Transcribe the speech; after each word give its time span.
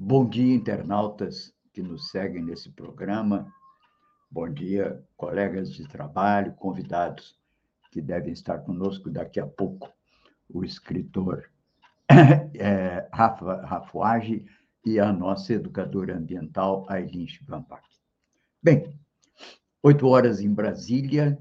Bom 0.00 0.28
dia, 0.28 0.54
internautas 0.54 1.52
que 1.72 1.82
nos 1.82 2.10
seguem 2.10 2.44
nesse 2.44 2.70
programa. 2.70 3.52
Bom 4.30 4.48
dia, 4.48 5.04
colegas 5.16 5.72
de 5.72 5.88
trabalho, 5.88 6.54
convidados 6.54 7.36
que 7.90 8.00
devem 8.00 8.32
estar 8.32 8.60
conosco 8.60 9.10
daqui 9.10 9.40
a 9.40 9.46
pouco. 9.46 9.92
O 10.48 10.62
escritor 10.62 11.50
é, 12.54 13.08
Rafa 13.12 13.66
Rafuage 13.66 14.46
e 14.86 15.00
a 15.00 15.12
nossa 15.12 15.54
educadora 15.54 16.16
ambiental, 16.16 16.86
Aileen 16.88 17.26
Schwambach. 17.26 17.82
Bem, 18.62 18.96
oito 19.82 20.06
horas 20.06 20.40
em 20.40 20.54
Brasília, 20.54 21.36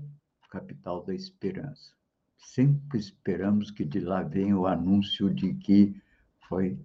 capital 0.49 1.05
da 1.05 1.13
esperança. 1.13 1.93
Sempre 2.39 2.97
esperamos 2.97 3.69
que 3.69 3.85
de 3.85 3.99
lá 3.99 4.23
venha 4.23 4.57
o 4.57 4.65
anúncio 4.65 5.31
de 5.31 5.53
que 5.53 6.01
foi 6.49 6.75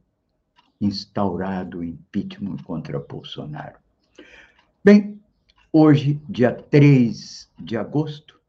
instaurado 0.83 1.79
o 1.79 1.85
impeachment 1.85 2.57
contra 2.65 2.99
Bolsonaro. 2.99 3.79
Bem, 4.85 5.23
hoje, 5.73 6.21
dia 6.29 6.53
3 6.53 7.49
de 7.57 7.77
agosto, 7.77 8.41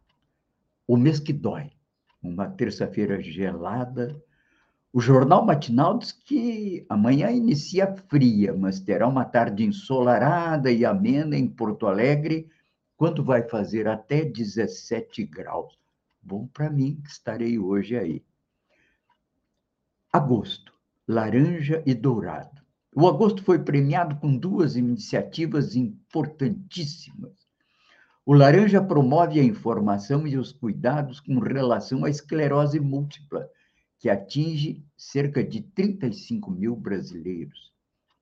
o 0.88 0.98
mês 0.98 1.20
que 1.20 1.32
dói, 1.32 1.72
uma 2.22 2.50
terça-feira 2.50 3.22
gelada, 3.22 4.20
o 4.92 5.00
jornal 5.00 5.46
matinal 5.46 6.00
diz 6.00 6.12
que 6.12 6.86
amanhã 6.90 7.30
inicia 7.32 7.96
fria, 8.10 8.52
mas 8.54 8.80
terá 8.80 9.08
uma 9.08 9.26
tarde 9.26 9.64
ensolarada 9.64 10.72
e 10.72 10.84
amena 10.84 11.38
em 11.38 11.48
Porto 11.48 11.86
Alegre, 11.86 12.50
quando 12.98 13.24
vai 13.24 13.44
fazer 13.44 13.88
até 13.88 14.26
17 14.26 15.24
graus. 15.26 15.78
Bom 16.22 16.48
para 16.48 16.70
mim, 16.70 17.00
que 17.04 17.10
estarei 17.10 17.60
hoje 17.60 17.98
aí. 17.98 18.24
Agosto 20.12 20.73
laranja 21.08 21.84
e 21.86 21.94
dourado. 21.94 22.62
O 22.96 23.08
agosto 23.08 23.44
foi 23.44 23.60
premiado 23.60 24.16
com 24.18 24.38
duas 24.38 24.78
iniciativas 24.78 25.76
importantíssimas. 25.76 27.34
O 28.26 28.34
laranja 28.34 28.82
promove 28.82 29.38
a 29.38 29.44
informação 29.44 30.26
e 30.26 30.38
os 30.38 30.54
cuidados 30.54 31.20
com 31.20 31.40
relação 31.40 32.06
à 32.06 32.10
esclerose 32.10 32.80
múltipla, 32.80 33.50
que 34.00 34.10
atinge 34.10 34.82
cerca 34.96 35.44
de 35.44 35.62
35 35.62 36.50
mil 36.50 36.76
brasileiros. 36.76 37.74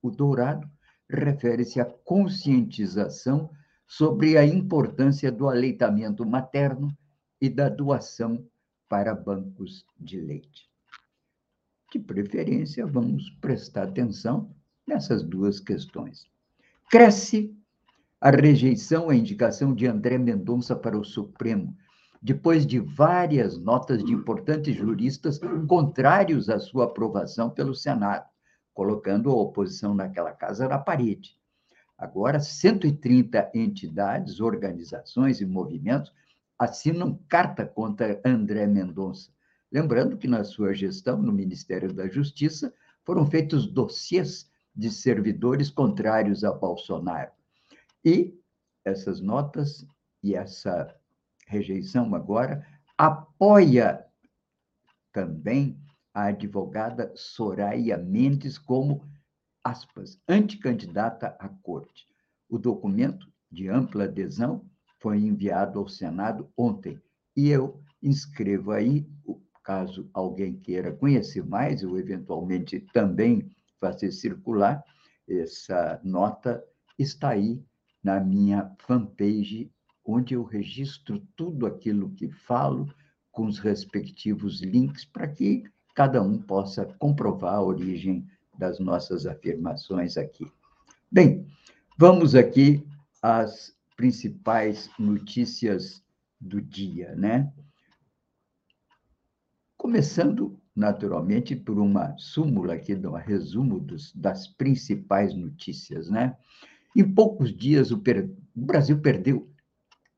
O 0.02 0.10
dourado 0.10 0.68
refere-se 1.08 1.80
à 1.80 1.86
conscientização 1.86 3.52
sobre 3.86 4.38
a 4.38 4.46
importância 4.46 5.32
do 5.32 5.48
aleitamento 5.48 6.26
materno 6.26 6.92
e 7.40 7.48
da 7.48 7.70
doação 7.70 8.44
para 8.90 9.14
bancos 9.14 9.86
de 10.00 10.20
leite 10.20 10.71
de 11.92 12.00
preferência, 12.00 12.86
vamos 12.86 13.30
prestar 13.42 13.84
atenção 13.84 14.50
nessas 14.88 15.24
duas 15.24 15.60
questões. 15.60 16.26
Cresce 16.90 17.54
a 18.20 18.30
rejeição 18.30 19.10
à 19.10 19.16
indicação 19.16 19.74
de 19.76 19.88
André 19.88 20.18
Mendonça 20.18 20.76
para 20.76 20.98
o 20.98 21.04
Supremo, 21.04 21.76
depois 22.22 22.66
de 22.66 22.80
várias 22.80 23.58
notas 23.58 24.04
de 24.04 24.14
importantes 24.14 24.76
juristas 24.76 25.40
contrários 25.68 26.50
à 26.50 26.60
sua 26.60 26.86
aprovação 26.86 27.50
pelo 27.50 27.76
Senado, 27.76 28.26
colocando 28.74 29.30
a 29.30 29.36
oposição 29.36 29.94
naquela 29.94 30.32
casa 30.32 30.68
na 30.70 30.78
parede. 30.78 31.36
Agora, 31.98 32.40
130 32.40 33.52
entidades, 33.54 34.40
organizações 34.40 35.42
e 35.42 35.46
movimentos 35.46 36.14
assinam 36.58 37.20
carta 37.28 37.66
contra 37.66 38.22
André 38.24 38.66
Mendonça, 38.66 39.32
Lembrando 39.72 40.18
que, 40.18 40.28
na 40.28 40.44
sua 40.44 40.74
gestão 40.74 41.22
no 41.22 41.32
Ministério 41.32 41.94
da 41.94 42.08
Justiça, 42.08 42.74
foram 43.06 43.26
feitos 43.26 43.66
dossiês 43.66 44.52
de 44.76 44.90
servidores 44.92 45.70
contrários 45.70 46.44
a 46.44 46.52
Bolsonaro. 46.52 47.32
E 48.04 48.38
essas 48.84 49.22
notas 49.22 49.86
e 50.24 50.36
essa 50.36 50.94
rejeição 51.48 52.14
agora 52.16 52.66
apoia 52.98 54.06
também 55.12 55.80
a 56.14 56.26
advogada 56.26 57.12
Soraya 57.16 57.98
Mendes 57.98 58.58
como, 58.58 59.06
aspas, 59.64 60.20
anticandidata 60.28 61.36
à 61.40 61.48
corte. 61.48 62.08
O 62.50 62.58
documento 62.58 63.32
de 63.50 63.70
ampla 63.70 64.06
adesão 64.06 64.66
foi 65.00 65.20
enviado 65.20 65.80
ao 65.80 65.88
Senado 65.88 66.52
ontem 66.56 67.02
e 67.36 67.50
eu 67.50 67.82
inscrevo 68.02 68.72
aí 68.72 69.08
caso 69.64 70.10
alguém 70.14 70.56
queira 70.56 70.92
conhecer 70.92 71.46
mais, 71.46 71.84
ou 71.84 71.98
eventualmente 71.98 72.80
também 72.94 73.50
fazer 73.80 74.12
circular, 74.12 74.84
essa 75.28 76.00
nota 76.04 76.64
está 76.98 77.30
aí 77.30 77.64
na 78.04 78.20
minha 78.20 78.72
fanpage, 78.80 79.72
onde 80.06 80.34
eu 80.34 80.44
registro 80.44 81.20
tudo 81.36 81.66
aquilo 81.66 82.12
que 82.12 82.30
falo, 82.30 82.94
com 83.32 83.46
os 83.46 83.60
respectivos 83.60 84.62
links, 84.62 85.06
para 85.06 85.28
que 85.28 85.64
cada 85.96 86.22
um 86.22 86.38
possa 86.38 86.86
comprovar 87.00 87.56
a 87.56 87.64
origem 87.64 88.28
das 88.58 88.80
nossas 88.80 89.26
afirmações 89.26 90.18
aqui. 90.18 90.46
Bem, 91.10 91.48
vamos 91.98 92.36
aqui 92.36 92.86
às 93.22 93.74
principais 93.96 94.90
notícias 94.98 96.04
do 96.40 96.62
dia, 96.62 97.16
né? 97.16 97.52
Começando, 99.92 100.58
naturalmente, 100.74 101.54
por 101.54 101.78
uma 101.78 102.18
súmula 102.18 102.76
aqui, 102.76 102.96
um 102.96 103.12
resumo 103.12 103.78
dos, 103.78 104.16
das 104.16 104.48
principais 104.48 105.36
notícias. 105.36 106.10
Né? 106.10 106.34
Em 106.96 107.04
poucos 107.04 107.54
dias, 107.54 107.92
o, 107.92 107.98
per... 107.98 108.24
o 108.56 108.66
Brasil 108.66 109.02
perdeu 109.02 109.52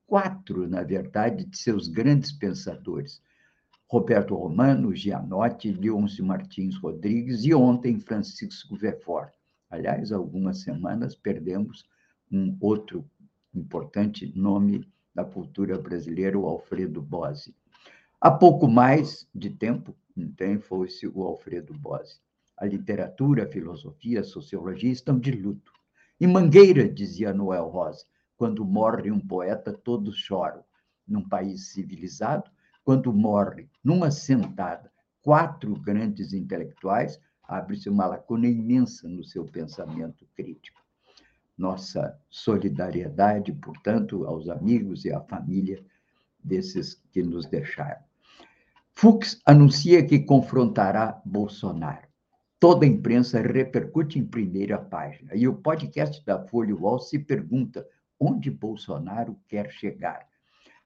quatro, 0.05 0.69
na 0.69 0.83
verdade, 0.83 1.43
de 1.43 1.57
seus 1.57 1.87
grandes 1.87 2.31
pensadores. 2.31 3.19
Roberto 3.89 4.35
Romano, 4.35 4.95
Gianotti, 4.95 5.71
Leôncio 5.71 6.23
Martins 6.23 6.77
Rodrigues 6.77 7.43
e 7.43 7.51
ontem 7.51 7.99
Francisco 7.99 8.75
Vefort. 8.75 9.33
Aliás, 9.71 10.11
algumas 10.11 10.59
semanas 10.59 11.15
perdemos 11.15 11.83
um 12.31 12.55
outro 12.61 13.09
importante 13.55 14.31
nome 14.35 14.87
da 15.15 15.25
cultura 15.25 15.79
brasileira, 15.79 16.37
o 16.37 16.45
Alfredo 16.45 17.01
Bose. 17.01 17.55
Há 18.25 18.31
pouco 18.31 18.69
mais 18.69 19.27
de 19.35 19.49
tempo, 19.49 19.93
então, 20.15 20.57
fosse 20.57 21.05
o 21.05 21.23
Alfredo 21.23 21.73
Bose. 21.73 22.21
A 22.55 22.65
literatura, 22.65 23.43
a 23.43 23.51
filosofia, 23.51 24.21
a 24.21 24.23
sociologia 24.23 24.93
estão 24.93 25.19
de 25.19 25.29
luto. 25.31 25.73
Em 26.21 26.27
Mangueira, 26.27 26.87
dizia 26.87 27.33
Noel 27.33 27.67
Rosa, 27.67 28.05
quando 28.37 28.63
morre 28.63 29.11
um 29.11 29.19
poeta, 29.19 29.73
todos 29.73 30.15
choram. 30.15 30.63
Num 31.05 31.27
país 31.27 31.73
civilizado, 31.73 32.49
quando 32.81 33.11
morre, 33.11 33.67
numa 33.83 34.09
sentada, 34.09 34.89
quatro 35.21 35.75
grandes 35.75 36.31
intelectuais, 36.31 37.19
abre-se 37.43 37.89
uma 37.89 38.05
lacuna 38.05 38.47
imensa 38.47 39.05
no 39.05 39.25
seu 39.25 39.43
pensamento 39.43 40.25
crítico. 40.33 40.81
Nossa 41.57 42.17
solidariedade, 42.29 43.51
portanto, 43.51 44.25
aos 44.25 44.47
amigos 44.47 45.03
e 45.03 45.11
à 45.11 45.19
família 45.19 45.83
desses 46.41 46.95
que 47.11 47.21
nos 47.21 47.45
deixaram. 47.47 48.12
Fux 49.03 49.37
anuncia 49.45 50.01
que 50.01 50.17
confrontará 50.19 51.21
Bolsonaro. 51.25 52.07
Toda 52.57 52.85
a 52.85 52.87
imprensa 52.87 53.41
repercute 53.41 54.17
em 54.17 54.25
primeira 54.25 54.77
página. 54.77 55.35
E 55.35 55.45
o 55.45 55.55
podcast 55.55 56.25
da 56.25 56.39
Folha 56.47 56.73
UOL 56.73 56.99
se 56.99 57.19
pergunta 57.19 57.85
onde 58.17 58.49
Bolsonaro 58.49 59.37
quer 59.45 59.69
chegar. 59.71 60.25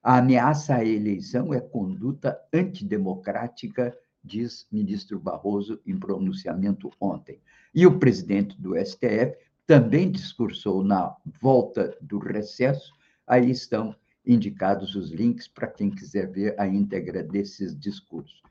A 0.02 0.18
ameaça 0.18 0.74
à 0.74 0.84
eleição 0.84 1.54
é 1.54 1.60
conduta 1.60 2.36
antidemocrática, 2.52 3.96
diz 4.24 4.66
ministro 4.72 5.20
Barroso 5.20 5.80
em 5.86 5.96
pronunciamento 5.96 6.90
ontem. 7.00 7.40
E 7.72 7.86
o 7.86 8.00
presidente 8.00 8.60
do 8.60 8.74
STF 8.74 9.36
também 9.64 10.10
discursou 10.10 10.82
na 10.82 11.14
volta 11.40 11.96
do 12.00 12.18
recesso. 12.18 12.92
Aí 13.24 13.48
estão 13.48 13.94
indicados 14.28 14.94
os 14.94 15.10
links 15.10 15.48
para 15.48 15.66
quem 15.66 15.90
quiser 15.90 16.30
ver 16.30 16.54
a 16.60 16.68
íntegra 16.68 17.22
desses 17.22 17.76
discursos. 17.76 18.42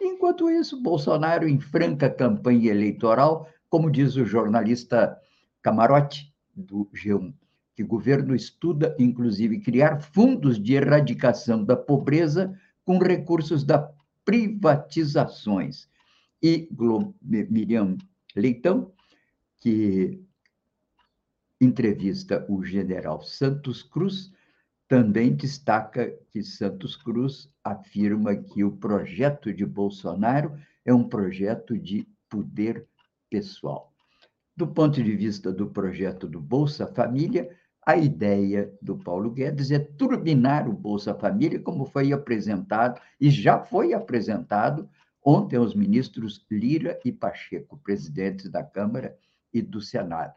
Enquanto 0.00 0.50
isso, 0.50 0.82
Bolsonaro, 0.82 1.46
em 1.46 1.60
franca 1.60 2.08
campanha 2.08 2.70
eleitoral, 2.70 3.48
como 3.68 3.90
diz 3.90 4.16
o 4.16 4.24
jornalista 4.24 5.16
Camarote, 5.62 6.34
do 6.54 6.88
G1, 6.94 7.34
que 7.74 7.82
o 7.82 7.86
governo 7.86 8.34
estuda, 8.34 8.96
inclusive, 8.98 9.60
criar 9.60 10.00
fundos 10.00 10.58
de 10.62 10.74
erradicação 10.74 11.62
da 11.62 11.76
pobreza 11.76 12.58
com 12.84 12.98
recursos 12.98 13.62
das 13.62 13.86
privatizações. 14.24 15.86
E 16.42 16.68
Miriam 17.22 17.98
Leitão, 18.34 18.92
que 19.58 20.18
entrevista 21.60 22.46
o 22.48 22.64
general 22.64 23.20
Santos 23.22 23.82
Cruz, 23.82 24.32
também 24.88 25.34
destaca 25.34 26.16
que 26.30 26.42
Santos 26.42 26.96
Cruz 26.96 27.50
afirma 27.64 28.36
que 28.36 28.62
o 28.62 28.72
projeto 28.72 29.52
de 29.52 29.66
Bolsonaro 29.66 30.56
é 30.84 30.94
um 30.94 31.08
projeto 31.08 31.76
de 31.76 32.06
poder 32.28 32.86
pessoal. 33.28 33.92
Do 34.56 34.66
ponto 34.66 35.02
de 35.02 35.16
vista 35.16 35.52
do 35.52 35.66
projeto 35.66 36.28
do 36.28 36.40
Bolsa 36.40 36.86
Família, 36.86 37.50
a 37.84 37.96
ideia 37.96 38.72
do 38.80 38.96
Paulo 38.96 39.30
Guedes 39.30 39.70
é 39.70 39.78
turbinar 39.78 40.68
o 40.68 40.72
Bolsa 40.72 41.14
Família, 41.14 41.60
como 41.60 41.84
foi 41.84 42.12
apresentado 42.12 43.00
e 43.20 43.30
já 43.30 43.58
foi 43.58 43.92
apresentado 43.92 44.88
ontem 45.24 45.56
aos 45.56 45.74
ministros 45.74 46.46
Lira 46.50 46.98
e 47.04 47.12
Pacheco, 47.12 47.76
presidentes 47.78 48.48
da 48.48 48.62
Câmara 48.62 49.16
e 49.52 49.60
do 49.60 49.80
Senado. 49.80 50.34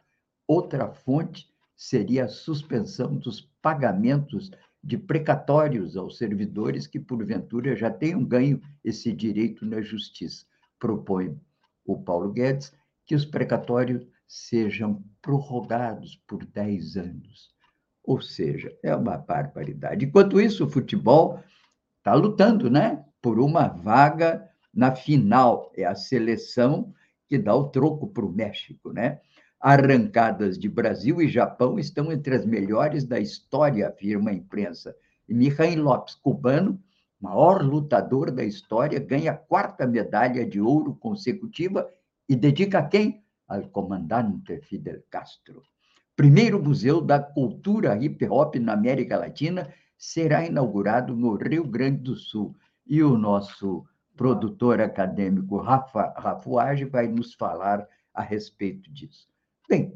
Outra 0.48 0.90
fonte 0.90 1.48
seria 1.80 2.26
a 2.26 2.28
suspensão 2.28 3.16
dos 3.16 3.40
pagamentos 3.62 4.52
de 4.84 4.98
precatórios 4.98 5.96
aos 5.96 6.18
servidores 6.18 6.86
que, 6.86 7.00
porventura, 7.00 7.74
já 7.74 7.90
tenham 7.90 8.24
ganho 8.24 8.62
esse 8.84 9.14
direito 9.14 9.66
na 9.66 9.82
justiça. 9.82 10.46
Propõe 10.78 11.40
o 11.86 11.98
Paulo 11.98 12.34
Guedes 12.34 12.74
que 13.06 13.16
os 13.16 13.24
precatórios 13.24 14.06
sejam 14.28 15.02
prorrogados 15.22 16.22
por 16.28 16.46
10 16.46 16.98
anos. 16.98 17.50
Ou 18.04 18.22
seja, 18.22 18.78
é 18.84 18.94
uma 18.94 19.18
barbaridade. 19.18 20.06
Enquanto 20.06 20.42
isso, 20.42 20.66
o 20.66 20.70
futebol 20.70 21.42
está 22.00 22.14
lutando 22.14 22.70
né, 22.70 23.06
por 23.22 23.40
uma 23.40 23.70
vaga 23.70 24.50
na 24.74 24.94
final. 24.94 25.72
É 25.78 25.86
a 25.86 25.96
seleção 25.96 26.94
que 27.26 27.38
dá 27.38 27.56
o 27.56 27.70
troco 27.70 28.08
para 28.08 28.26
o 28.26 28.32
México. 28.32 28.92
Né? 28.92 29.22
Arrancadas 29.62 30.58
de 30.58 30.70
Brasil 30.70 31.22
e 31.22 31.28
Japão 31.28 31.78
estão 31.78 32.14
entre 32.14 32.34
as 32.34 32.46
melhores 32.46 33.04
da 33.04 33.20
história, 33.20 33.90
afirma 33.90 34.30
a 34.30 34.34
imprensa. 34.34 34.96
E 35.28 35.34
Mihail 35.34 35.84
Lopes, 35.84 36.16
cubano, 36.16 36.82
maior 37.20 37.62
lutador 37.62 38.32
da 38.32 38.42
história, 38.42 38.98
ganha 39.02 39.32
a 39.32 39.38
quarta 39.38 39.86
medalha 39.86 40.46
de 40.46 40.62
ouro 40.62 40.96
consecutiva 40.96 41.90
e 42.30 42.38
dedica 42.38 42.80
a 42.80 42.88
quem? 42.88 43.22
Ao 43.46 43.62
comandante 43.64 44.62
Fidel 44.62 45.04
Castro. 45.10 45.62
Primeiro 46.16 46.64
museu 46.64 47.02
da 47.02 47.20
cultura 47.20 48.02
hip 48.02 48.26
hop 48.30 48.56
na 48.56 48.72
América 48.72 49.18
Latina 49.18 49.74
será 49.98 50.46
inaugurado 50.46 51.14
no 51.14 51.36
Rio 51.36 51.66
Grande 51.66 51.98
do 51.98 52.16
Sul. 52.16 52.56
E 52.88 53.04
o 53.04 53.18
nosso 53.18 53.86
produtor 54.16 54.80
acadêmico 54.80 55.58
Rafa 55.58 56.14
Rafuage 56.18 56.86
vai 56.86 57.10
nos 57.10 57.34
falar 57.34 57.86
a 58.14 58.22
respeito 58.22 58.90
disso. 58.92 59.28
Bem, 59.70 59.94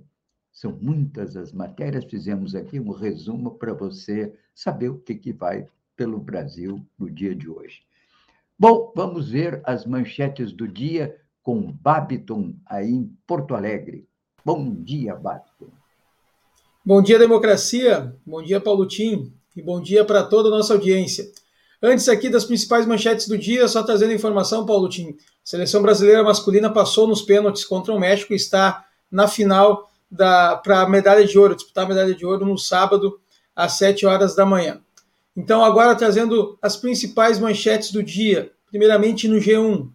são 0.51 0.77
muitas 0.79 1.35
as 1.35 1.51
matérias, 1.51 2.05
fizemos 2.05 2.53
aqui 2.53 2.79
um 2.79 2.91
resumo 2.91 3.55
para 3.55 3.73
você 3.73 4.31
saber 4.53 4.89
o 4.89 4.99
que, 4.99 5.15
que 5.15 5.33
vai 5.33 5.67
pelo 5.95 6.19
Brasil 6.19 6.85
no 6.97 7.09
dia 7.09 7.33
de 7.33 7.49
hoje. 7.49 7.81
Bom, 8.57 8.93
vamos 8.95 9.31
ver 9.31 9.63
as 9.65 9.83
manchetes 9.83 10.51
do 10.51 10.67
dia 10.67 11.19
com 11.41 11.71
Babiton, 11.71 12.53
aí 12.67 12.91
em 12.91 13.17
Porto 13.25 13.55
Alegre. 13.55 14.07
Bom 14.45 14.75
dia, 14.75 15.15
Babiton. 15.15 15.71
Bom 16.85 17.01
dia, 17.01 17.17
democracia. 17.17 18.15
Bom 18.23 18.43
dia, 18.43 18.61
Paulo 18.61 18.87
Tim. 18.87 19.33
E 19.55 19.61
bom 19.61 19.81
dia 19.81 20.05
para 20.05 20.23
toda 20.23 20.49
a 20.49 20.51
nossa 20.51 20.73
audiência. 20.73 21.25
Antes 21.81 22.07
aqui 22.07 22.29
das 22.29 22.45
principais 22.45 22.85
manchetes 22.85 23.27
do 23.27 23.37
dia, 23.39 23.67
só 23.67 23.81
trazendo 23.81 24.13
informação, 24.13 24.67
Paulo 24.67 24.87
Tim. 24.87 25.09
A 25.09 25.15
seleção 25.43 25.81
brasileira 25.81 26.23
masculina 26.23 26.71
passou 26.71 27.07
nos 27.07 27.23
pênaltis 27.23 27.65
contra 27.65 27.91
o 27.91 27.99
México 27.99 28.33
e 28.33 28.35
está 28.35 28.85
na 29.13 29.30
final 29.30 29.89
para 30.63 30.81
a 30.81 30.89
medalha 30.89 31.25
de 31.25 31.39
ouro, 31.39 31.56
disputar 31.56 31.86
a 31.86 31.88
medalha 31.88 32.13
de 32.13 32.25
ouro 32.25 32.45
no 32.45 32.57
sábado, 32.57 33.18
às 33.56 33.77
7 33.77 34.06
horas 34.06 34.36
da 34.36 34.45
manhã. 34.45 34.81
Então, 35.36 35.63
agora 35.63 35.95
trazendo 35.95 36.60
as 36.62 36.75
principais 36.75 37.39
manchetes 37.39 37.92
do 37.92 38.04
dia. 38.04 38.51
Primeiramente 38.68 39.27
no 39.27 39.38
G1. 39.38 39.89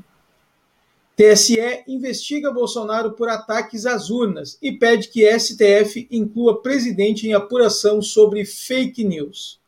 TSE 1.18 1.84
investiga 1.88 2.52
Bolsonaro 2.52 3.14
por 3.14 3.28
ataques 3.28 3.88
às 3.88 4.12
urnas 4.12 4.56
e 4.62 4.72
pede 4.72 5.08
que 5.08 5.28
STF 5.28 6.08
inclua 6.12 6.62
presidente 6.62 7.28
em 7.28 7.34
apuração 7.34 8.04
sobre 8.04 8.46
fake 8.46 9.04
news. 9.04 9.60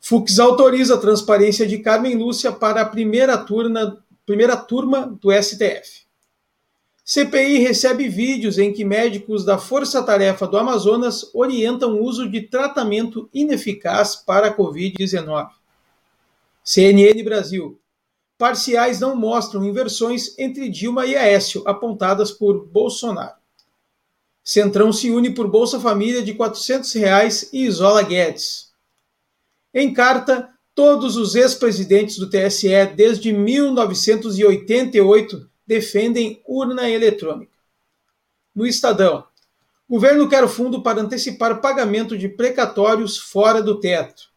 Fux 0.00 0.40
autoriza 0.40 0.96
a 0.96 0.98
transparência 0.98 1.64
de 1.64 1.78
Carmen 1.78 2.16
Lúcia 2.16 2.50
para 2.50 2.80
a 2.80 2.84
primeira 2.84 3.38
turma, 3.38 4.04
primeira 4.26 4.56
turma 4.56 5.16
do 5.22 5.30
STF. 5.30 6.00
CPI 7.04 7.58
recebe 7.58 8.08
vídeos 8.08 8.58
em 8.58 8.72
que 8.72 8.84
médicos 8.84 9.44
da 9.44 9.56
Força 9.56 10.02
Tarefa 10.02 10.48
do 10.48 10.58
Amazonas 10.58 11.32
orientam 11.32 11.94
o 11.94 12.02
uso 12.02 12.28
de 12.28 12.42
tratamento 12.42 13.30
ineficaz 13.32 14.16
para 14.16 14.48
a 14.48 14.56
Covid-19. 14.56 15.48
CNN 16.64 17.22
Brasil. 17.22 17.79
Parciais 18.40 18.98
não 18.98 19.14
mostram 19.14 19.62
inversões 19.62 20.34
entre 20.38 20.70
Dilma 20.70 21.04
e 21.04 21.14
Aécio, 21.14 21.62
apontadas 21.66 22.32
por 22.32 22.64
Bolsonaro. 22.64 23.36
Centrão 24.42 24.90
se 24.94 25.10
une 25.10 25.34
por 25.34 25.46
Bolsa 25.46 25.78
Família 25.78 26.22
de 26.22 26.32
400 26.32 26.90
reais 26.94 27.50
e 27.52 27.66
isola 27.66 28.02
Guedes. 28.02 28.72
Em 29.74 29.92
carta, 29.92 30.48
todos 30.74 31.18
os 31.18 31.34
ex-presidentes 31.34 32.16
do 32.16 32.30
TSE 32.30 32.86
desde 32.96 33.30
1988 33.30 35.46
defendem 35.66 36.42
urna 36.48 36.88
eletrônica. 36.88 37.52
No 38.54 38.66
Estadão, 38.66 39.22
governo 39.86 40.30
quer 40.30 40.48
fundo 40.48 40.82
para 40.82 41.02
antecipar 41.02 41.60
pagamento 41.60 42.16
de 42.16 42.26
precatórios 42.26 43.18
fora 43.18 43.62
do 43.62 43.78
teto. 43.78 44.30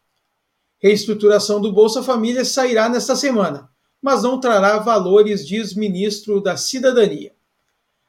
Reestruturação 0.78 1.58
do 1.58 1.72
Bolsa 1.72 2.02
Família 2.02 2.44
sairá 2.44 2.86
nesta 2.90 3.16
semana, 3.16 3.72
mas 4.04 4.22
não 4.22 4.38
trará 4.38 4.76
valores, 4.80 5.48
diz 5.48 5.74
ministro 5.74 6.38
da 6.38 6.58
Cidadania. 6.58 7.32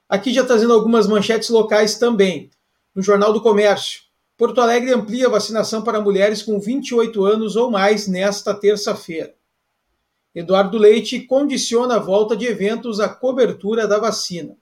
Aqui 0.10 0.34
já 0.34 0.44
trazendo 0.44 0.74
algumas 0.74 1.08
manchetes 1.08 1.48
locais 1.48 1.98
também. 1.98 2.52
No 2.94 3.02
Jornal 3.02 3.32
do 3.32 3.40
Comércio, 3.40 4.02
Porto 4.36 4.60
Alegre 4.60 4.94
amplia 4.94 5.28
a 5.28 5.30
vacinação 5.30 5.82
para 5.82 6.02
mulheres 6.02 6.44
com 6.44 6.60
28 6.60 7.24
anos 7.24 7.56
ou 7.56 7.72
mais 7.72 8.10
nesta 8.10 8.54
terça-feira. 8.54 9.34
Eduardo 10.36 10.78
Leite 10.78 11.22
condiciona 11.22 11.96
a 11.96 12.00
volta 12.00 12.36
de 12.36 12.46
eventos 12.46 13.00
à 13.00 13.08
cobertura 13.08 13.88
da 13.88 13.98
vacina. 13.98 14.58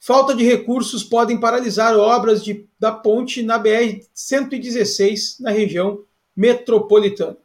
Falta 0.00 0.34
de 0.34 0.42
recursos 0.42 1.04
podem 1.04 1.38
paralisar 1.38 1.94
obras 1.94 2.42
de, 2.42 2.66
da 2.80 2.90
ponte 2.90 3.42
na 3.42 3.62
BR-116 3.62 5.40
na 5.40 5.50
região 5.50 6.02
metropolitana. 6.34 7.36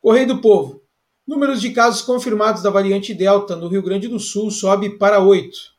Correio 0.00 0.28
do 0.28 0.40
Povo. 0.40 0.85
Números 1.26 1.60
de 1.60 1.70
casos 1.70 2.02
confirmados 2.02 2.62
da 2.62 2.70
variante 2.70 3.12
Delta 3.12 3.56
no 3.56 3.68
Rio 3.68 3.82
Grande 3.82 4.08
do 4.08 4.20
Sul 4.20 4.50
sobe 4.50 4.90
para 4.90 5.20
8 5.20 5.76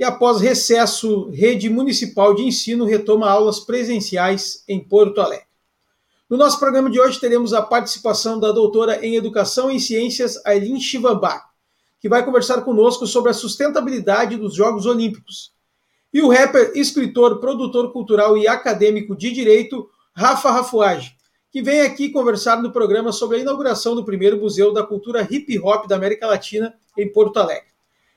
e 0.00 0.04
após 0.04 0.40
recesso, 0.40 1.28
Rede 1.28 1.68
Municipal 1.68 2.34
de 2.34 2.42
Ensino 2.42 2.86
retoma 2.86 3.28
aulas 3.28 3.60
presenciais 3.60 4.64
em 4.66 4.82
Porto 4.82 5.20
Alegre. 5.20 5.44
No 6.26 6.38
nosso 6.38 6.58
programa 6.58 6.88
de 6.88 6.98
hoje 6.98 7.20
teremos 7.20 7.52
a 7.52 7.60
participação 7.60 8.40
da 8.40 8.50
doutora 8.50 9.04
em 9.04 9.14
Educação 9.14 9.70
e 9.70 9.78
Ciências, 9.78 10.40
Aileen 10.46 10.80
Chivambá, 10.80 11.44
que 12.00 12.08
vai 12.08 12.24
conversar 12.24 12.62
conosco 12.62 13.06
sobre 13.06 13.30
a 13.30 13.34
sustentabilidade 13.34 14.38
dos 14.38 14.54
Jogos 14.54 14.86
Olímpicos. 14.86 15.52
E 16.14 16.22
o 16.22 16.30
rapper, 16.30 16.72
escritor, 16.74 17.38
produtor 17.38 17.92
cultural 17.92 18.38
e 18.38 18.48
acadêmico 18.48 19.14
de 19.14 19.30
direito, 19.30 19.86
Rafa 20.14 20.50
Rafuage, 20.50 21.14
que 21.50 21.60
vem 21.60 21.80
aqui 21.80 22.10
conversar 22.10 22.62
no 22.62 22.72
programa 22.72 23.12
sobre 23.12 23.38
a 23.38 23.40
inauguração 23.40 23.94
do 23.94 24.04
primeiro 24.04 24.40
Museu 24.40 24.72
da 24.72 24.86
Cultura 24.86 25.26
Hip 25.28 25.58
Hop 25.58 25.86
da 25.88 25.96
América 25.96 26.26
Latina 26.26 26.74
em 26.96 27.10
Porto 27.10 27.38
Alegre. 27.38 27.70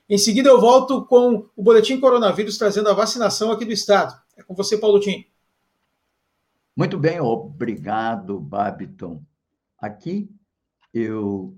Em 0.08 0.18
seguida, 0.18 0.48
eu 0.48 0.60
volto 0.60 1.04
com 1.06 1.48
o 1.56 1.62
Boletim 1.62 1.98
Coronavírus 1.98 2.58
trazendo 2.58 2.88
a 2.88 2.94
vacinação 2.94 3.50
aqui 3.50 3.64
do 3.64 3.72
Estado. 3.72 4.14
É 4.36 4.42
com 4.42 4.54
você, 4.54 4.78
Paulo 4.78 5.00
Tim. 5.00 5.24
Muito 6.76 6.98
bem, 6.98 7.20
obrigado, 7.20 8.38
Babiton. 8.38 9.22
Aqui 9.80 10.28
eu 10.92 11.56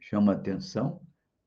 chamo 0.00 0.30
a 0.30 0.34
atenção 0.34 1.00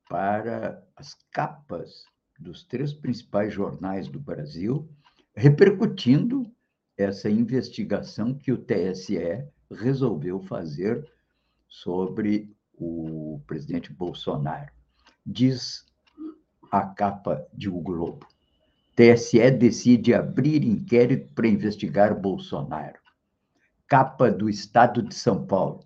para 0.08 0.82
as 0.96 1.16
capas 1.30 2.04
dos 2.38 2.64
três 2.64 2.92
principais 2.92 3.52
jornais 3.52 4.08
do 4.08 4.20
Brasil, 4.20 4.88
repercutindo 5.34 6.50
essa 6.98 7.30
investigação 7.30 8.34
que 8.34 8.50
o 8.50 8.58
TSE 8.58 9.46
resolveu 9.70 10.40
fazer 10.40 11.08
sobre 11.68 12.52
o 12.74 13.40
presidente 13.46 13.92
Bolsonaro. 13.92 14.72
Diz 15.24 15.86
a 16.72 16.82
capa 16.82 17.46
de 17.54 17.68
O 17.68 17.80
Globo. 17.80 18.26
TSE 18.96 19.50
decide 19.52 20.12
abrir 20.12 20.64
inquérito 20.64 21.32
para 21.32 21.46
investigar 21.46 22.18
Bolsonaro. 22.18 22.98
Capa 23.86 24.28
do 24.28 24.50
Estado 24.50 25.00
de 25.00 25.14
São 25.14 25.46
Paulo. 25.46 25.80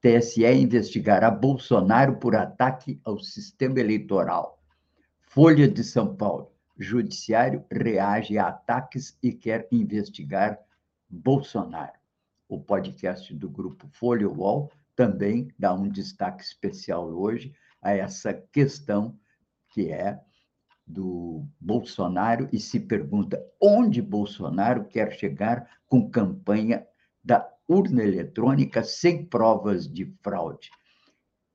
TSE 0.00 0.46
investigará 0.46 1.28
Bolsonaro 1.30 2.16
por 2.16 2.36
ataque 2.36 3.00
ao 3.04 3.18
sistema 3.18 3.80
eleitoral. 3.80 4.62
Folha 5.22 5.66
de 5.66 5.82
São 5.82 6.14
Paulo. 6.14 6.51
Judiciário 6.82 7.64
reage 7.70 8.36
a 8.36 8.48
ataques 8.48 9.16
e 9.22 9.32
quer 9.32 9.68
investigar 9.70 10.58
Bolsonaro. 11.08 11.98
O 12.48 12.60
podcast 12.60 13.32
do 13.34 13.48
grupo 13.48 13.86
Folha 13.88 14.28
UOL 14.28 14.70
também 14.96 15.48
dá 15.58 15.72
um 15.72 15.88
destaque 15.88 16.42
especial 16.42 17.08
hoje 17.08 17.54
a 17.80 17.92
essa 17.92 18.34
questão 18.34 19.16
que 19.70 19.90
é 19.90 20.20
do 20.86 21.46
Bolsonaro 21.60 22.48
e 22.52 22.58
se 22.58 22.80
pergunta 22.80 23.42
onde 23.60 24.02
Bolsonaro 24.02 24.84
quer 24.84 25.12
chegar 25.12 25.66
com 25.86 26.10
campanha 26.10 26.86
da 27.24 27.48
urna 27.68 28.02
eletrônica 28.02 28.82
sem 28.82 29.24
provas 29.24 29.88
de 29.88 30.04
fraude, 30.20 30.70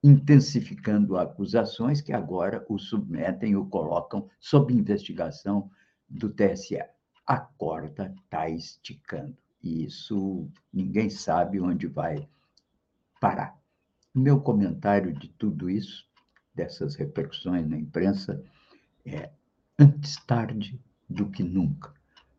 intensificando 0.08 1.18
acusações 1.18 2.00
que 2.00 2.14
agora 2.14 2.66
o 2.70 2.80
submetem 2.80 3.58
o 3.58 3.66
colocam 3.66 4.30
sob 4.40 4.74
investigação 4.74 5.70
do 6.10 6.30
TSE. 6.30 6.80
A 7.26 7.38
corda 7.38 8.16
está 8.24 8.50
esticando. 8.50 9.36
E 9.62 9.84
isso 9.84 10.50
ninguém 10.72 11.10
sabe 11.10 11.60
onde 11.60 11.88
vai 11.88 12.26
parar. 13.20 13.58
Meu 14.16 14.40
comentário 14.40 15.14
de 15.14 15.28
tudo 15.28 15.70
isso, 15.70 16.08
dessas 16.56 16.96
repercussões 16.96 17.68
na 17.68 17.78
imprensa, 17.78 18.42
é 19.06 19.30
antes 19.78 20.16
tarde 20.26 20.80
do 21.10 21.30
que 21.30 21.44
nunca, 21.44 21.94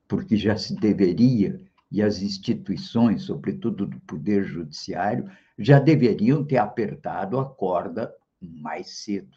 porque 0.08 0.36
já 0.36 0.56
se 0.56 0.74
deveria, 0.74 1.60
e 1.90 2.02
as 2.02 2.20
instituições, 2.20 3.22
sobretudo 3.22 3.86
do 3.86 4.00
Poder 4.00 4.44
Judiciário, 4.44 5.30
já 5.58 5.80
deveriam 5.80 6.44
ter 6.44 6.58
apertado 6.58 7.38
a 7.38 7.44
corda 7.44 8.14
mais 8.40 9.02
cedo. 9.02 9.36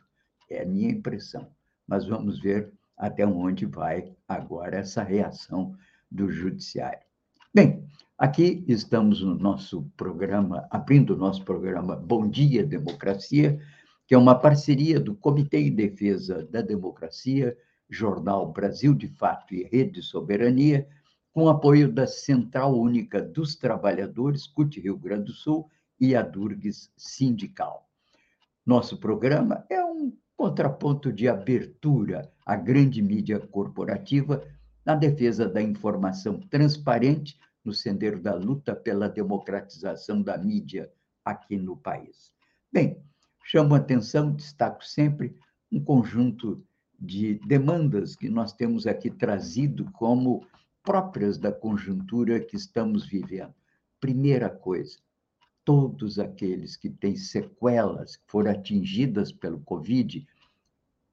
É 0.50 0.62
a 0.62 0.66
minha 0.66 0.92
impressão. 0.92 1.48
Mas 1.88 2.06
vamos 2.06 2.40
ver 2.40 2.72
até 2.96 3.25
onde 3.25 3.66
vai 3.66 4.13
agora 4.28 4.78
essa 4.78 5.01
reação 5.01 5.75
do 6.10 6.30
Judiciário. 6.30 7.01
Bem, 7.54 7.84
aqui 8.18 8.63
estamos 8.68 9.22
no 9.22 9.34
nosso 9.36 9.90
programa, 9.98 10.68
abrindo 10.70 11.16
o 11.16 11.18
nosso 11.18 11.44
programa 11.44 11.96
Bom 11.96 12.30
Dia 12.30 12.63
Democracia, 12.63 13.60
que 14.06 14.13
é 14.13 14.18
uma 14.18 14.36
parceria 14.36 15.00
do 15.00 15.16
Comitê 15.16 15.60
em 15.60 15.74
Defesa 15.74 16.46
da 16.46 16.62
Democracia, 16.62 17.58
Jornal 17.90 18.51
Brasil 18.51 18.94
de 18.94 19.08
Fato 19.08 19.56
e 19.56 19.63
Rede 19.63 20.04
Soberania, 20.04 20.88
com 21.34 21.50
apoio 21.50 21.92
da 21.92 22.06
Central 22.06 22.78
Única 22.78 23.22
dos 23.22 23.56
Trabalhadores, 23.56 24.46
CUT 24.46 24.80
Rio 24.80 24.98
Grande 24.98 25.25
do 25.25 25.34
Sul 25.34 25.70
e 26.01 26.15
a 26.15 26.24
Durgues 26.24 26.91
Sindical. 26.98 27.88
Nosso 28.65 28.98
programa 28.98 29.63
é 29.70 29.86
um 29.86 30.12
contraponto 30.36 31.13
de 31.13 31.27
abertura 31.27 32.34
à 32.43 32.55
grande 32.55 33.03
mídia 33.03 33.39
corporativa 33.39 34.43
na 34.84 34.96
defesa 34.96 35.48
da 35.48 35.62
informação 35.62 36.39
transparente 36.39 37.39
no 37.63 37.72
sendero 37.72 38.20
da 38.20 38.34
luta 38.34 38.75
pela 38.75 39.08
democratização 39.08 40.24
da 40.24 40.36
mídia 40.39 40.91
aqui 41.24 41.55
no 41.55 41.77
país. 41.77 42.34
Bem, 42.74 43.00
chamo 43.43 43.75
a 43.75 43.77
atenção, 43.77 44.34
destaco 44.34 44.84
sempre 44.84 45.38
um 45.72 45.79
conjunto 45.79 46.65
de 47.00 47.36
demandas 47.46 48.15
que 48.15 48.27
nós 48.27 48.53
temos 48.53 48.88
aqui 48.88 49.12
trazido 49.12 49.86
como 49.91 50.43
próprias 50.84 51.38
da 51.38 51.51
conjuntura 51.51 52.39
que 52.39 52.55
estamos 52.55 53.05
vivendo. 53.05 53.53
Primeira 54.00 54.50
coisa, 54.50 54.98
todos 55.63 56.20
aqueles 56.20 56.75
que 56.75 56.89
têm 56.89 57.15
sequelas, 57.15 58.15
que 58.15 58.24
foram 58.27 58.51
atingidas 58.51 59.32
pelo 59.32 59.60
Covid, 59.62 60.25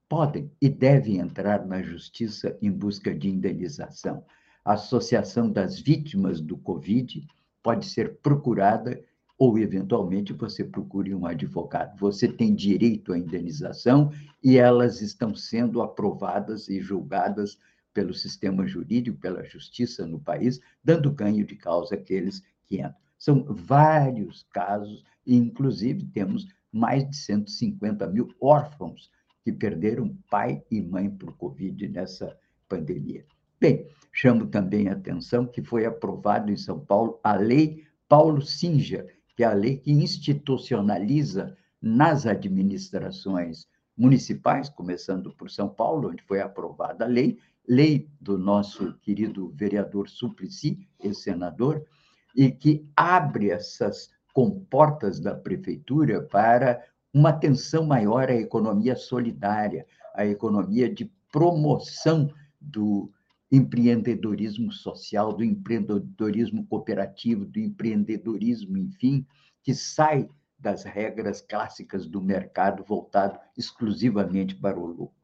podem 0.09 0.51
e 0.61 0.69
devem 0.69 1.19
entrar 1.19 1.67
na 1.67 1.83
justiça 1.83 2.57
em 2.63 2.71
busca 2.71 3.15
de 3.15 3.29
indenização. 3.29 4.25
A 4.65 4.73
Associação 4.75 5.51
das 5.51 5.79
Vítimas 5.79 6.41
do 6.41 6.57
Covid 6.57 7.27
pode 7.63 7.87
ser 7.87 8.17
procurada 8.19 9.03
ou 9.39 9.59
eventualmente 9.59 10.33
você 10.33 10.65
procure 10.65 11.15
um 11.15 11.25
advogado. 11.25 11.97
Você 11.99 12.27
tem 12.27 12.55
direito 12.55 13.13
à 13.13 13.19
indenização 13.19 14.11
e 14.43 14.59
elas 14.59 15.01
estão 15.01 15.35
sendo 15.35 15.81
aprovadas 15.81 16.69
e 16.69 16.81
julgadas 16.81 17.59
pelo 17.95 18.13
sistema 18.13 18.67
jurídico, 18.67 19.19
pela 19.19 19.45
justiça 19.45 20.07
no 20.07 20.19
país, 20.19 20.61
dando 20.83 21.13
ganho 21.13 21.47
de 21.47 21.55
causa 21.55 21.95
àqueles 21.95 22.43
que 22.67 22.77
entram. 22.77 23.08
São 23.19 23.45
vários 23.45 24.47
casos, 24.53 25.05
e 25.27 25.37
inclusive 25.37 26.07
temos 26.07 26.47
mais 26.73 27.09
de 27.09 27.17
150 27.17 28.07
mil 28.07 28.29
órfãos 28.41 29.11
que 29.43 29.53
perderam 29.53 30.17
pai 30.31 30.63
e 30.71 30.81
mãe 30.81 31.11
por 31.11 31.37
Covid 31.37 31.89
nessa 31.89 32.37
pandemia. 32.69 33.25
Bem, 33.61 33.89
chamo 34.13 34.47
também 34.47 34.89
a 34.89 34.93
atenção 34.93 35.47
que 35.47 35.63
foi 35.63 35.85
aprovado 35.85 36.53
em 36.53 36.57
São 36.57 36.79
Paulo 36.79 37.19
a 37.25 37.35
Lei 37.35 37.85
Paulo 38.09 38.41
Singer, 38.41 39.19
que 39.37 39.43
é 39.43 39.47
a 39.47 39.53
lei 39.53 39.77
que 39.79 39.91
institucionaliza 39.91 41.57
nas 41.81 42.27
administrações 42.27 43.67
municipais, 43.97 44.69
começando 44.69 45.33
por 45.35 45.51
São 45.51 45.69
Paulo, 45.69 46.11
onde 46.11 46.23
foi 46.23 46.41
aprovada 46.41 47.05
a 47.05 47.09
lei, 47.09 47.39
lei 47.69 48.09
do 48.21 48.39
nosso 48.39 48.95
querido 49.01 49.51
vereador 49.55 50.09
Suplicy, 50.09 50.89
ex-senador, 51.01 51.85
e 52.35 52.51
que 52.51 52.87
abre 52.97 53.51
essas 53.51 54.11
comportas 54.33 55.19
da 55.19 55.35
prefeitura 55.35 56.23
para 56.23 56.83
uma 57.13 57.31
atenção 57.31 57.85
maior 57.85 58.29
à 58.29 58.35
economia 58.35 58.95
solidária, 58.95 59.87
à 60.15 60.27
economia 60.27 60.93
de 60.93 61.11
promoção 61.33 62.33
do 62.61 63.11
empreendedorismo 63.51 64.71
social, 64.71 65.33
do 65.33 65.43
empreendedorismo 65.43 66.67
cooperativo, 66.67 67.47
do 67.47 67.59
empreendedorismo, 67.59 68.77
enfim, 68.77 69.27
que 69.63 69.75
sai 69.75 70.29
das 70.59 70.85
regras 70.85 71.41
clássicas 71.41 72.07
do 72.07 72.21
mercado 72.21 72.85
voltado 72.85 73.39
exclusivamente 73.57 74.55
para 74.55 74.79
o 74.79 74.87
lucro. 74.87 75.15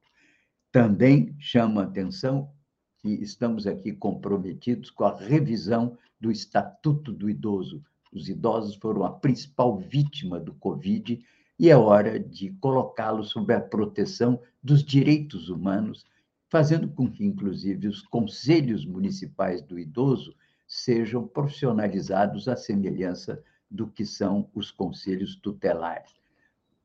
Também 0.71 1.35
chama 1.39 1.83
atenção 1.83 2.51
que 2.99 3.09
estamos 3.09 3.67
aqui 3.67 3.93
comprometidos 3.93 4.91
com 4.91 5.05
a 5.05 5.17
revisão 5.17 5.97
do 6.25 6.33
Estatuto 6.33 7.13
do 7.13 7.29
Idoso. 7.29 7.85
Os 8.11 8.31
idosos 8.31 8.77
foram 8.77 9.05
a 9.05 9.11
principal 9.11 9.77
vítima 9.77 10.41
do 10.41 10.55
Covid 10.55 11.23
e 11.59 11.69
é 11.69 11.77
hora 11.77 12.19
de 12.19 12.51
colocá-los 12.61 13.29
sob 13.29 13.53
a 13.53 13.61
proteção 13.61 14.41
dos 14.63 14.83
direitos 14.83 15.51
humanos 15.51 16.07
fazendo 16.49 16.89
com 16.89 17.11
que, 17.11 17.27
inclusive, 17.27 17.89
os 17.89 18.01
conselhos 18.01 18.87
municipais 18.87 19.61
do 19.61 19.79
idoso 19.79 20.35
sejam 20.67 21.29
profissionalizados 21.29 22.49
à 22.49 22.57
semelhança 22.57 23.43
do 23.71 23.87
que 23.87 24.07
são 24.07 24.49
os 24.55 24.71
conselhos 24.71 25.37
tutelares. 25.37 26.15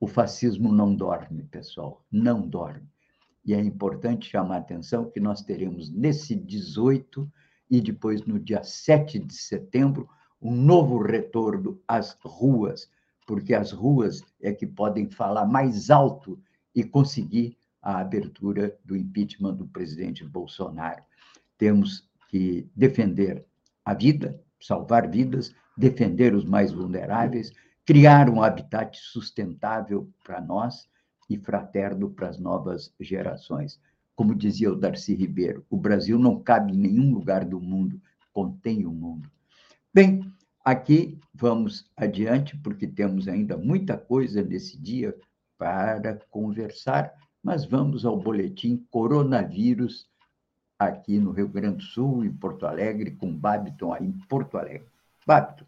O 0.02 0.08
fascismo 0.08 0.70
não 0.70 0.94
dorme, 0.94 1.44
pessoal, 1.44 2.04
não 2.12 2.46
dorme. 2.46 2.90
E 3.46 3.54
é 3.54 3.62
importante 3.62 4.30
chamar 4.30 4.56
a 4.56 4.60
atenção 4.60 5.10
que 5.10 5.22
nós 5.22 5.42
teremos 5.42 5.90
nesse 5.90 6.36
18 6.36 7.32
e 7.70 7.82
depois 7.82 8.26
no 8.26 8.40
dia 8.40 8.64
7 8.64 9.20
de 9.20 9.34
setembro 9.34 10.10
um 10.42 10.56
novo 10.56 11.02
retorno 11.02 11.80
às 11.88 12.18
ruas, 12.24 12.90
porque 13.28 13.54
as 13.54 13.72
ruas 13.72 14.24
é 14.42 14.52
que 14.54 14.66
podem 14.66 15.10
falar 15.10 15.46
mais 15.46 15.90
alto 15.90 16.42
e 16.74 16.84
conseguir 16.84 17.58
a 17.82 18.00
abertura 18.00 18.78
do 18.84 18.96
impeachment 18.96 19.56
do 19.56 19.68
presidente 19.68 20.24
Bolsonaro. 20.26 21.04
Temos 21.58 22.08
que 22.30 22.70
defender 22.76 23.46
a 23.84 23.94
vida, 23.94 24.42
salvar 24.60 25.10
vidas, 25.10 25.54
defender 25.78 26.34
os 26.34 26.46
mais 26.46 26.72
vulneráveis, 26.72 27.52
criar 27.86 28.30
um 28.30 28.44
habitat 28.44 28.98
sustentável 28.98 30.10
para 30.24 30.42
nós 30.42 30.88
e 31.30 31.38
fraterno 31.38 32.10
para 32.10 32.30
as 32.30 32.40
novas 32.40 32.94
gerações. 33.00 33.80
Como 34.20 34.36
dizia 34.36 34.70
o 34.70 34.76
Darcy 34.76 35.16
Ribeiro, 35.16 35.66
o 35.70 35.78
Brasil 35.78 36.20
não 36.20 36.38
cabe 36.38 36.74
em 36.74 36.78
nenhum 36.78 37.14
lugar 37.14 37.46
do 37.46 37.58
mundo, 37.58 38.02
contém 38.34 38.86
o 38.86 38.92
mundo. 38.92 39.32
Bem, 39.94 40.30
aqui 40.62 41.18
vamos 41.34 41.90
adiante, 41.96 42.58
porque 42.58 42.86
temos 42.86 43.30
ainda 43.30 43.56
muita 43.56 43.98
coisa 43.98 44.44
nesse 44.44 44.78
dia 44.78 45.16
para 45.58 46.20
conversar 46.30 47.14
Mas 47.42 47.64
vamos 47.64 48.04
ao 48.06 48.18
boletim 48.18 48.86
coronavírus 48.92 50.06
aqui 50.78 51.18
no 51.18 51.32
Rio 51.32 51.48
Grande 51.48 51.78
do 51.78 51.84
Sul, 51.84 52.26
em 52.26 52.34
Porto 52.34 52.66
Alegre, 52.66 53.12
com 53.12 53.34
Babiton 53.34 53.94
aí 53.94 54.06
em 54.06 54.12
Porto 54.28 54.58
Alegre. 54.58 54.90
Babiton. 55.26 55.64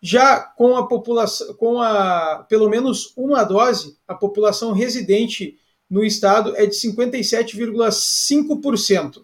Já 0.02 0.40
com 0.40 0.76
a 0.76 0.86
população, 0.86 1.52
com 1.54 1.80
a 1.80 2.44
pelo 2.48 2.70
menos 2.70 3.12
uma 3.16 3.44
dose, 3.44 3.96
a 4.08 4.14
população 4.14 4.72
residente 4.72 5.58
no 5.90 6.02
estado 6.02 6.56
é 6.56 6.64
de 6.64 6.74
57,5%. 6.74 9.22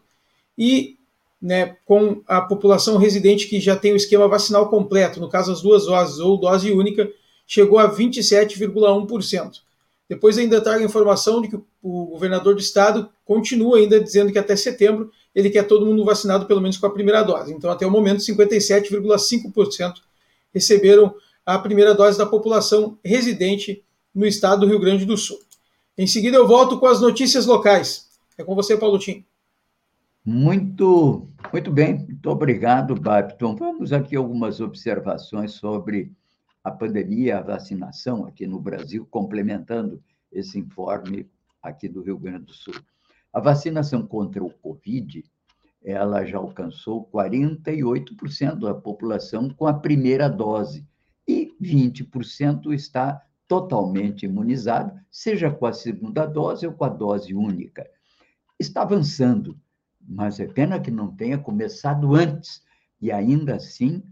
E 0.58 0.98
né, 1.40 1.76
com 1.84 2.22
a 2.26 2.40
população 2.40 2.96
residente 2.96 3.46
que 3.46 3.60
já 3.60 3.76
tem 3.76 3.92
o 3.92 3.96
esquema 3.96 4.26
vacinal 4.26 4.68
completo, 4.68 5.20
no 5.20 5.28
caso 5.28 5.52
as 5.52 5.60
duas 5.60 5.86
doses 5.86 6.18
ou 6.18 6.38
dose 6.38 6.72
única, 6.72 7.10
chegou 7.46 7.78
a 7.78 7.94
27,1%. 7.94 9.60
Depois 10.08 10.38
ainda 10.38 10.60
trago 10.60 10.80
a 10.80 10.86
informação 10.86 11.42
de 11.42 11.48
que 11.48 11.56
o 11.82 12.06
governador 12.06 12.54
do 12.54 12.60
estado 12.60 13.08
continua 13.24 13.78
ainda 13.78 14.00
dizendo 14.00 14.32
que 14.32 14.38
até 14.38 14.54
setembro 14.54 15.10
ele 15.34 15.50
quer 15.50 15.64
todo 15.64 15.84
mundo 15.84 16.04
vacinado 16.04 16.46
pelo 16.46 16.60
menos 16.60 16.78
com 16.78 16.86
a 16.86 16.90
primeira 16.90 17.22
dose. 17.22 17.52
Então, 17.52 17.70
até 17.70 17.86
o 17.86 17.90
momento, 17.90 18.20
57,5% 18.20 19.94
receberam 20.54 21.14
a 21.44 21.58
primeira 21.58 21.94
dose 21.94 22.16
da 22.16 22.24
população 22.24 22.98
residente 23.04 23.84
no 24.14 24.26
estado 24.26 24.60
do 24.60 24.66
Rio 24.66 24.80
Grande 24.80 25.04
do 25.04 25.16
Sul. 25.16 25.38
Em 25.98 26.06
seguida, 26.06 26.36
eu 26.36 26.46
volto 26.46 26.78
com 26.78 26.86
as 26.86 27.00
notícias 27.00 27.44
locais. 27.46 28.06
É 28.38 28.44
com 28.44 28.54
você, 28.54 28.76
Paulo 28.76 28.98
Tim. 28.98 29.24
Muito, 30.28 31.28
muito 31.52 31.70
bem. 31.70 31.98
Muito 32.04 32.28
obrigado, 32.28 32.96
Babton. 32.96 33.54
Vamos 33.54 33.92
aqui 33.92 34.16
algumas 34.16 34.60
observações 34.60 35.52
sobre 35.52 36.12
a 36.64 36.70
pandemia, 36.72 37.38
a 37.38 37.42
vacinação 37.42 38.26
aqui 38.26 38.44
no 38.44 38.58
Brasil, 38.58 39.06
complementando 39.08 40.02
esse 40.32 40.58
informe 40.58 41.30
aqui 41.62 41.88
do 41.88 42.02
Rio 42.02 42.18
Grande 42.18 42.46
do 42.46 42.52
Sul. 42.52 42.74
A 43.32 43.38
vacinação 43.38 44.04
contra 44.04 44.42
o 44.42 44.50
Covid 44.50 45.22
ela 45.84 46.24
já 46.24 46.38
alcançou 46.38 47.08
48% 47.08 48.58
da 48.58 48.74
população 48.74 49.48
com 49.50 49.68
a 49.68 49.74
primeira 49.74 50.28
dose 50.28 50.84
e 51.28 51.54
20% 51.62 52.72
está 52.74 53.22
totalmente 53.46 54.26
imunizado, 54.26 54.98
seja 55.08 55.52
com 55.52 55.66
a 55.66 55.72
segunda 55.72 56.26
dose 56.26 56.66
ou 56.66 56.72
com 56.72 56.84
a 56.84 56.88
dose 56.88 57.32
única. 57.32 57.88
Está 58.58 58.82
avançando, 58.82 59.56
mas 60.08 60.40
é 60.40 60.46
pena 60.46 60.80
que 60.80 60.90
não 60.90 61.14
tenha 61.14 61.38
começado 61.38 62.14
antes, 62.14 62.62
e 63.00 63.10
ainda 63.12 63.56
assim 63.56 64.02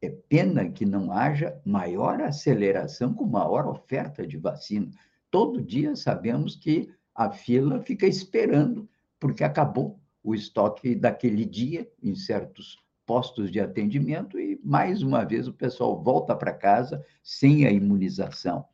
é 0.00 0.10
pena 0.10 0.68
que 0.68 0.84
não 0.84 1.12
haja 1.12 1.60
maior 1.64 2.20
aceleração 2.20 3.14
com 3.14 3.24
maior 3.24 3.66
oferta 3.66 4.26
de 4.26 4.36
vacina. 4.36 4.90
Todo 5.30 5.62
dia 5.62 5.94
sabemos 5.94 6.56
que 6.56 6.90
a 7.14 7.30
fila 7.30 7.80
fica 7.80 8.06
esperando, 8.06 8.88
porque 9.20 9.44
acabou 9.44 10.00
o 10.22 10.34
estoque 10.34 10.94
daquele 10.94 11.44
dia 11.44 11.88
em 12.02 12.14
certos 12.14 12.78
postos 13.06 13.50
de 13.50 13.60
atendimento 13.60 14.38
e, 14.38 14.60
mais 14.64 15.02
uma 15.02 15.24
vez, 15.24 15.48
o 15.48 15.52
pessoal 15.52 16.02
volta 16.02 16.34
para 16.34 16.52
casa 16.52 17.04
sem 17.22 17.66
a 17.66 17.70
imunização. 17.70 18.64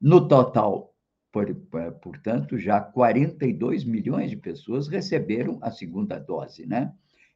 No 0.00 0.26
total, 0.26 0.87
portanto, 2.00 2.58
já 2.58 2.80
42 2.80 3.84
milhões 3.84 4.30
de 4.30 4.36
pessoas 4.36 4.88
receberam 4.88 5.58
a 5.60 5.70
segunda 5.70 6.18
dose, 6.18 6.66
né? 6.66 6.92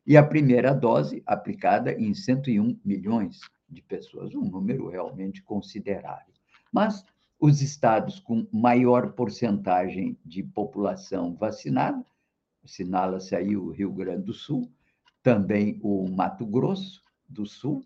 E 0.07 0.17
a 0.17 0.23
primeira 0.23 0.75
dose 0.75 1.23
aplicada 1.27 1.93
em 1.93 2.13
101 2.13 2.81
milhões 2.85 3.41
de 3.69 3.83
pessoas, 3.83 4.35
um 4.35 4.43
número 4.43 4.89
realmente 4.89 5.43
considerável. 5.43 6.35
Mas 6.73 7.05
os 7.39 7.61
estados 7.61 8.19
com 8.19 8.47
maior 8.53 9.13
porcentagem 9.13 10.17
de 10.25 10.43
população 10.43 11.35
vacinada 11.35 12.05
assinala-se 12.65 13.35
aí 13.35 13.57
o 13.57 13.71
Rio 13.71 13.93
Grande 13.93 14.25
do 14.25 14.33
Sul, 14.33 14.71
também 15.23 15.79
o 15.83 16.09
Mato 16.09 16.47
Grosso 16.47 17.03
do 17.29 17.47
Sul, 17.47 17.85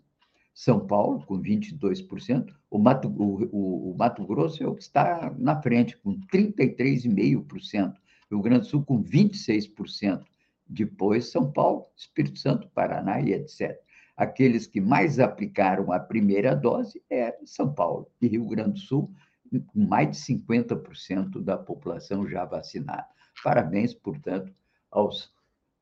São 0.57 0.79
Paulo, 0.87 1.23
com 1.23 1.39
22%. 1.39 2.51
O 2.67 2.79
Mato, 2.79 3.09
o, 3.09 3.45
o, 3.55 3.91
o 3.91 3.95
Mato 3.95 4.25
Grosso 4.25 4.63
é 4.63 4.67
o 4.67 4.73
que 4.73 4.81
está 4.81 5.31
na 5.37 5.61
frente, 5.61 5.95
com 5.95 6.19
33,5%. 6.33 7.93
Rio 8.31 8.41
Grande 8.41 8.61
do 8.61 8.65
Sul, 8.65 8.83
com 8.83 9.03
26%. 9.03 10.25
Depois, 10.67 11.29
São 11.29 11.51
Paulo, 11.51 11.85
Espírito 11.95 12.39
Santo, 12.39 12.67
Paraná 12.69 13.21
e 13.21 13.33
etc. 13.33 13.79
Aqueles 14.17 14.65
que 14.65 14.81
mais 14.81 15.19
aplicaram 15.19 15.91
a 15.91 15.99
primeira 15.99 16.55
dose 16.55 17.03
é 17.07 17.37
São 17.45 17.71
Paulo 17.71 18.09
e 18.19 18.27
Rio 18.27 18.47
Grande 18.47 18.71
do 18.71 18.79
Sul, 18.79 19.13
com 19.51 19.79
mais 19.79 20.09
de 20.09 20.17
50% 20.17 21.39
da 21.39 21.55
população 21.55 22.27
já 22.27 22.43
vacinada. 22.45 23.05
Parabéns, 23.43 23.93
portanto, 23.93 24.51
aos 24.89 25.31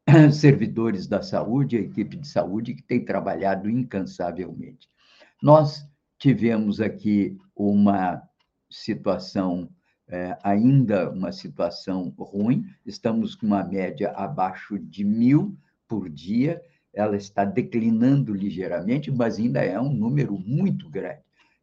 servidores 0.31 1.07
da 1.07 1.21
saúde, 1.21 1.77
a 1.77 1.81
equipe 1.81 2.17
de 2.17 2.27
saúde 2.27 2.75
que 2.75 2.83
tem 2.83 3.03
trabalhado 3.03 3.69
incansavelmente. 3.69 4.87
Nós 5.41 5.87
tivemos 6.17 6.79
aqui 6.79 7.37
uma 7.55 8.21
situação, 8.69 9.69
é, 10.07 10.37
ainda 10.43 11.09
uma 11.09 11.31
situação 11.31 12.13
ruim, 12.17 12.65
estamos 12.85 13.35
com 13.35 13.47
uma 13.47 13.63
média 13.63 14.11
abaixo 14.11 14.77
de 14.77 15.03
mil 15.03 15.57
por 15.87 16.09
dia, 16.09 16.61
ela 16.93 17.17
está 17.17 17.43
declinando 17.43 18.33
ligeiramente, 18.33 19.11
mas 19.11 19.37
ainda 19.37 19.61
é 19.61 19.79
um 19.79 19.91
número 19.91 20.37
muito 20.37 20.89
grande. 20.89 21.21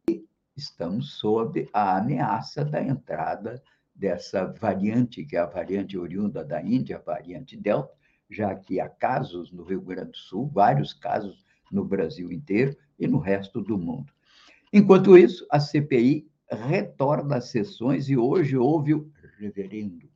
E 0.09 0.24
estamos 0.57 1.14
sob 1.14 1.68
a 1.72 1.96
ameaça 1.96 2.64
da 2.64 2.83
entrada 2.83 3.62
dessa 3.94 4.46
variante, 4.46 5.24
que 5.24 5.37
é 5.37 5.40
a 5.40 5.46
variante 5.46 5.96
oriunda 5.96 6.44
da 6.44 6.62
Índia, 6.62 6.96
a 6.96 7.00
variante 7.00 7.57
Delta, 7.57 7.94
já 8.33 8.55
que 8.55 8.81
há 8.81 8.88
casos 8.88 9.53
no 9.53 9.62
Rio 9.62 9.81
Grande 9.81 10.12
do 10.12 10.16
Sul, 10.16 10.49
vários 10.49 10.92
casos 10.92 11.45
no 11.71 11.85
Brasil 11.85 12.33
inteiro 12.33 12.77
e 12.99 13.07
no 13.07 13.18
resto 13.18 13.61
do 13.61 13.79
mundo. 13.79 14.12
Enquanto 14.73 15.18
isso, 15.18 15.47
a 15.51 15.61
CPI 15.61 16.27
retorna 16.51 17.37
às 17.37 17.51
sessões 17.51 18.09
e 18.09 18.16
hoje 18.16 18.57
houve 18.57 18.95
o 18.95 19.11
reverendo 19.38 20.11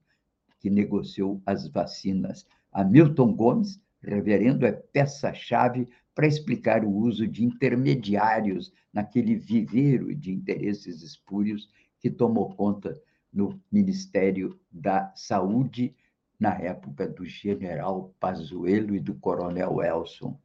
que 0.59 0.71
negociou 0.71 1.43
as 1.45 1.69
vacinas. 1.69 2.47
Hamilton 2.73 3.35
Gomes, 3.35 3.81
reverendo, 4.03 4.67
é 4.67 4.73
peça-chave 4.73 5.89
para 6.15 6.27
explicar 6.27 6.85
o 6.85 6.91
uso 6.91 7.27
de 7.27 7.45
intermediários 7.45 8.73
naquele 8.93 9.35
viveiro 9.37 10.15
de 10.15 10.33
interesses 10.33 11.03
espúrios 11.03 11.69
que 12.01 12.11
tomou 12.11 12.55
conta 12.55 12.99
no 13.33 13.61
Ministério 13.71 14.59
da 14.73 15.13
Saúde, 15.15 15.95
na 16.39 16.55
época 16.55 17.09
do 17.09 17.25
general 17.25 18.13
Pazuello 18.21 18.95
e 18.95 19.01
do 19.01 19.15
coronel 19.15 19.83
Elson. 19.83 20.39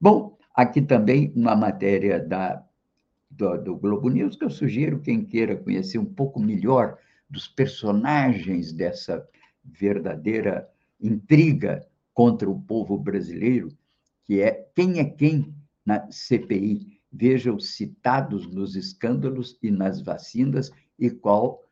Bom, 0.00 0.36
aqui 0.54 0.80
também 0.80 1.32
uma 1.34 1.54
matéria 1.54 2.18
da, 2.18 2.64
do, 3.30 3.56
do 3.58 3.76
Globo 3.76 4.08
News 4.08 4.36
que 4.36 4.44
eu 4.44 4.50
sugiro 4.50 5.00
quem 5.00 5.24
queira 5.24 5.56
conhecer 5.56 5.98
um 5.98 6.04
pouco 6.04 6.40
melhor 6.40 6.98
dos 7.28 7.46
personagens 7.46 8.72
dessa 8.72 9.26
verdadeira 9.64 10.68
intriga 11.00 11.86
contra 12.14 12.48
o 12.48 12.60
povo 12.60 12.98
brasileiro, 12.98 13.68
que 14.24 14.40
é 14.40 14.66
quem 14.74 14.98
é 14.98 15.04
quem 15.04 15.54
na 15.84 16.10
CPI. 16.10 16.98
Veja 17.10 17.52
os 17.52 17.76
citados 17.76 18.46
nos 18.46 18.76
escândalos 18.76 19.58
e 19.62 19.70
nas 19.70 20.02
vacinas 20.02 20.70
e 20.98 21.10
qual 21.10 21.64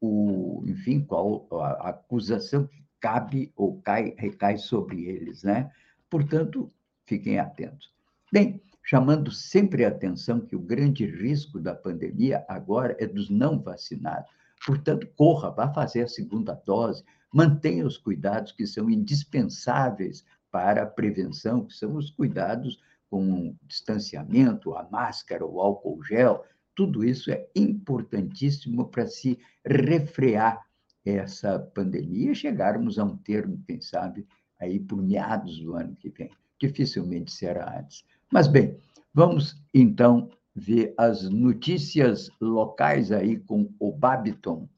o, 0.00 0.62
enfim, 0.66 1.00
qual 1.00 1.46
a 1.52 1.90
acusação 1.90 2.66
que 2.66 2.81
cabe 3.02 3.52
ou 3.56 3.82
cai, 3.82 4.14
recai 4.16 4.56
sobre 4.56 5.04
eles, 5.04 5.42
né? 5.42 5.70
Portanto, 6.08 6.72
fiquem 7.04 7.38
atentos. 7.38 7.92
Bem, 8.32 8.62
chamando 8.82 9.30
sempre 9.30 9.84
a 9.84 9.88
atenção 9.88 10.40
que 10.40 10.54
o 10.54 10.60
grande 10.60 11.04
risco 11.04 11.58
da 11.58 11.74
pandemia 11.74 12.44
agora 12.48 12.96
é 12.98 13.06
dos 13.06 13.28
não 13.28 13.60
vacinados. 13.60 14.30
Portanto, 14.64 15.08
corra, 15.16 15.50
vá 15.50 15.72
fazer 15.74 16.02
a 16.02 16.08
segunda 16.08 16.54
dose, 16.64 17.04
mantenha 17.34 17.84
os 17.84 17.98
cuidados 17.98 18.52
que 18.52 18.66
são 18.66 18.88
indispensáveis 18.88 20.24
para 20.50 20.84
a 20.84 20.86
prevenção, 20.86 21.64
que 21.64 21.74
são 21.74 21.96
os 21.96 22.10
cuidados 22.10 22.78
com 23.10 23.48
o 23.48 23.56
distanciamento, 23.66 24.74
a 24.74 24.88
máscara, 24.88 25.44
o 25.44 25.60
álcool 25.60 26.02
gel, 26.04 26.44
tudo 26.74 27.04
isso 27.04 27.30
é 27.30 27.46
importantíssimo 27.54 28.88
para 28.88 29.06
se 29.06 29.38
refrear 29.66 30.64
essa 31.04 31.58
pandemia 31.58 32.34
chegarmos 32.34 32.98
a 32.98 33.04
um 33.04 33.16
termo, 33.16 33.60
quem 33.66 33.80
sabe, 33.80 34.26
aí 34.60 34.78
por 34.78 35.02
meados 35.02 35.58
do 35.58 35.74
ano 35.74 35.96
que 35.96 36.08
vem. 36.10 36.30
Dificilmente 36.60 37.32
será 37.32 37.80
antes. 37.80 38.04
Mas, 38.30 38.46
bem, 38.46 38.76
vamos 39.12 39.56
então 39.74 40.30
ver 40.54 40.94
as 40.96 41.28
notícias 41.28 42.30
locais 42.40 43.10
aí 43.10 43.38
com 43.38 43.68
o 43.80 43.90
Babiton. 43.90 44.68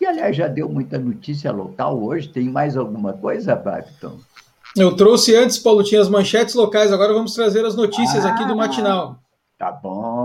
E, 0.00 0.06
aliás, 0.06 0.36
já 0.36 0.46
deu 0.46 0.68
muita 0.68 0.98
notícia 0.98 1.50
local 1.50 2.00
hoje. 2.00 2.28
Tem 2.28 2.48
mais 2.48 2.76
alguma 2.76 3.12
coisa, 3.12 3.56
Babiton? 3.56 4.20
Eu 4.76 4.94
trouxe 4.94 5.34
antes, 5.34 5.58
Paulo, 5.58 5.82
tinha 5.82 6.00
as 6.00 6.08
manchetes 6.08 6.54
locais, 6.54 6.92
agora 6.92 7.12
vamos 7.12 7.34
trazer 7.34 7.64
as 7.64 7.74
notícias 7.74 8.24
ah, 8.24 8.30
aqui 8.30 8.44
do 8.44 8.52
ah, 8.52 8.56
matinal. 8.56 9.18
Tá 9.58 9.72
bom. 9.72 10.17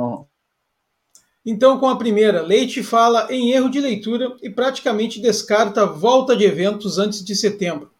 Então, 1.45 1.77
com 1.77 1.89
a 1.89 1.97
primeira, 1.97 2.41
Leite 2.41 2.81
fala 2.81 3.27
em 3.29 3.51
erro 3.51 3.69
de 3.69 3.81
leitura 3.81 4.35
e 4.41 4.49
praticamente 4.49 5.19
descarta 5.19 5.85
volta 5.85 6.35
de 6.35 6.45
eventos 6.45 6.97
antes 6.97 7.23
de 7.23 7.35
setembro. 7.35 7.91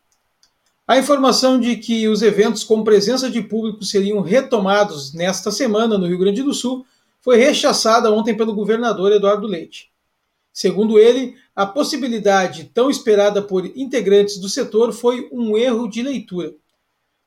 A 0.88 0.98
informação 0.98 1.60
de 1.60 1.76
que 1.76 2.08
os 2.08 2.22
eventos 2.22 2.64
com 2.64 2.84
presença 2.84 3.30
de 3.30 3.42
público 3.42 3.84
seriam 3.84 4.22
retomados 4.22 5.14
nesta 5.14 5.52
semana 5.52 5.98
no 5.98 6.08
Rio 6.08 6.18
Grande 6.18 6.42
do 6.42 6.54
Sul 6.54 6.86
foi 7.22 7.38
rechaçada 7.38 8.12
ontem 8.12 8.36
pelo 8.36 8.54
governador 8.54 9.12
Eduardo 9.12 9.48
Leite. 9.48 9.92
Segundo 10.54 11.00
ele, 11.00 11.36
a 11.56 11.66
possibilidade 11.66 12.66
tão 12.74 12.90
esperada 12.90 13.42
por 13.42 13.66
integrantes 13.66 14.38
do 14.38 14.48
setor 14.48 14.94
foi 14.94 15.28
um 15.32 15.58
erro 15.58 15.90
de 15.90 16.02
leitura. 16.02 16.54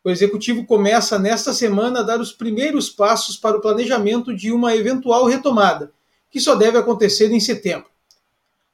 O 0.05 0.11
executivo 0.11 0.65
começa 0.65 1.19
nesta 1.19 1.53
semana 1.53 2.01
a 2.01 2.03
dar 2.03 2.21
os 2.21 2.33
primeiros 2.33 2.89
passos 2.89 3.37
para 3.37 3.57
o 3.57 3.61
planejamento 3.61 4.35
de 4.35 4.53
uma 4.53 4.77
eventual 4.77 5.25
retomada, 5.27 5.93
que 6.31 6.41
só 6.41 6.55
deve 6.55 6.79
acontecer 6.79 7.31
em 7.33 7.41
setembro. 7.41 7.89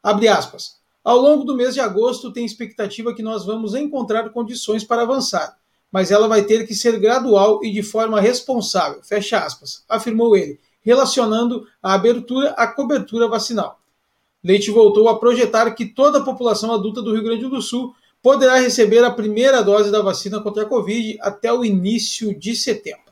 Abre 0.02 0.28
aspas. 0.28 0.80
Ao 1.04 1.18
longo 1.18 1.44
do 1.44 1.56
mês 1.56 1.74
de 1.74 1.80
agosto, 1.80 2.32
tem 2.32 2.44
expectativa 2.44 3.14
que 3.14 3.22
nós 3.22 3.44
vamos 3.44 3.74
encontrar 3.74 4.30
condições 4.30 4.84
para 4.84 5.02
avançar, 5.02 5.56
mas 5.90 6.10
ela 6.10 6.28
vai 6.28 6.42
ter 6.42 6.66
que 6.66 6.74
ser 6.74 6.98
gradual 6.98 7.64
e 7.64 7.72
de 7.72 7.82
forma 7.82 8.20
responsável, 8.20 9.02
fecha 9.02 9.38
aspas, 9.38 9.84
afirmou 9.88 10.36
ele, 10.36 10.60
relacionando 10.80 11.66
a 11.82 11.94
abertura 11.94 12.50
à 12.50 12.66
cobertura 12.66 13.28
vacinal. 13.28 13.80
Leite 14.42 14.70
voltou 14.70 15.08
a 15.08 15.18
projetar 15.18 15.70
que 15.72 15.86
toda 15.86 16.18
a 16.18 16.24
população 16.24 16.72
adulta 16.72 17.02
do 17.02 17.12
Rio 17.12 17.22
Grande 17.22 17.48
do 17.48 17.62
Sul 17.62 17.94
poderá 18.22 18.56
receber 18.56 19.04
a 19.04 19.10
primeira 19.10 19.62
dose 19.62 19.90
da 19.90 20.00
vacina 20.02 20.40
contra 20.40 20.62
a 20.62 20.66
Covid 20.66 21.18
até 21.20 21.52
o 21.52 21.64
início 21.64 22.36
de 22.36 22.54
setembro. 22.54 23.11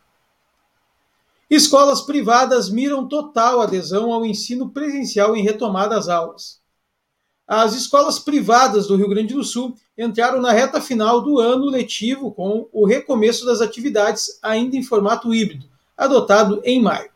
Escolas 1.50 2.00
privadas 2.00 2.70
miram 2.70 3.08
total 3.08 3.60
adesão 3.60 4.12
ao 4.12 4.24
ensino 4.24 4.70
presencial 4.70 5.34
em 5.34 5.42
retomada 5.42 5.98
às 5.98 6.08
aulas. 6.08 6.60
As 7.44 7.74
escolas 7.74 8.20
privadas 8.20 8.86
do 8.86 8.94
Rio 8.94 9.08
Grande 9.08 9.34
do 9.34 9.42
Sul 9.42 9.74
entraram 9.98 10.40
na 10.40 10.52
reta 10.52 10.80
final 10.80 11.20
do 11.20 11.40
ano 11.40 11.64
letivo 11.64 12.30
com 12.30 12.68
o 12.72 12.86
recomeço 12.86 13.44
das 13.44 13.60
atividades 13.60 14.38
ainda 14.40 14.76
em 14.76 14.84
formato 14.84 15.34
híbrido, 15.34 15.66
adotado 15.96 16.62
em 16.64 16.80
maio. 16.80 17.10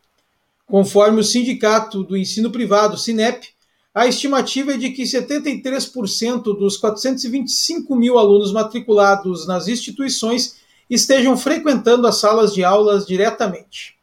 Conforme 0.67 1.21
o 1.21 1.23
Sindicato 1.23 2.03
do 2.03 2.17
Ensino 2.17 2.51
Privado, 2.51 2.97
SINEP, 2.97 3.47
a 3.93 4.05
estimativa 4.05 4.73
é 4.73 4.77
de 4.77 4.89
que 4.89 5.03
73% 5.03 6.43
dos 6.43 6.75
425 6.75 7.95
mil 7.95 8.17
alunos 8.17 8.51
matriculados 8.51 9.47
nas 9.47 9.69
instituições 9.69 10.57
estejam 10.89 11.37
frequentando 11.37 12.05
as 12.05 12.17
salas 12.17 12.53
de 12.53 12.65
aulas 12.65 13.05
diretamente. 13.05 13.94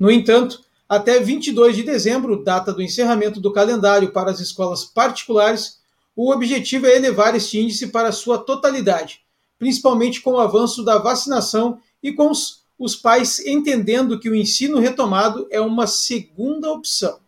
No 0.00 0.10
entanto, 0.10 0.62
até 0.88 1.20
22 1.20 1.76
de 1.76 1.82
dezembro, 1.82 2.42
data 2.42 2.72
do 2.72 2.80
encerramento 2.80 3.38
do 3.38 3.52
calendário 3.52 4.10
para 4.10 4.30
as 4.30 4.40
escolas 4.40 4.82
particulares, 4.82 5.78
o 6.16 6.32
objetivo 6.32 6.86
é 6.86 6.96
elevar 6.96 7.36
este 7.36 7.60
índice 7.60 7.88
para 7.88 8.10
sua 8.10 8.38
totalidade, 8.38 9.20
principalmente 9.58 10.22
com 10.22 10.32
o 10.32 10.40
avanço 10.40 10.82
da 10.82 10.96
vacinação 10.96 11.78
e 12.02 12.14
com 12.14 12.30
os, 12.30 12.62
os 12.78 12.96
pais 12.96 13.40
entendendo 13.40 14.18
que 14.18 14.30
o 14.30 14.34
ensino 14.34 14.78
retomado 14.78 15.46
é 15.50 15.60
uma 15.60 15.86
segunda 15.86 16.72
opção. 16.72 17.20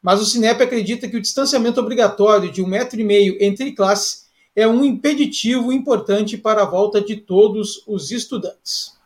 Mas 0.00 0.22
o 0.22 0.24
Cinep 0.24 0.62
acredita 0.62 1.06
que 1.06 1.18
o 1.18 1.20
distanciamento 1.20 1.80
obrigatório 1.80 2.50
de 2.50 2.62
um 2.62 2.66
metro 2.66 2.98
e 2.98 3.04
meio 3.04 3.36
entre 3.38 3.72
classes 3.72 4.24
é 4.56 4.66
um 4.66 4.82
impeditivo 4.82 5.70
importante 5.70 6.38
para 6.38 6.62
a 6.62 6.66
volta 6.66 6.98
de 6.98 7.16
todos 7.16 7.82
os 7.86 8.10
estudantes. 8.10 8.98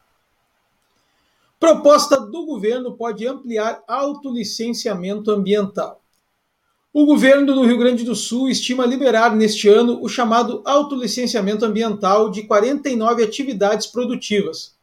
Proposta 1.58 2.20
do 2.20 2.44
governo 2.44 2.96
pode 2.96 3.26
ampliar 3.26 3.82
autolicenciamento 3.88 5.30
ambiental. 5.30 6.02
O 6.92 7.06
governo 7.06 7.54
do 7.54 7.64
Rio 7.64 7.78
Grande 7.78 8.04
do 8.04 8.14
Sul 8.14 8.48
estima 8.48 8.86
liberar 8.86 9.34
neste 9.34 9.68
ano 9.68 10.00
o 10.00 10.08
chamado 10.08 10.62
autolicenciamento 10.64 11.64
ambiental 11.64 12.30
de 12.30 12.44
49 12.44 13.24
atividades 13.24 13.86
produtivas. 13.86 14.76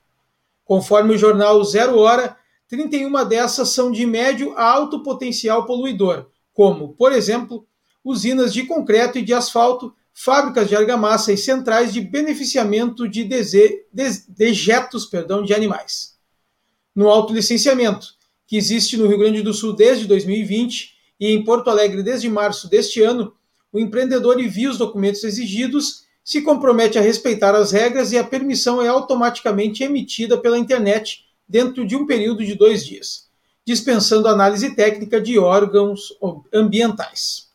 Conforme 0.66 1.14
o 1.16 1.18
jornal 1.18 1.64
Zero 1.64 1.98
Hora, 1.98 2.36
31 2.68 3.26
dessas 3.26 3.70
são 3.70 3.92
de 3.92 4.06
médio 4.06 4.54
a 4.58 4.64
alto 4.64 5.04
potencial 5.04 5.66
poluidor, 5.66 6.28
como, 6.54 6.94
por 6.94 7.12
exemplo, 7.12 7.66
usinas 8.04 8.54
de 8.54 8.64
concreto 8.64 9.18
e 9.18 9.22
de 9.22 9.34
asfalto, 9.34 9.94
fábricas 10.14 10.68
de 10.68 10.76
argamassa 10.76 11.32
e 11.32 11.38
centrais 11.38 11.94
de 11.94 12.02
beneficiamento 12.02 13.08
de 13.08 13.24
dejetos 14.28 15.06
perdão, 15.06 15.44
de 15.44 15.54
animais. 15.54 16.18
No 16.96 17.10
autolicenciamento, 17.10 18.16
que 18.46 18.58
existe 18.58 18.98
no 18.98 19.08
Rio 19.08 19.18
Grande 19.18 19.42
do 19.42 19.54
Sul 19.54 19.74
desde 19.74 20.06
2020 20.06 20.94
e 21.20 21.28
em 21.28 21.44
Porto 21.44 21.70
Alegre 21.70 22.04
desde 22.04 22.30
março 22.30 22.70
deste 22.70 23.02
ano, 23.02 23.34
o 23.72 23.80
empreendedor 23.80 24.40
envia 24.40 24.70
os 24.70 24.78
documentos 24.78 25.24
exigidos, 25.24 26.04
se 26.24 26.42
compromete 26.42 27.00
a 27.00 27.02
respeitar 27.02 27.56
as 27.56 27.72
regras 27.72 28.12
e 28.12 28.18
a 28.18 28.24
permissão 28.24 28.82
é 28.82 28.88
automaticamente 28.88 29.84
emitida 29.84 30.38
pela 30.38 30.58
internet 30.58 31.26
dentro 31.48 31.86
de 31.86 31.96
um 31.96 32.06
período 32.06 32.46
de 32.46 32.56
dois 32.56 32.86
dias, 32.86 33.30
dispensando 33.66 34.28
análise 34.28 34.76
técnica 34.76 35.20
de 35.20 35.40
órgãos 35.40 36.14
ambientais. 36.54 37.50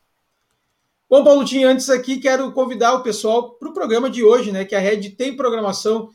Bom, 1.08 1.22
Paulo 1.22 1.44
Tinha, 1.44 1.68
antes 1.68 1.88
aqui 1.88 2.18
quero 2.18 2.50
convidar 2.52 2.94
o 2.94 3.02
pessoal 3.02 3.50
para 3.50 3.68
o 3.68 3.72
programa 3.72 4.10
de 4.10 4.24
hoje, 4.24 4.50
né? 4.50 4.64
Que 4.64 4.74
a 4.74 4.80
Rede 4.80 5.10
tem 5.10 5.36
programação 5.36 6.10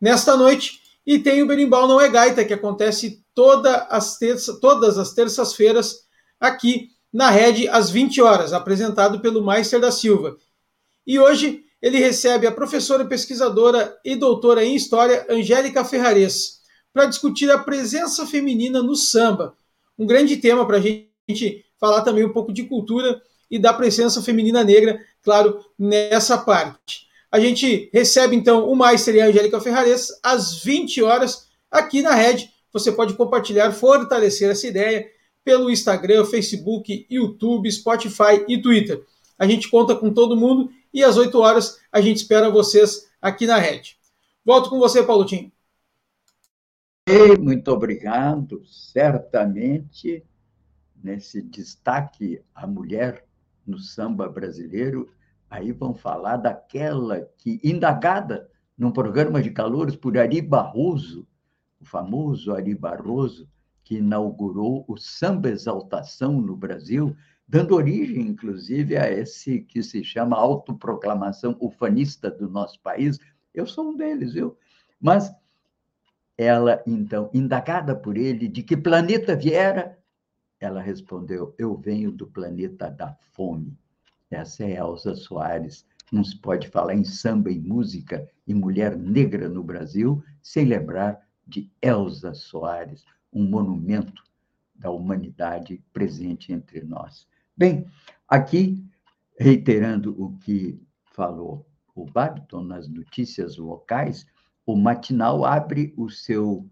nesta 0.00 0.36
noite 0.36 0.80
e 1.06 1.18
tem 1.18 1.42
o 1.42 1.46
Berimbau 1.46 1.86
Não 1.86 2.00
é 2.00 2.08
Gaita, 2.08 2.44
que 2.44 2.52
acontece 2.52 3.24
toda 3.34 3.76
as 3.84 4.18
terça, 4.18 4.58
todas 4.60 4.98
as 4.98 5.14
terças-feiras 5.14 6.00
aqui 6.40 6.88
na 7.12 7.30
Rede 7.30 7.68
às 7.68 7.88
20 7.88 8.20
horas, 8.20 8.52
apresentado 8.52 9.20
pelo 9.20 9.44
Meister 9.44 9.80
da 9.80 9.92
Silva. 9.92 10.36
E 11.06 11.18
hoje 11.18 11.64
ele 11.80 11.98
recebe 11.98 12.46
a 12.46 12.52
professora 12.52 13.04
pesquisadora 13.04 13.96
e 14.04 14.16
doutora 14.16 14.64
em 14.64 14.74
História, 14.74 15.24
Angélica 15.30 15.84
Ferrares 15.84 16.56
para 16.96 17.04
discutir 17.04 17.50
a 17.50 17.58
presença 17.58 18.26
feminina 18.26 18.82
no 18.82 18.96
samba. 18.96 19.54
Um 19.98 20.06
grande 20.06 20.38
tema 20.38 20.66
para 20.66 20.78
a 20.78 20.80
gente 20.80 21.64
falar 21.78 22.00
também 22.00 22.24
um 22.24 22.32
pouco 22.32 22.50
de 22.50 22.64
cultura 22.64 23.20
e 23.50 23.58
da 23.58 23.74
presença 23.74 24.22
feminina 24.22 24.64
negra, 24.64 24.98
claro, 25.22 25.62
nessa 25.78 26.38
parte. 26.38 27.06
A 27.30 27.40
gente 27.40 27.90
recebe 27.92 28.36
então 28.36 28.68
o 28.68 28.76
Meister 28.76 29.14
e 29.14 29.20
a 29.20 29.26
Angélica 29.26 29.60
Ferrares 29.60 30.08
às 30.22 30.62
20 30.62 31.02
horas 31.02 31.48
aqui 31.70 32.02
na 32.02 32.14
Rede. 32.14 32.50
Você 32.72 32.92
pode 32.92 33.14
compartilhar, 33.14 33.72
fortalecer 33.72 34.50
essa 34.50 34.66
ideia 34.66 35.06
pelo 35.44 35.70
Instagram, 35.70 36.24
Facebook, 36.24 37.06
YouTube, 37.10 37.70
Spotify 37.70 38.44
e 38.48 38.60
Twitter. 38.60 39.04
A 39.38 39.46
gente 39.46 39.68
conta 39.68 39.94
com 39.94 40.12
todo 40.12 40.36
mundo 40.36 40.70
e 40.92 41.04
às 41.04 41.16
8 41.16 41.38
horas 41.38 41.78
a 41.92 42.00
gente 42.00 42.18
espera 42.18 42.50
vocês 42.50 43.08
aqui 43.20 43.46
na 43.46 43.58
Rede. 43.58 43.96
Volto 44.44 44.70
com 44.70 44.78
você, 44.78 45.02
Paulo 45.02 45.24
Tim 45.24 45.52
muito 47.38 47.70
obrigado. 47.70 48.64
Certamente, 48.66 50.24
nesse 51.02 51.40
destaque 51.40 52.42
à 52.52 52.66
mulher 52.66 53.24
no 53.64 53.78
samba 53.78 54.28
brasileiro, 54.28 55.08
aí 55.48 55.72
vão 55.72 55.94
falar 55.94 56.36
daquela 56.36 57.22
que, 57.38 57.60
indagada 57.62 58.48
num 58.76 58.90
programa 58.90 59.42
de 59.42 59.50
calouros 59.50 59.96
por 59.96 60.18
Ari 60.18 60.40
Barroso, 60.42 61.26
o 61.80 61.84
famoso 61.84 62.52
Ari 62.52 62.74
Barroso, 62.74 63.48
que 63.82 63.98
inaugurou 63.98 64.84
o 64.88 64.96
samba 64.96 65.48
exaltação 65.48 66.40
no 66.40 66.56
Brasil, 66.56 67.16
dando 67.46 67.74
origem, 67.74 68.22
inclusive, 68.26 68.96
a 68.96 69.10
esse 69.10 69.60
que 69.60 69.82
se 69.82 70.02
chama 70.02 70.36
autoproclamação 70.36 71.56
ufanista 71.60 72.30
do 72.30 72.48
nosso 72.48 72.80
país. 72.80 73.18
Eu 73.54 73.66
sou 73.66 73.90
um 73.90 73.96
deles, 73.96 74.32
viu? 74.32 74.56
Mas 75.00 75.32
ela, 76.36 76.82
então, 76.86 77.30
indagada 77.32 77.94
por 77.94 78.16
ele 78.16 78.48
de 78.48 78.62
que 78.62 78.76
planeta 78.76 79.36
viera, 79.36 79.96
ela 80.60 80.80
respondeu: 80.80 81.54
Eu 81.56 81.76
venho 81.76 82.10
do 82.10 82.26
planeta 82.26 82.90
da 82.90 83.16
fome. 83.32 83.78
Essa 84.30 84.64
é 84.64 84.76
Elza 84.76 85.14
Soares. 85.14 85.86
Não 86.12 86.22
se 86.22 86.38
pode 86.38 86.68
falar 86.68 86.94
em 86.94 87.04
samba 87.04 87.50
e 87.50 87.58
música 87.58 88.28
e 88.46 88.54
mulher 88.54 88.96
negra 88.96 89.48
no 89.48 89.62
Brasil 89.62 90.22
sem 90.42 90.64
lembrar 90.64 91.20
de 91.46 91.70
Elza 91.80 92.34
Soares, 92.34 93.04
um 93.32 93.44
monumento 93.44 94.22
da 94.74 94.90
humanidade 94.90 95.82
presente 95.92 96.52
entre 96.52 96.82
nós. 96.82 97.26
Bem, 97.56 97.86
aqui, 98.28 98.84
reiterando 99.38 100.14
o 100.22 100.36
que 100.38 100.80
falou 101.12 101.66
o 101.94 102.04
Babton 102.04 102.62
nas 102.62 102.88
notícias 102.88 103.56
locais, 103.56 104.26
o 104.66 104.76
Matinal 104.76 105.44
abre 105.44 105.94
o 105.96 106.10
seu 106.10 106.68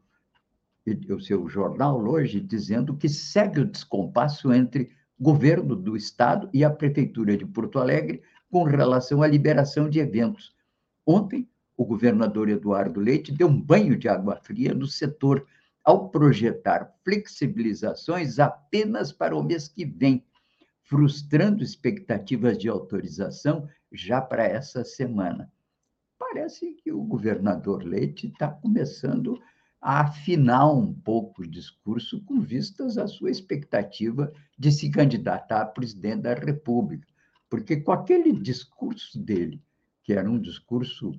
o 1.08 1.18
seu 1.18 1.48
jornal 1.48 1.98
hoje 2.06 2.38
dizendo 2.38 2.94
que 2.94 3.08
segue 3.08 3.60
o 3.60 3.64
descompasso 3.64 4.52
entre 4.52 4.90
governo 5.18 5.76
do 5.76 5.96
estado 5.96 6.48
e 6.52 6.64
a 6.64 6.70
prefeitura 6.70 7.36
de 7.36 7.46
Porto 7.46 7.78
Alegre 7.78 8.22
com 8.50 8.62
relação 8.64 9.22
à 9.22 9.26
liberação 9.26 9.88
de 9.88 9.98
eventos. 9.98 10.54
Ontem, 11.06 11.48
o 11.76 11.84
governador 11.84 12.48
Eduardo 12.48 13.00
Leite 13.00 13.32
deu 13.32 13.48
um 13.48 13.60
banho 13.60 13.96
de 13.96 14.08
água 14.08 14.36
fria 14.36 14.72
no 14.74 14.86
setor 14.86 15.46
ao 15.84 16.08
projetar 16.08 16.94
flexibilizações 17.04 18.38
apenas 18.38 19.12
para 19.12 19.36
o 19.36 19.42
mês 19.42 19.68
que 19.68 19.84
vem, 19.84 20.24
frustrando 20.82 21.62
expectativas 21.62 22.56
de 22.56 22.68
autorização 22.68 23.68
já 23.92 24.20
para 24.20 24.44
essa 24.44 24.84
semana. 24.84 25.52
Parece 26.18 26.72
que 26.74 26.90
o 26.92 27.02
governador 27.02 27.82
Leite 27.84 28.28
está 28.28 28.48
começando 28.48 29.36
a 29.36 29.53
afinar 29.84 30.72
um 30.72 30.94
pouco 30.94 31.42
o 31.42 31.46
discurso 31.46 32.18
com 32.22 32.40
vistas 32.40 32.96
à 32.96 33.06
sua 33.06 33.30
expectativa 33.30 34.32
de 34.58 34.72
se 34.72 34.88
candidatar 34.88 35.60
a 35.60 35.66
presidente 35.66 36.22
da 36.22 36.32
República. 36.32 37.06
Porque 37.50 37.76
com 37.76 37.92
aquele 37.92 38.32
discurso 38.32 39.18
dele, 39.18 39.62
que 40.02 40.14
era 40.14 40.28
um 40.28 40.40
discurso 40.40 41.12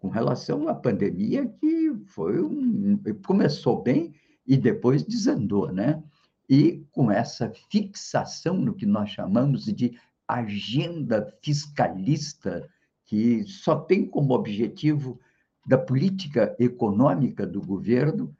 com 0.00 0.08
relação 0.08 0.68
à 0.68 0.74
pandemia 0.74 1.46
que 1.60 1.94
foi 2.06 2.42
um, 2.42 3.00
começou 3.24 3.80
bem 3.80 4.12
e 4.44 4.56
depois 4.56 5.04
desandou, 5.04 5.70
né? 5.70 6.02
E 6.48 6.84
com 6.90 7.12
essa 7.12 7.52
fixação 7.70 8.58
no 8.58 8.74
que 8.74 8.86
nós 8.86 9.10
chamamos 9.10 9.66
de 9.66 9.96
agenda 10.26 11.32
fiscalista, 11.40 12.68
que 13.06 13.44
só 13.44 13.76
tem 13.76 14.04
como 14.04 14.34
objetivo 14.34 15.20
da 15.66 15.78
política 15.78 16.54
econômica 16.58 17.46
do 17.46 17.60
governo 17.60 18.34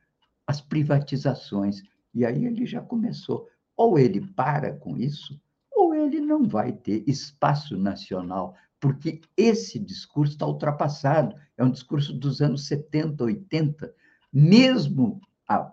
as 0.46 0.60
privatizações. 0.60 1.82
E 2.12 2.24
aí 2.24 2.44
ele 2.44 2.66
já 2.66 2.80
começou. 2.80 3.48
Ou 3.76 3.98
ele 3.98 4.20
para 4.20 4.72
com 4.74 4.96
isso, 4.96 5.40
ou 5.70 5.94
ele 5.94 6.20
não 6.20 6.46
vai 6.46 6.72
ter 6.72 7.04
espaço 7.06 7.78
nacional 7.78 8.56
porque 8.80 9.20
esse 9.36 9.78
discurso 9.78 10.32
está 10.32 10.46
ultrapassado, 10.46 11.36
é 11.56 11.62
um 11.62 11.70
discurso 11.70 12.14
dos 12.14 12.40
anos 12.40 12.66
70, 12.66 13.22
80, 13.22 13.94
mesmo 14.32 15.20
a, 15.46 15.70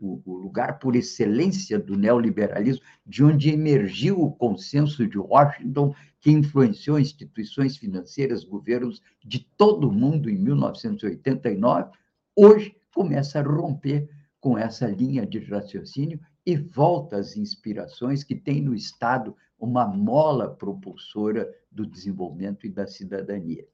o, 0.00 0.22
o, 0.24 0.36
lugar 0.36 0.78
por 0.78 0.96
excelência 0.96 1.78
do 1.78 1.96
neoliberalismo, 1.96 2.84
de 3.06 3.24
onde 3.24 3.50
emergiu 3.50 4.20
o 4.20 4.32
consenso 4.32 5.06
de 5.06 5.18
Washington, 5.18 5.94
que 6.20 6.30
influenciou 6.30 6.98
instituições 6.98 7.76
financeiras, 7.76 8.44
governos 8.44 9.02
de 9.24 9.40
todo 9.56 9.88
o 9.88 9.92
mundo 9.92 10.28
em 10.28 10.36
1989, 10.36 11.90
hoje 12.36 12.76
começa 12.94 13.38
a 13.38 13.42
romper 13.42 14.08
com 14.40 14.56
essa 14.56 14.86
linha 14.86 15.26
de 15.26 15.38
raciocínio 15.38 16.20
e 16.44 16.56
volta 16.56 17.16
às 17.16 17.36
inspirações 17.36 18.24
que 18.24 18.34
tem 18.34 18.60
no 18.60 18.74
Estado 18.74 19.36
uma 19.58 19.86
mola 19.86 20.48
propulsora 20.48 21.48
do 21.70 21.86
desenvolvimento 21.86 22.66
e 22.66 22.70
da 22.70 22.86
cidadania. 22.86 23.66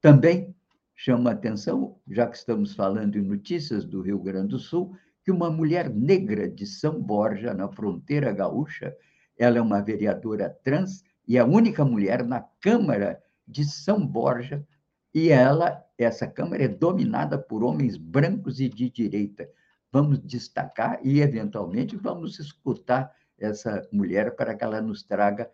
Também 0.00 0.54
chama 0.94 1.30
atenção, 1.30 1.96
já 2.08 2.26
que 2.26 2.36
estamos 2.36 2.74
falando 2.74 3.16
em 3.16 3.22
notícias 3.22 3.84
do 3.84 4.00
Rio 4.00 4.18
Grande 4.18 4.48
do 4.48 4.58
Sul, 4.58 4.96
que 5.28 5.32
uma 5.32 5.50
mulher 5.50 5.90
negra 5.90 6.48
de 6.48 6.64
São 6.64 7.02
Borja, 7.02 7.52
na 7.52 7.68
fronteira 7.68 8.32
gaúcha, 8.32 8.96
ela 9.36 9.58
é 9.58 9.60
uma 9.60 9.82
vereadora 9.82 10.48
trans 10.64 11.04
e 11.26 11.36
a 11.36 11.44
única 11.44 11.84
mulher 11.84 12.24
na 12.24 12.40
Câmara 12.62 13.22
de 13.46 13.62
São 13.62 14.06
Borja, 14.06 14.66
e 15.12 15.28
ela, 15.28 15.84
essa 15.98 16.26
Câmara 16.26 16.64
é 16.64 16.68
dominada 16.68 17.36
por 17.36 17.62
homens 17.62 17.98
brancos 17.98 18.58
e 18.58 18.70
de 18.70 18.88
direita. 18.88 19.46
Vamos 19.92 20.18
destacar 20.18 20.98
e, 21.04 21.20
eventualmente, 21.20 21.94
vamos 21.94 22.38
escutar 22.38 23.14
essa 23.38 23.86
mulher 23.92 24.34
para 24.34 24.54
que 24.54 24.64
ela 24.64 24.80
nos 24.80 25.02
traga 25.02 25.50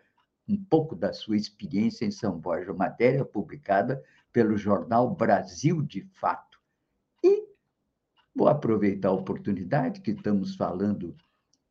um 0.47 0.55
pouco 0.55 0.95
da 0.95 1.11
sua 1.11 1.35
experiência 1.35 2.05
em 2.05 2.11
São 2.11 2.39
Borja, 2.39 2.71
matéria 2.71 3.25
publicada 3.25 4.01
pelo 4.31 4.55
jornal 4.55 5.13
Brasil 5.13 5.81
de 5.81 6.01
Fato. 6.13 6.44
Vou 8.35 8.49
aproveitar 8.49 9.09
a 9.09 9.13
oportunidade 9.13 10.01
que 10.01 10.11
estamos 10.11 10.55
falando 10.55 11.15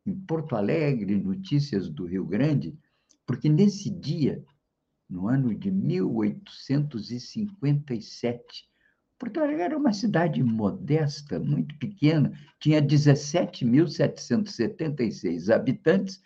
em 0.05 0.15
Porto 0.15 0.55
Alegre, 0.55 1.15
notícias 1.15 1.89
do 1.89 2.05
Rio 2.05 2.25
Grande, 2.25 2.77
porque 3.25 3.47
nesse 3.47 3.89
dia, 3.89 4.43
no 5.09 5.27
ano 5.27 5.53
de 5.53 5.71
1857, 5.71 8.67
Porto 9.17 9.39
Alegre 9.39 9.61
era 9.61 9.77
uma 9.77 9.93
cidade 9.93 10.43
modesta, 10.43 11.39
muito 11.39 11.73
pequena, 11.77 12.37
tinha 12.59 12.81
17.776 12.81 15.53
habitantes 15.53 16.21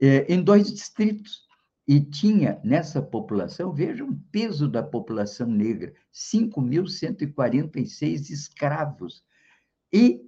eh, 0.00 0.26
em 0.32 0.42
dois 0.42 0.72
distritos. 0.72 1.46
E 1.86 2.00
tinha 2.00 2.60
nessa 2.62 3.00
população, 3.00 3.72
veja 3.72 4.04
o 4.04 4.14
peso 4.30 4.68
da 4.68 4.82
população 4.82 5.46
negra, 5.46 5.94
5.146 6.12 8.28
escravos. 8.28 9.24
E 9.92 10.26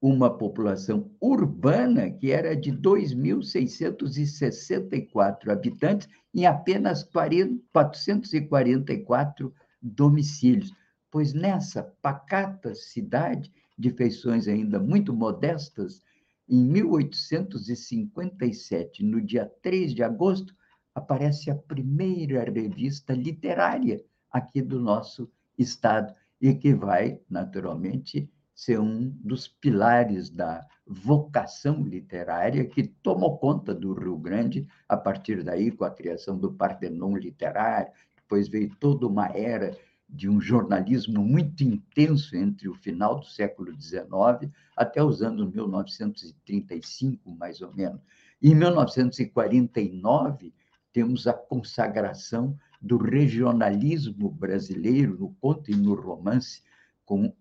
uma 0.00 0.36
população 0.36 1.10
urbana 1.20 2.10
que 2.10 2.30
era 2.30 2.56
de 2.56 2.72
2.664 2.72 5.50
habitantes 5.50 6.08
em 6.34 6.46
apenas 6.46 7.02
40, 7.02 7.62
444 7.72 9.52
domicílios. 9.80 10.72
Pois 11.10 11.32
nessa 11.32 11.82
pacata 12.02 12.74
cidade, 12.74 13.50
de 13.78 13.90
feições 13.90 14.48
ainda 14.48 14.78
muito 14.78 15.12
modestas, 15.12 16.00
em 16.48 16.64
1857, 16.64 19.02
no 19.02 19.20
dia 19.20 19.52
3 19.62 19.92
de 19.94 20.02
agosto, 20.02 20.54
aparece 20.94 21.50
a 21.50 21.54
primeira 21.54 22.42
revista 22.44 23.12
literária 23.12 24.02
aqui 24.30 24.62
do 24.62 24.80
nosso 24.80 25.30
estado 25.58 26.14
e 26.40 26.54
que 26.54 26.74
vai, 26.74 27.20
naturalmente, 27.28 28.30
ser 28.56 28.80
um 28.80 29.10
dos 29.22 29.46
pilares 29.46 30.30
da 30.30 30.66
vocação 30.86 31.82
literária 31.82 32.64
que 32.64 32.84
tomou 32.84 33.36
conta 33.36 33.74
do 33.74 33.92
Rio 33.92 34.16
Grande 34.16 34.66
a 34.88 34.96
partir 34.96 35.44
daí 35.44 35.70
com 35.70 35.84
a 35.84 35.90
criação 35.90 36.38
do 36.38 36.54
Partenon 36.54 37.16
literário, 37.16 37.92
depois 38.16 38.48
veio 38.48 38.74
toda 38.80 39.06
uma 39.06 39.28
era 39.28 39.76
de 40.08 40.26
um 40.28 40.40
jornalismo 40.40 41.22
muito 41.22 41.62
intenso 41.62 42.34
entre 42.34 42.68
o 42.68 42.74
final 42.74 43.20
do 43.20 43.26
século 43.26 43.78
XIX 43.78 44.50
até 44.74 45.04
os 45.04 45.20
anos 45.20 45.52
1935, 45.52 47.30
mais 47.32 47.60
ou 47.60 47.74
menos. 47.74 48.00
Em 48.40 48.54
1949, 48.54 50.54
temos 50.92 51.26
a 51.26 51.34
consagração 51.34 52.56
do 52.80 52.96
regionalismo 52.96 54.30
brasileiro 54.30 55.18
no 55.18 55.34
conto 55.34 55.70
e 55.70 55.76
no 55.76 55.94
romance, 55.94 56.62
com 57.04 57.34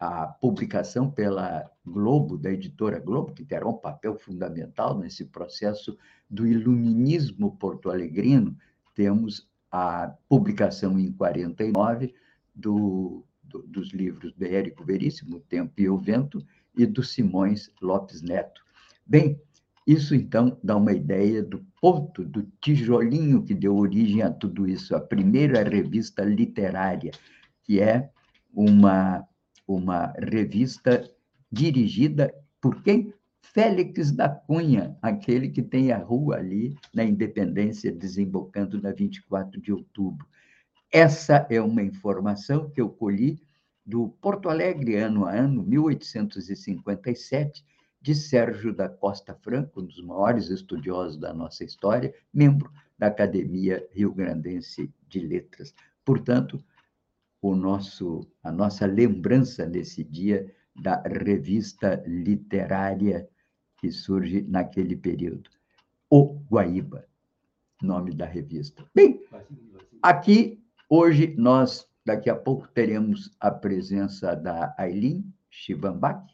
a 0.00 0.26
publicação 0.26 1.10
pela 1.10 1.70
Globo, 1.84 2.38
da 2.38 2.50
editora 2.50 2.98
Globo, 2.98 3.34
que 3.34 3.44
terá 3.44 3.68
um 3.68 3.76
papel 3.76 4.18
fundamental 4.18 4.98
nesse 4.98 5.26
processo 5.26 5.96
do 6.28 6.46
iluminismo 6.46 7.54
porto-alegrino. 7.56 8.56
Temos 8.94 9.46
a 9.70 10.08
publicação 10.26 10.98
em 10.98 11.12
49 11.12 12.14
do, 12.54 13.22
do, 13.42 13.62
dos 13.62 13.90
livros 13.92 14.32
do 14.32 14.44
Érico 14.44 14.82
Veríssimo, 14.82 15.40
Tempo 15.40 15.74
e 15.76 15.88
o 15.88 15.98
Vento, 15.98 16.42
e 16.74 16.86
do 16.86 17.02
Simões 17.02 17.70
Lopes 17.82 18.22
Neto. 18.22 18.62
Bem, 19.04 19.38
isso 19.86 20.14
então 20.14 20.56
dá 20.62 20.76
uma 20.76 20.92
ideia 20.92 21.42
do 21.42 21.64
ponto, 21.80 22.24
do 22.24 22.44
tijolinho 22.60 23.42
que 23.42 23.54
deu 23.54 23.76
origem 23.76 24.22
a 24.22 24.30
tudo 24.30 24.66
isso, 24.66 24.94
a 24.96 25.00
primeira 25.00 25.62
revista 25.62 26.22
literária, 26.24 27.10
que 27.64 27.80
é 27.80 28.10
uma, 28.54 29.26
uma 29.74 30.12
revista 30.18 31.10
dirigida 31.50 32.32
por 32.60 32.82
quem? 32.82 33.12
Félix 33.40 34.12
da 34.12 34.28
Cunha, 34.28 34.96
aquele 35.02 35.48
que 35.48 35.62
tem 35.62 35.90
a 35.90 35.98
rua 35.98 36.36
ali 36.36 36.76
na 36.94 37.02
Independência, 37.02 37.90
desembocando 37.90 38.80
na 38.80 38.92
24 38.92 39.60
de 39.60 39.72
outubro. 39.72 40.24
Essa 40.92 41.46
é 41.50 41.60
uma 41.60 41.82
informação 41.82 42.70
que 42.70 42.80
eu 42.80 42.88
colhi 42.88 43.42
do 43.84 44.10
Porto 44.20 44.48
Alegre, 44.48 44.96
ano 44.96 45.24
a 45.24 45.32
ano, 45.32 45.64
1857, 45.64 47.64
de 48.00 48.14
Sérgio 48.14 48.72
da 48.72 48.88
Costa 48.88 49.34
Franco, 49.34 49.80
um 49.80 49.84
dos 49.84 50.00
maiores 50.02 50.48
estudiosos 50.48 51.18
da 51.18 51.34
nossa 51.34 51.64
história, 51.64 52.14
membro 52.32 52.72
da 52.98 53.08
Academia 53.08 53.86
Rio 53.92 54.12
Grandense 54.12 54.92
de 55.08 55.20
Letras. 55.20 55.74
Portanto, 56.04 56.62
o 57.42 57.54
nosso, 57.54 58.26
a 58.42 58.52
nossa 58.52 58.86
lembrança 58.86 59.66
nesse 59.66 60.04
dia 60.04 60.52
da 60.76 61.02
revista 61.02 62.02
literária 62.06 63.28
que 63.78 63.90
surge 63.90 64.42
naquele 64.42 64.96
período. 64.96 65.50
O 66.08 66.38
Guaíba, 66.50 67.06
nome 67.82 68.12
da 68.12 68.26
revista. 68.26 68.84
Bem, 68.94 69.20
aqui, 70.02 70.62
hoje, 70.88 71.34
nós, 71.38 71.88
daqui 72.04 72.28
a 72.28 72.36
pouco, 72.36 72.68
teremos 72.68 73.30
a 73.40 73.50
presença 73.50 74.34
da 74.34 74.74
Aileen 74.78 75.24
Chivambach, 75.48 76.24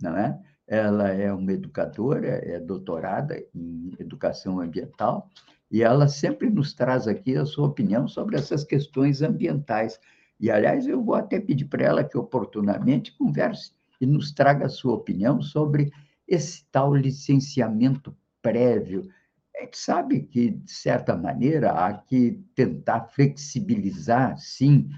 não 0.00 0.16
é? 0.16 0.40
Ela 0.66 1.08
é 1.10 1.32
uma 1.32 1.52
educadora, 1.52 2.26
é 2.26 2.58
doutorada 2.58 3.42
em 3.54 3.92
educação 3.98 4.60
ambiental, 4.60 5.28
e 5.70 5.82
ela 5.82 6.08
sempre 6.08 6.48
nos 6.48 6.72
traz 6.72 7.08
aqui 7.08 7.36
a 7.36 7.44
sua 7.44 7.66
opinião 7.66 8.06
sobre 8.06 8.36
essas 8.36 8.64
questões 8.64 9.20
ambientais. 9.20 9.98
E, 10.44 10.50
aliás, 10.50 10.86
eu 10.86 11.02
vou 11.02 11.14
até 11.14 11.40
pedir 11.40 11.64
para 11.64 11.84
ela 11.84 12.04
que 12.04 12.18
oportunamente 12.18 13.16
converse 13.16 13.72
e 13.98 14.04
nos 14.04 14.30
traga 14.30 14.66
a 14.66 14.68
sua 14.68 14.92
opinião 14.92 15.40
sobre 15.40 15.90
esse 16.28 16.66
tal 16.70 16.94
licenciamento 16.94 18.14
prévio. 18.42 19.08
A 19.56 19.62
gente 19.62 19.78
sabe 19.78 20.20
que, 20.20 20.50
de 20.50 20.70
certa 20.70 21.16
maneira, 21.16 21.70
há 21.70 21.94
que 21.94 22.44
tentar 22.54 23.06
flexibilizar, 23.06 24.36
sim, 24.36 24.90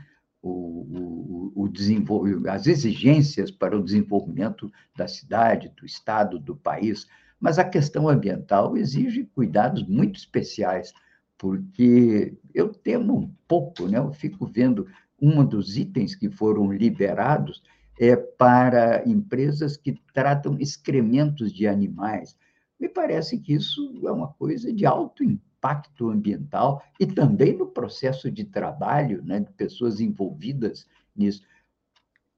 o, 0.43 1.53
o, 1.55 1.65
o 1.65 2.51
as 2.51 2.67
exigências 2.67 3.49
para 3.49 3.79
o 3.79 3.85
desenvolvimento 3.85 4.69
da 4.97 5.07
cidade, 5.07 5.73
do 5.77 5.87
estado, 5.87 6.41
do 6.41 6.57
país, 6.57 7.07
mas 7.39 7.57
a 7.57 7.65
questão 7.65 8.09
ambiental 8.09 8.77
exige 8.77 9.23
cuidados 9.33 9.87
muito 9.87 10.19
especiais, 10.19 10.93
porque 11.39 12.37
eu 12.53 12.71
temo 12.73 13.17
um 13.17 13.31
pouco, 13.47 13.87
né? 13.87 13.99
eu 13.99 14.13
fico 14.13 14.45
vendo 14.45 14.89
um 15.21 15.45
dos 15.45 15.77
itens 15.77 16.15
que 16.15 16.31
foram 16.31 16.71
liberados 16.73 17.63
é 17.99 18.15
para 18.15 19.09
empresas 19.09 19.77
que 19.77 19.99
tratam 20.13 20.59
excrementos 20.59 21.53
de 21.53 21.67
animais. 21.67 22.37
Me 22.79 22.89
parece 22.89 23.39
que 23.39 23.55
isso 23.55 24.01
é 24.07 24.13
uma 24.13 24.29
coisa 24.35 24.73
de 24.73 24.85
alto 24.85 25.25
impacto 25.25 26.11
ambiental 26.11 26.83
e 27.01 27.07
também 27.07 27.57
no 27.57 27.67
processo 27.67 28.31
de 28.31 28.45
trabalho 28.45 29.23
né, 29.25 29.41
de 29.41 29.51
pessoas 29.53 30.01
envolvidas 30.01 30.87
nisso. 31.17 31.43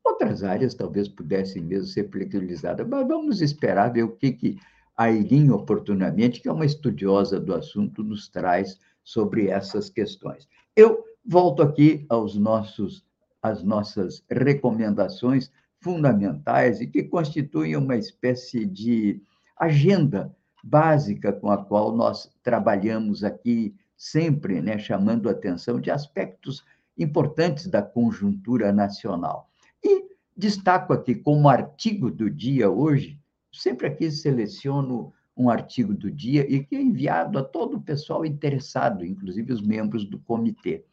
Outras 0.05 0.45
áreas 0.45 0.75
talvez 0.75 1.09
pudessem 1.09 1.63
mesmo 1.63 1.87
ser 1.87 2.09
flexibilizadas, 2.09 2.87
mas 2.89 3.07
vamos 3.07 3.41
esperar 3.43 3.93
ver 3.93 4.05
o 4.05 4.17
que, 4.17 4.33
que 4.33 4.59
a 4.97 5.11
Eileen, 5.11 5.51
oportunamente, 5.51 6.41
que 6.41 6.49
é 6.49 6.53
uma 6.53 6.67
estudiosa 6.67 7.39
do 7.39 7.55
assunto, 7.55 8.03
nos 8.03 8.29
traz 8.29 8.79
sobre 9.05 9.49
essas 9.49 9.91
questões. 9.91 10.49
Eu 10.75 11.05
volto 11.29 11.63
aqui 11.63 12.07
aos 12.09 12.37
nossos 12.37 13.07
as 13.43 13.63
nossas 13.63 14.25
recomendações 14.29 15.53
fundamentais 15.79 16.81
e 16.81 16.87
que 16.87 17.05
constituem 17.05 17.77
uma 17.77 17.97
espécie 17.97 18.65
de 18.65 19.23
agenda 19.57 20.35
básica 20.65 21.33
com 21.33 21.51
a 21.51 21.59
qual 21.59 21.95
nós 21.95 22.33
trabalhamos 22.43 23.23
aqui 23.23 23.77
sempre, 23.97 24.61
né, 24.61 24.77
chamando 24.79 25.29
a 25.29 25.33
atenção 25.33 25.81
de 25.81 25.91
aspectos 25.91 26.65
importantes 26.97 27.69
da 27.69 27.81
conjuntura 27.81 28.73
nacional. 28.73 29.49
E 29.85 30.07
destaco 30.37 30.93
aqui 30.93 31.15
como 31.15 31.49
artigo 31.49 32.11
do 32.11 32.29
dia 32.29 32.69
hoje, 32.69 33.21
sempre 33.53 33.87
aqui 33.87 34.11
seleciono 34.11 35.13
um 35.37 35.49
artigo 35.49 35.95
do 35.95 36.11
dia 36.11 36.45
e 36.53 36.65
que 36.65 36.75
é 36.75 36.81
enviado 36.81 37.39
a 37.39 37.45
todo 37.45 37.77
o 37.77 37.81
pessoal 37.81 38.27
interessado, 38.27 39.05
inclusive 39.05 39.53
os 39.53 39.63
membros 39.63 40.05
do 40.05 40.19
comitê. 40.19 40.85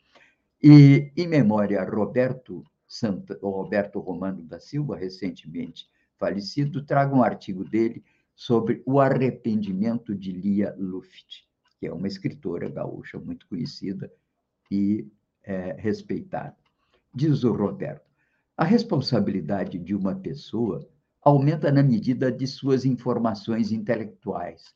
E, 0.68 1.12
em 1.16 1.28
memória 1.28 1.84
Roberto, 1.84 2.64
Santa, 2.88 3.38
Roberto 3.40 4.00
Romano 4.00 4.42
da 4.42 4.60
Silva, 4.60 4.98
recentemente 4.98 5.88
falecido, 6.18 6.84
trago 6.84 7.16
um 7.16 7.22
artigo 7.22 7.64
dele 7.64 8.04
sobre 8.34 8.82
o 8.84 9.00
arrependimento 9.00 10.16
de 10.16 10.32
Lia 10.32 10.76
Luft, 10.76 11.46
que 11.80 11.86
é 11.86 11.94
uma 11.94 12.08
escritora 12.08 12.68
gaúcha 12.68 13.20
muito 13.20 13.48
conhecida 13.48 14.12
e 14.72 15.08
é, 15.44 15.74
respeitada. 15.74 16.58
Diz 17.14 17.44
o 17.44 17.54
Roberto: 17.54 18.10
a 18.58 18.64
responsabilidade 18.64 19.78
de 19.78 19.94
uma 19.94 20.16
pessoa 20.16 20.84
aumenta 21.22 21.72
na 21.72 21.84
medida 21.84 22.32
de 22.32 22.48
suas 22.48 22.86
informações 22.86 23.72
intelectuais. 23.72 24.74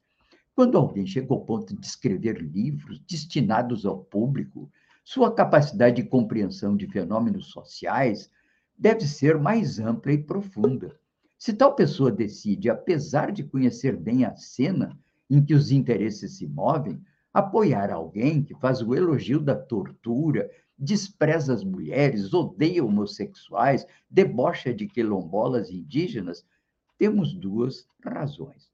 Quando 0.53 0.77
alguém 0.77 1.07
chega 1.07 1.33
ao 1.33 1.43
ponto 1.43 1.75
de 1.75 1.83
escrever 1.83 2.39
livros 2.39 2.99
destinados 3.09 3.87
ao 3.87 3.97
público, 3.97 4.71
sua 5.11 5.33
capacidade 5.33 6.03
de 6.03 6.07
compreensão 6.07 6.77
de 6.77 6.85
fenômenos 6.85 7.47
sociais 7.47 8.29
deve 8.77 9.07
ser 9.07 9.39
mais 9.39 9.79
ampla 9.79 10.11
e 10.11 10.19
profunda. 10.19 10.95
Se 11.35 11.51
tal 11.51 11.73
pessoa 11.73 12.11
decide, 12.11 12.69
apesar 12.69 13.31
de 13.31 13.43
conhecer 13.43 13.97
bem 13.97 14.23
a 14.23 14.35
cena 14.35 14.95
em 15.27 15.43
que 15.43 15.55
os 15.55 15.71
interesses 15.71 16.37
se 16.37 16.45
movem, 16.45 17.01
apoiar 17.33 17.91
alguém 17.91 18.43
que 18.43 18.53
faz 18.53 18.83
o 18.83 18.93
elogio 18.93 19.39
da 19.39 19.55
tortura, 19.55 20.47
despreza 20.77 21.55
as 21.55 21.63
mulheres, 21.63 22.31
odeia 22.31 22.85
homossexuais, 22.85 23.87
debocha 24.07 24.71
de 24.71 24.85
quilombolas 24.85 25.71
indígenas, 25.71 26.45
temos 26.99 27.33
duas 27.33 27.87
razões. 28.05 28.69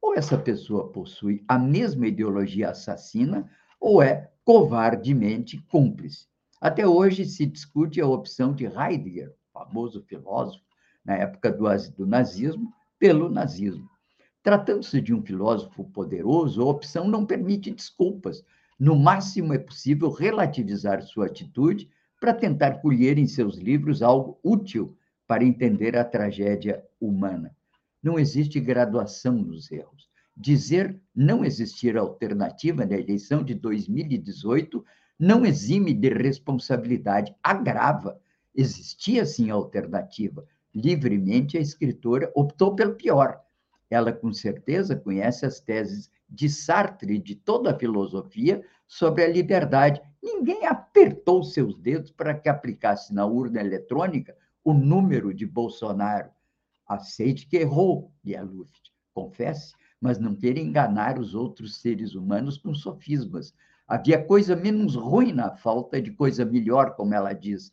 Ou 0.00 0.14
essa 0.14 0.38
pessoa 0.38 0.92
possui 0.92 1.42
a 1.48 1.58
mesma 1.58 2.06
ideologia 2.06 2.70
assassina, 2.70 3.50
ou 3.80 4.00
é 4.00 4.30
covardemente 4.50 5.58
cúmplice. 5.68 6.26
Até 6.60 6.84
hoje 6.84 7.24
se 7.24 7.46
discute 7.46 8.00
a 8.00 8.06
opção 8.08 8.52
de 8.52 8.64
Heidegger, 8.64 9.32
famoso 9.52 10.02
filósofo, 10.02 10.64
na 11.04 11.14
época 11.14 11.52
do, 11.52 11.66
do 11.96 12.04
nazismo, 12.04 12.72
pelo 12.98 13.28
nazismo. 13.28 13.88
Tratando-se 14.42 15.00
de 15.00 15.14
um 15.14 15.22
filósofo 15.22 15.84
poderoso, 15.90 16.62
a 16.62 16.64
opção 16.64 17.06
não 17.06 17.24
permite 17.24 17.70
desculpas. 17.70 18.44
No 18.76 18.96
máximo, 18.96 19.54
é 19.54 19.58
possível 19.58 20.10
relativizar 20.10 21.00
sua 21.00 21.26
atitude 21.26 21.88
para 22.20 22.34
tentar 22.34 22.80
colher 22.80 23.18
em 23.18 23.28
seus 23.28 23.56
livros 23.56 24.02
algo 24.02 24.36
útil 24.42 24.98
para 25.28 25.44
entender 25.44 25.96
a 25.96 26.04
tragédia 26.04 26.84
humana. 27.00 27.54
Não 28.02 28.18
existe 28.18 28.58
graduação 28.58 29.34
nos 29.34 29.70
erros 29.70 30.09
dizer 30.40 30.98
não 31.14 31.44
existir 31.44 31.98
alternativa 31.98 32.86
na 32.86 32.96
eleição 32.96 33.44
de 33.44 33.54
2018 33.54 34.82
não 35.18 35.44
exime 35.44 35.92
de 35.92 36.08
responsabilidade, 36.08 37.34
agrava. 37.42 38.18
Existia 38.54 39.26
sim 39.26 39.50
alternativa. 39.50 40.46
Livremente 40.74 41.58
a 41.58 41.60
escritora 41.60 42.32
optou 42.34 42.74
pelo 42.74 42.94
pior. 42.94 43.38
Ela 43.90 44.14
com 44.14 44.32
certeza 44.32 44.96
conhece 44.96 45.44
as 45.44 45.60
teses 45.60 46.10
de 46.26 46.48
Sartre 46.48 47.18
de 47.18 47.34
toda 47.34 47.72
a 47.72 47.78
filosofia 47.78 48.64
sobre 48.86 49.24
a 49.24 49.28
liberdade. 49.28 50.00
Ninguém 50.22 50.64
apertou 50.64 51.42
seus 51.42 51.76
dedos 51.76 52.10
para 52.10 52.32
que 52.32 52.48
aplicasse 52.48 53.12
na 53.12 53.26
urna 53.26 53.60
eletrônica 53.60 54.34
o 54.64 54.72
número 54.72 55.34
de 55.34 55.44
Bolsonaro. 55.44 56.30
Aceite 56.86 57.46
que 57.46 57.58
errou, 57.58 58.10
Lia 58.24 58.42
Luft. 58.42 58.90
Confesse, 59.12 59.74
mas 60.00 60.18
não 60.18 60.34
queira 60.34 60.58
enganar 60.58 61.18
os 61.18 61.34
outros 61.34 61.76
seres 61.76 62.14
humanos 62.14 62.56
com 62.56 62.74
sofismas. 62.74 63.52
Havia 63.86 64.24
coisa 64.24 64.56
menos 64.56 64.94
ruim 64.94 65.32
na 65.32 65.50
falta 65.50 66.00
de 66.00 66.10
coisa 66.10 66.44
melhor, 66.44 66.94
como 66.94 67.14
ela 67.14 67.32
diz. 67.32 67.70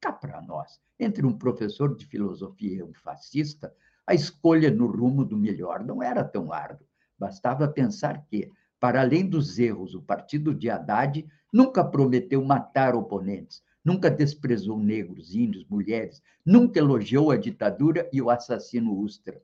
Cá 0.00 0.12
para 0.12 0.40
nós, 0.40 0.80
entre 0.98 1.26
um 1.26 1.36
professor 1.36 1.94
de 1.94 2.06
filosofia 2.06 2.78
e 2.78 2.82
um 2.82 2.94
fascista, 2.94 3.74
a 4.06 4.14
escolha 4.14 4.70
no 4.70 4.86
rumo 4.86 5.24
do 5.24 5.36
melhor 5.36 5.84
não 5.84 6.02
era 6.02 6.24
tão 6.24 6.52
árdua. 6.52 6.86
Bastava 7.18 7.66
pensar 7.68 8.24
que, 8.26 8.50
para 8.78 9.00
além 9.00 9.28
dos 9.28 9.58
erros, 9.58 9.94
o 9.94 10.02
partido 10.02 10.54
de 10.54 10.70
Haddad 10.70 11.26
nunca 11.52 11.84
prometeu 11.84 12.42
matar 12.44 12.94
oponentes, 12.94 13.62
nunca 13.84 14.10
desprezou 14.10 14.78
negros, 14.78 15.34
índios, 15.34 15.66
mulheres, 15.68 16.22
nunca 16.44 16.78
elogiou 16.78 17.30
a 17.30 17.36
ditadura 17.36 18.08
e 18.12 18.22
o 18.22 18.30
assassino 18.30 18.96
Ustra. 18.96 19.42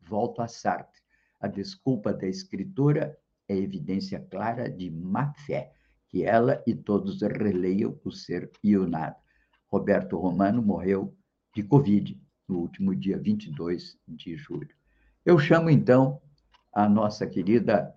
Volto 0.00 0.42
a 0.42 0.48
Sartre. 0.48 0.99
A 1.40 1.48
desculpa 1.48 2.12
da 2.12 2.26
escritora 2.26 3.18
é 3.48 3.56
evidência 3.56 4.20
clara 4.30 4.70
de 4.70 4.90
má 4.90 5.32
fé, 5.32 5.72
que 6.08 6.22
ela 6.22 6.62
e 6.66 6.74
todos 6.74 7.22
releiam 7.22 7.98
o 8.04 8.12
ser 8.12 8.50
o 8.62 8.86
nada. 8.86 9.16
Roberto 9.66 10.18
Romano 10.18 10.60
morreu 10.60 11.16
de 11.54 11.62
Covid 11.62 12.20
no 12.48 12.58
último 12.58 12.94
dia 12.94 13.16
22 13.18 13.98
de 14.06 14.36
julho. 14.36 14.74
Eu 15.24 15.38
chamo, 15.38 15.70
então, 15.70 16.20
a 16.72 16.88
nossa 16.88 17.26
querida 17.26 17.94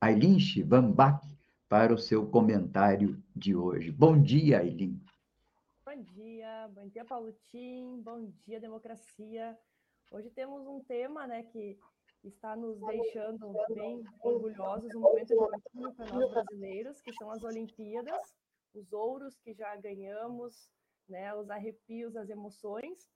Aileen 0.00 0.38
Van 0.64 0.94
para 1.68 1.92
o 1.92 1.98
seu 1.98 2.26
comentário 2.26 3.22
de 3.34 3.56
hoje. 3.56 3.90
Bom 3.90 4.20
dia, 4.20 4.60
Aileen. 4.60 5.02
Bom 5.84 6.02
dia, 6.02 6.68
bom 6.74 6.88
dia, 6.88 7.04
Tim. 7.50 8.00
bom 8.02 8.30
dia, 8.46 8.60
democracia. 8.60 9.58
Hoje 10.10 10.30
temos 10.30 10.66
um 10.66 10.80
tema 10.80 11.26
né, 11.26 11.42
que 11.44 11.78
está 12.24 12.56
nos 12.56 12.80
deixando 12.80 13.52
bem 13.74 14.02
orgulhosos, 14.22 14.94
um 14.94 15.00
momento 15.00 15.26
de 15.26 15.34
orgulho 15.34 15.94
para 15.94 16.12
nós 16.12 16.30
brasileiros, 16.30 17.00
que 17.00 17.12
são 17.14 17.30
as 17.30 17.42
Olimpíadas, 17.42 18.34
os 18.74 18.92
ouros 18.92 19.36
que 19.38 19.52
já 19.52 19.76
ganhamos, 19.76 20.70
né, 21.08 21.34
os 21.34 21.50
arrepios, 21.50 22.16
as 22.16 22.30
emoções. 22.30 23.08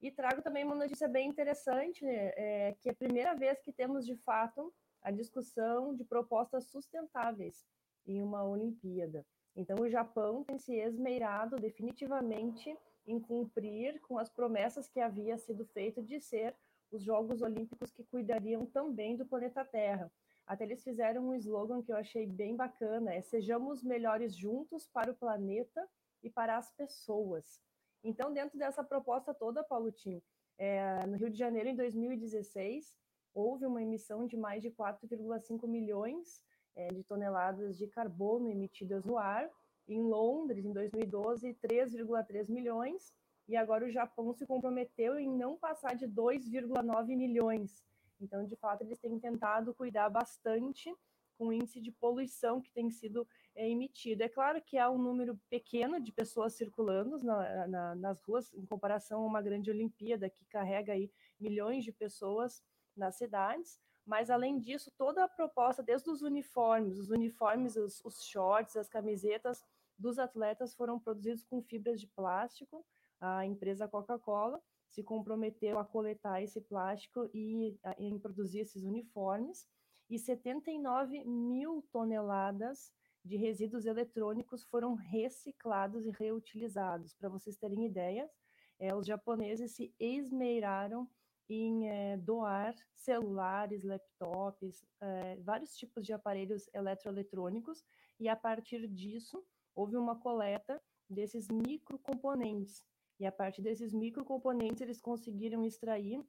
E 0.00 0.10
trago 0.10 0.42
também 0.42 0.64
uma 0.64 0.74
notícia 0.74 1.08
bem 1.08 1.28
interessante, 1.28 2.04
né, 2.04 2.32
é, 2.36 2.76
que 2.80 2.88
é 2.88 2.92
a 2.92 2.96
primeira 2.96 3.34
vez 3.34 3.60
que 3.60 3.72
temos, 3.72 4.04
de 4.06 4.16
fato, 4.16 4.72
a 5.02 5.10
discussão 5.10 5.94
de 5.94 6.04
propostas 6.04 6.64
sustentáveis 6.70 7.66
em 8.06 8.22
uma 8.22 8.44
Olimpíada. 8.44 9.24
Então, 9.54 9.76
o 9.80 9.88
Japão 9.88 10.42
tem 10.42 10.58
se 10.58 10.74
esmeirado 10.74 11.56
definitivamente 11.56 12.76
em 13.06 13.20
cumprir 13.20 14.00
com 14.00 14.18
as 14.18 14.30
promessas 14.30 14.88
que 14.88 14.98
havia 14.98 15.36
sido 15.36 15.64
feito 15.66 16.02
de 16.02 16.20
ser 16.20 16.56
os 16.90 17.02
Jogos 17.02 17.42
Olímpicos 17.42 17.90
que 17.90 18.04
cuidariam 18.04 18.66
também 18.66 19.16
do 19.16 19.26
planeta 19.26 19.64
Terra. 19.64 20.10
Até 20.46 20.64
eles 20.64 20.82
fizeram 20.84 21.28
um 21.28 21.34
slogan 21.34 21.82
que 21.82 21.90
eu 21.90 21.96
achei 21.96 22.26
bem 22.26 22.54
bacana, 22.54 23.14
é 23.14 23.20
sejamos 23.20 23.82
melhores 23.82 24.36
juntos 24.36 24.86
para 24.86 25.10
o 25.10 25.14
planeta 25.14 25.88
e 26.22 26.30
para 26.30 26.56
as 26.56 26.70
pessoas. 26.72 27.60
Então, 28.02 28.32
dentro 28.32 28.58
dessa 28.58 28.84
proposta 28.84 29.32
toda, 29.32 29.64
Paulo 29.64 29.90
Tim, 29.90 30.20
é, 30.58 31.06
no 31.06 31.16
Rio 31.16 31.30
de 31.30 31.38
Janeiro, 31.38 31.70
em 31.70 31.74
2016, 31.74 32.94
houve 33.32 33.64
uma 33.64 33.82
emissão 33.82 34.26
de 34.26 34.36
mais 34.36 34.62
de 34.62 34.70
4,5 34.70 35.66
milhões 35.66 36.44
é, 36.76 36.88
de 36.88 37.02
toneladas 37.02 37.76
de 37.76 37.86
carbono 37.86 38.50
emitidas 38.50 39.04
no 39.04 39.16
ar. 39.16 39.50
Em 39.88 40.00
Londres, 40.00 40.64
em 40.64 40.72
2012, 40.72 41.54
3,3 41.62 42.50
milhões. 42.50 43.12
E 43.48 43.56
agora 43.56 43.84
o 43.84 43.90
Japão 43.90 44.32
se 44.32 44.46
comprometeu 44.46 45.18
em 45.18 45.30
não 45.30 45.56
passar 45.56 45.94
de 45.94 46.06
2,9 46.06 47.16
milhões. 47.16 47.84
Então, 48.20 48.44
de 48.44 48.56
fato, 48.56 48.82
eles 48.82 48.98
têm 48.98 49.18
tentado 49.18 49.74
cuidar 49.74 50.08
bastante 50.08 50.94
com 51.36 51.48
o 51.48 51.52
índice 51.52 51.80
de 51.80 51.90
poluição 51.90 52.60
que 52.60 52.70
tem 52.70 52.90
sido 52.90 53.26
é, 53.54 53.68
emitido. 53.68 54.22
É 54.22 54.28
claro 54.28 54.62
que 54.62 54.78
há 54.78 54.90
um 54.90 54.98
número 54.98 55.38
pequeno 55.50 56.00
de 56.00 56.12
pessoas 56.12 56.54
circulando 56.54 57.18
na, 57.22 57.66
na, 57.66 57.94
nas 57.96 58.22
ruas, 58.22 58.52
em 58.54 58.64
comparação 58.64 59.22
a 59.22 59.26
uma 59.26 59.42
grande 59.42 59.70
Olimpíada 59.70 60.30
que 60.30 60.44
carrega 60.46 60.92
aí 60.92 61.10
milhões 61.38 61.84
de 61.84 61.92
pessoas 61.92 62.62
nas 62.96 63.16
cidades, 63.16 63.80
mas, 64.06 64.30
além 64.30 64.58
disso, 64.58 64.92
toda 64.96 65.24
a 65.24 65.28
proposta, 65.28 65.82
desde 65.82 66.10
os 66.10 66.22
uniformes, 66.22 66.98
os 66.98 67.10
uniformes, 67.10 67.74
os, 67.76 68.04
os 68.04 68.22
shorts, 68.22 68.76
as 68.76 68.88
camisetas 68.88 69.64
dos 69.98 70.18
atletas 70.18 70.74
foram 70.74 70.98
produzidos 70.98 71.42
com 71.44 71.62
fibras 71.62 72.00
de 72.00 72.06
plástico. 72.06 72.84
A 73.26 73.46
empresa 73.46 73.88
Coca-Cola 73.88 74.62
se 74.90 75.02
comprometeu 75.02 75.78
a 75.78 75.84
coletar 75.84 76.42
esse 76.42 76.60
plástico 76.60 77.26
e 77.32 77.74
a, 77.82 77.94
em 77.98 78.18
produzir 78.18 78.58
esses 78.58 78.84
uniformes. 78.84 79.66
E 80.10 80.18
79 80.18 81.24
mil 81.24 81.82
toneladas 81.90 82.92
de 83.24 83.38
resíduos 83.38 83.86
eletrônicos 83.86 84.62
foram 84.64 84.92
reciclados 84.92 86.04
e 86.04 86.10
reutilizados. 86.10 87.14
Para 87.14 87.30
vocês 87.30 87.56
terem 87.56 87.86
ideia, 87.86 88.30
é, 88.78 88.94
os 88.94 89.06
japoneses 89.06 89.74
se 89.74 89.94
esmeiraram 89.98 91.08
em 91.48 91.88
é, 91.88 92.18
doar 92.18 92.74
celulares, 92.94 93.82
laptops, 93.82 94.84
é, 95.00 95.36
vários 95.36 95.74
tipos 95.74 96.04
de 96.04 96.12
aparelhos 96.12 96.68
eletroeletrônicos, 96.74 97.82
e 98.20 98.28
a 98.28 98.36
partir 98.36 98.86
disso 98.86 99.42
houve 99.74 99.96
uma 99.96 100.14
coleta 100.14 100.78
desses 101.08 101.48
microcomponentes. 101.48 102.84
E 103.18 103.26
a 103.26 103.32
partir 103.32 103.62
desses 103.62 103.92
microcomponentes 103.92 104.80
eles 104.80 105.00
conseguiram 105.00 105.64
extrair 105.64 106.24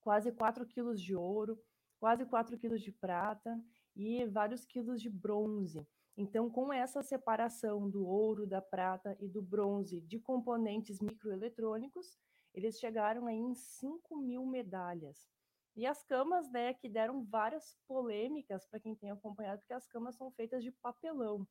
quase 0.00 0.32
4 0.32 0.66
quilos 0.66 1.00
de 1.00 1.14
ouro, 1.14 1.60
quase 1.98 2.24
4 2.24 2.56
quilos 2.58 2.82
de 2.82 2.92
prata 2.92 3.60
e 3.94 4.24
vários 4.26 4.64
quilos 4.64 5.00
de 5.00 5.10
bronze. 5.10 5.86
Então, 6.16 6.50
com 6.50 6.72
essa 6.72 7.02
separação 7.02 7.88
do 7.88 8.04
ouro, 8.04 8.46
da 8.46 8.60
prata 8.60 9.16
e 9.20 9.28
do 9.28 9.40
bronze 9.40 10.00
de 10.00 10.18
componentes 10.18 10.98
microeletrônicos, 11.00 12.18
eles 12.52 12.78
chegaram 12.78 13.26
aí 13.26 13.36
em 13.36 13.54
5 13.54 14.16
mil 14.16 14.44
medalhas. 14.44 15.30
E 15.76 15.86
as 15.86 16.02
camas, 16.02 16.50
né, 16.50 16.74
que 16.74 16.88
deram 16.88 17.24
várias 17.24 17.76
polêmicas 17.86 18.66
para 18.66 18.80
quem 18.80 18.96
tem 18.96 19.12
acompanhado, 19.12 19.60
porque 19.60 19.74
as 19.74 19.86
camas 19.86 20.16
são 20.16 20.28
feitas 20.32 20.64
de 20.64 20.72
papelão, 20.72 21.46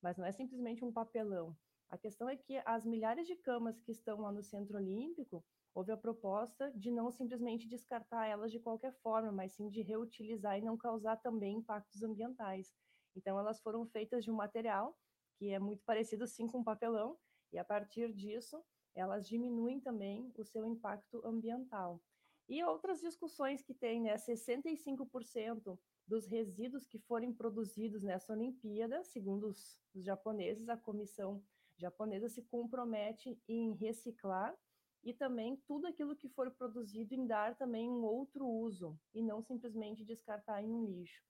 mas 0.00 0.16
não 0.16 0.24
é 0.24 0.30
simplesmente 0.30 0.84
um 0.84 0.92
papelão. 0.92 1.56
A 1.92 1.98
questão 1.98 2.26
é 2.26 2.34
que 2.34 2.56
as 2.64 2.86
milhares 2.86 3.26
de 3.26 3.36
camas 3.36 3.78
que 3.78 3.92
estão 3.92 4.22
lá 4.22 4.32
no 4.32 4.42
Centro 4.42 4.78
Olímpico, 4.78 5.44
houve 5.74 5.92
a 5.92 5.96
proposta 5.96 6.72
de 6.72 6.90
não 6.90 7.10
simplesmente 7.10 7.68
descartar 7.68 8.26
elas 8.26 8.50
de 8.50 8.58
qualquer 8.58 8.94
forma, 9.02 9.30
mas 9.30 9.52
sim 9.52 9.68
de 9.68 9.82
reutilizar 9.82 10.56
e 10.56 10.62
não 10.62 10.74
causar 10.74 11.18
também 11.18 11.58
impactos 11.58 12.02
ambientais. 12.02 12.72
Então, 13.14 13.38
elas 13.38 13.60
foram 13.60 13.84
feitas 13.84 14.24
de 14.24 14.30
um 14.30 14.34
material 14.34 14.98
que 15.36 15.50
é 15.50 15.58
muito 15.58 15.84
parecido, 15.84 16.26
sim, 16.26 16.46
com 16.46 16.64
papelão, 16.64 17.18
e 17.52 17.58
a 17.58 17.64
partir 17.64 18.10
disso, 18.14 18.64
elas 18.94 19.28
diminuem 19.28 19.78
também 19.78 20.32
o 20.38 20.44
seu 20.46 20.64
impacto 20.64 21.20
ambiental. 21.26 22.00
E 22.48 22.64
outras 22.64 23.02
discussões 23.02 23.60
que 23.60 23.74
tem, 23.74 24.00
né? 24.00 24.16
65% 24.16 25.78
dos 26.06 26.24
resíduos 26.24 26.86
que 26.86 26.98
forem 26.98 27.34
produzidos 27.34 28.02
nessa 28.02 28.32
Olimpíada, 28.32 29.04
segundo 29.04 29.48
os, 29.48 29.78
os 29.94 30.02
japoneses, 30.02 30.70
a 30.70 30.76
comissão 30.76 31.44
japonesa 31.82 32.28
se 32.28 32.42
compromete 32.42 33.38
em 33.48 33.74
reciclar 33.74 34.56
e 35.02 35.12
também 35.12 35.56
tudo 35.66 35.86
aquilo 35.86 36.16
que 36.16 36.28
for 36.28 36.50
produzido 36.52 37.14
em 37.14 37.26
dar 37.26 37.56
também 37.56 37.90
um 37.90 38.04
outro 38.04 38.46
uso 38.46 38.96
e 39.12 39.20
não 39.20 39.42
simplesmente 39.42 40.04
descartar 40.04 40.62
em 40.62 40.70
um 40.70 40.84
lixo. 40.86 41.22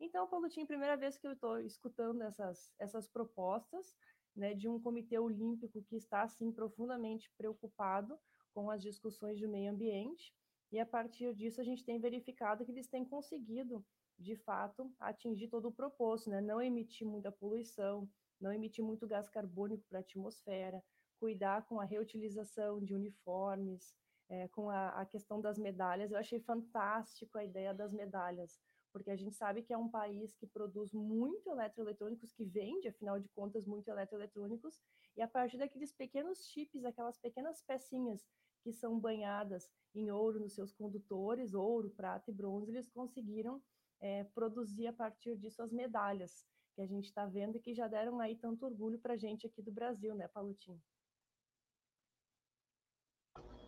Então, 0.00 0.26
Paulo, 0.26 0.48
tinha 0.48 0.66
primeira 0.66 0.96
vez 0.96 1.16
que 1.16 1.26
eu 1.26 1.32
estou 1.32 1.60
escutando 1.60 2.22
essas, 2.22 2.74
essas 2.78 3.06
propostas, 3.06 3.94
né, 4.34 4.52
de 4.54 4.68
um 4.68 4.80
comitê 4.80 5.18
olímpico 5.18 5.82
que 5.82 5.94
está 5.94 6.22
assim 6.22 6.50
profundamente 6.50 7.30
preocupado 7.36 8.18
com 8.52 8.68
as 8.70 8.82
discussões 8.82 9.38
de 9.38 9.46
meio 9.46 9.70
ambiente 9.70 10.34
e 10.72 10.80
a 10.80 10.86
partir 10.86 11.34
disso 11.34 11.60
a 11.60 11.64
gente 11.64 11.84
tem 11.84 12.00
verificado 12.00 12.64
que 12.64 12.72
eles 12.72 12.88
têm 12.88 13.04
conseguido 13.04 13.84
de 14.18 14.34
fato 14.36 14.90
atingir 14.98 15.48
todo 15.48 15.68
o 15.68 15.72
propósito, 15.72 16.30
né? 16.30 16.40
não 16.40 16.60
emitir 16.60 17.06
muita 17.06 17.30
poluição, 17.30 18.08
não 18.42 18.52
emitir 18.52 18.84
muito 18.84 19.06
gás 19.06 19.28
carbônico 19.28 19.84
para 19.88 20.00
a 20.00 20.00
atmosfera, 20.00 20.82
cuidar 21.18 21.64
com 21.66 21.80
a 21.80 21.84
reutilização 21.84 22.82
de 22.82 22.94
uniformes, 22.94 23.94
é, 24.28 24.48
com 24.48 24.68
a, 24.70 24.88
a 25.00 25.06
questão 25.06 25.40
das 25.40 25.58
medalhas. 25.58 26.10
Eu 26.10 26.18
achei 26.18 26.40
fantástico 26.40 27.38
a 27.38 27.44
ideia 27.44 27.72
das 27.72 27.92
medalhas, 27.92 28.58
porque 28.92 29.10
a 29.10 29.16
gente 29.16 29.34
sabe 29.34 29.62
que 29.62 29.72
é 29.72 29.78
um 29.78 29.88
país 29.88 30.34
que 30.34 30.46
produz 30.46 30.92
muito 30.92 31.48
eletroeletrônicos, 31.48 32.32
que 32.32 32.44
vende, 32.44 32.88
afinal 32.88 33.20
de 33.20 33.28
contas, 33.28 33.66
muito 33.66 33.88
eletroeletrônicos, 33.88 34.80
e 35.16 35.22
a 35.22 35.28
partir 35.28 35.58
daqueles 35.58 35.92
pequenos 35.92 36.46
chips, 36.46 36.84
aquelas 36.84 37.18
pequenas 37.18 37.62
pecinhas 37.62 38.26
que 38.62 38.72
são 38.72 38.98
banhadas 38.98 39.70
em 39.94 40.10
ouro 40.10 40.40
nos 40.40 40.54
seus 40.54 40.72
condutores, 40.72 41.54
ouro, 41.54 41.90
prata 41.90 42.30
e 42.30 42.34
bronze, 42.34 42.70
eles 42.70 42.88
conseguiram 42.88 43.62
é, 44.00 44.24
produzir 44.24 44.86
a 44.86 44.92
partir 44.92 45.36
disso 45.36 45.62
as 45.62 45.72
medalhas 45.72 46.44
que 46.74 46.82
a 46.82 46.86
gente 46.86 47.04
está 47.04 47.26
vendo 47.26 47.56
e 47.56 47.60
que 47.60 47.74
já 47.74 47.86
deram 47.86 48.20
aí 48.20 48.36
tanto 48.36 48.64
orgulho 48.64 48.98
para 48.98 49.14
a 49.14 49.16
gente 49.16 49.46
aqui 49.46 49.62
do 49.62 49.70
Brasil, 49.70 50.14
né, 50.14 50.28
Palutinho? 50.28 50.80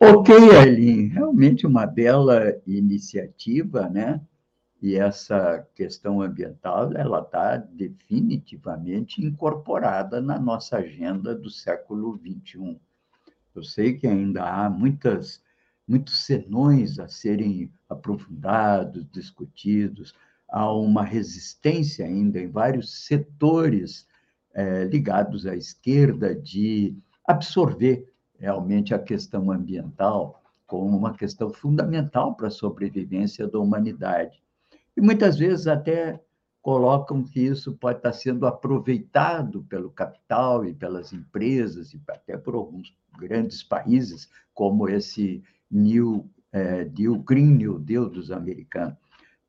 Ok, 0.00 0.34
Aileen, 0.34 1.06
realmente 1.06 1.66
uma 1.66 1.86
bela 1.86 2.60
iniciativa, 2.66 3.88
né? 3.88 4.20
E 4.82 4.96
essa 4.96 5.66
questão 5.74 6.20
ambiental, 6.20 6.92
ela 6.92 7.20
está 7.20 7.56
definitivamente 7.56 9.24
incorporada 9.24 10.20
na 10.20 10.38
nossa 10.38 10.76
agenda 10.76 11.34
do 11.34 11.48
século 11.48 12.18
XXI. 12.18 12.78
Eu 13.54 13.62
sei 13.62 13.96
que 13.96 14.06
ainda 14.06 14.44
há 14.44 14.68
muitas, 14.68 15.42
muitos 15.88 16.26
senões 16.26 16.98
a 16.98 17.08
serem 17.08 17.72
aprofundados, 17.88 19.08
discutidos, 19.10 20.12
há 20.48 20.72
uma 20.72 21.02
resistência 21.02 22.06
ainda 22.06 22.40
em 22.40 22.50
vários 22.50 23.06
setores 23.06 24.06
é, 24.54 24.84
ligados 24.84 25.46
à 25.46 25.54
esquerda 25.56 26.34
de 26.34 26.96
absorver 27.26 28.08
realmente 28.38 28.94
a 28.94 28.98
questão 28.98 29.50
ambiental 29.50 30.42
como 30.66 30.96
uma 30.96 31.14
questão 31.14 31.50
fundamental 31.50 32.34
para 32.34 32.48
a 32.48 32.50
sobrevivência 32.50 33.46
da 33.46 33.58
humanidade. 33.58 34.42
E 34.96 35.00
muitas 35.00 35.38
vezes 35.38 35.66
até 35.66 36.20
colocam 36.62 37.22
que 37.22 37.40
isso 37.40 37.74
pode 37.74 37.98
estar 37.98 38.12
sendo 38.12 38.46
aproveitado 38.46 39.62
pelo 39.64 39.90
capital 39.90 40.64
e 40.64 40.72
pelas 40.72 41.12
empresas 41.12 41.92
e 41.92 42.00
até 42.08 42.38
por 42.38 42.54
alguns 42.54 42.96
grandes 43.18 43.62
países, 43.62 44.30
como 44.54 44.88
esse 44.88 45.42
New, 45.70 46.30
New 46.96 47.18
Green 47.18 47.56
New 47.56 47.78
Deal 47.78 48.08
dos 48.08 48.30
americanos. 48.30 48.96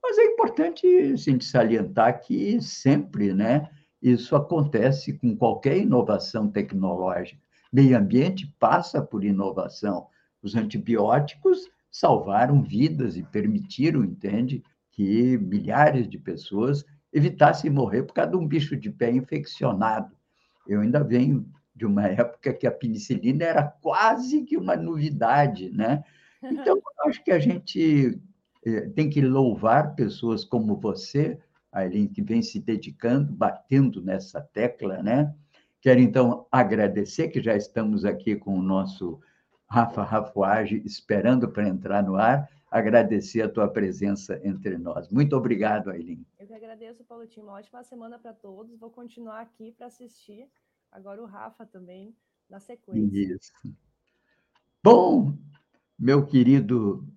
Mas 0.08 0.20
é 0.20 0.26
importante 0.26 0.86
a 0.86 1.16
gente 1.16 1.44
salientar 1.44 2.22
que 2.22 2.62
sempre 2.62 3.34
né, 3.34 3.68
isso 4.00 4.36
acontece 4.36 5.14
com 5.14 5.36
qualquer 5.36 5.80
inovação 5.80 6.48
tecnológica. 6.48 7.42
meio 7.74 7.98
ambiente 7.98 8.46
passa 8.60 9.02
por 9.02 9.24
inovação. 9.24 10.06
Os 10.44 10.56
antibióticos 10.56 11.68
salvaram 11.90 12.62
vidas 12.62 13.18
e 13.18 13.24
permitiram, 13.24 14.04
entende, 14.04 14.64
que 14.92 15.40
milhares 15.40 16.08
de 16.08 16.20
pessoas 16.20 16.86
evitassem 17.12 17.72
morrer 17.72 18.04
por 18.04 18.14
causa 18.14 18.30
de 18.30 18.38
um 18.38 18.48
bicho 18.48 18.78
de 18.78 18.92
pé 18.92 19.10
infeccionado. 19.10 20.16
Eu 20.68 20.82
ainda 20.82 21.04
venho 21.04 21.52
de 21.76 21.84
uma 21.84 22.06
época 22.06 22.54
que 22.54 22.68
a 22.68 22.72
penicilina 22.72 23.44
era 23.44 23.64
quase 23.64 24.44
que 24.44 24.56
uma 24.56 24.76
novidade, 24.76 25.72
né? 25.72 26.04
Então, 26.48 26.80
acho 27.08 27.24
que 27.24 27.32
a 27.32 27.40
gente 27.40 28.22
tem 28.96 29.10
que 29.10 29.22
louvar 29.22 29.96
pessoas 29.96 30.44
como 30.44 30.76
você, 30.76 31.40
Aileen, 31.72 32.08
que 32.08 32.22
vem 32.22 32.42
se 32.42 32.60
dedicando, 32.60 33.32
batendo 33.34 34.02
nessa 34.02 34.42
tecla, 34.42 35.04
né? 35.04 35.34
Quero, 35.82 36.00
então, 36.00 36.48
agradecer 36.52 37.28
que 37.28 37.42
já 37.42 37.56
estamos 37.56 38.06
aqui 38.06 38.36
com 38.36 38.58
o 38.58 38.62
nosso 38.62 39.20
Rafa 39.70 40.04
Rafuage 40.04 40.82
esperando 40.86 41.50
para 41.52 41.68
entrar 41.68 42.04
no 42.04 42.16
ar, 42.16 42.50
agradecer 42.72 43.42
a 43.42 43.50
tua 43.50 43.68
presença 43.68 44.40
entre 44.44 44.78
nós. 44.78 45.10
Muito 45.10 45.36
obrigado, 45.36 45.90
Aileen. 45.90 46.26
Eu 46.40 46.48
que 46.48 46.54
agradeço, 46.54 47.04
Paulo 47.04 47.28
Tim. 47.28 47.42
Uma 47.42 47.54
ótima 47.54 47.84
semana 47.84 48.18
para 48.18 48.34
todos. 48.34 48.78
Vou 48.80 48.90
continuar 48.90 49.42
aqui 49.42 49.72
para 49.72 49.88
assistir 49.88 50.50
agora 50.92 51.22
o 51.22 51.26
Rafa 51.26 51.66
também 51.66 52.16
na 52.50 52.60
sequência. 52.60 53.36
Isso. 53.36 53.52
Bom, 54.84 55.34
meu 55.98 56.26
querido 56.26 57.08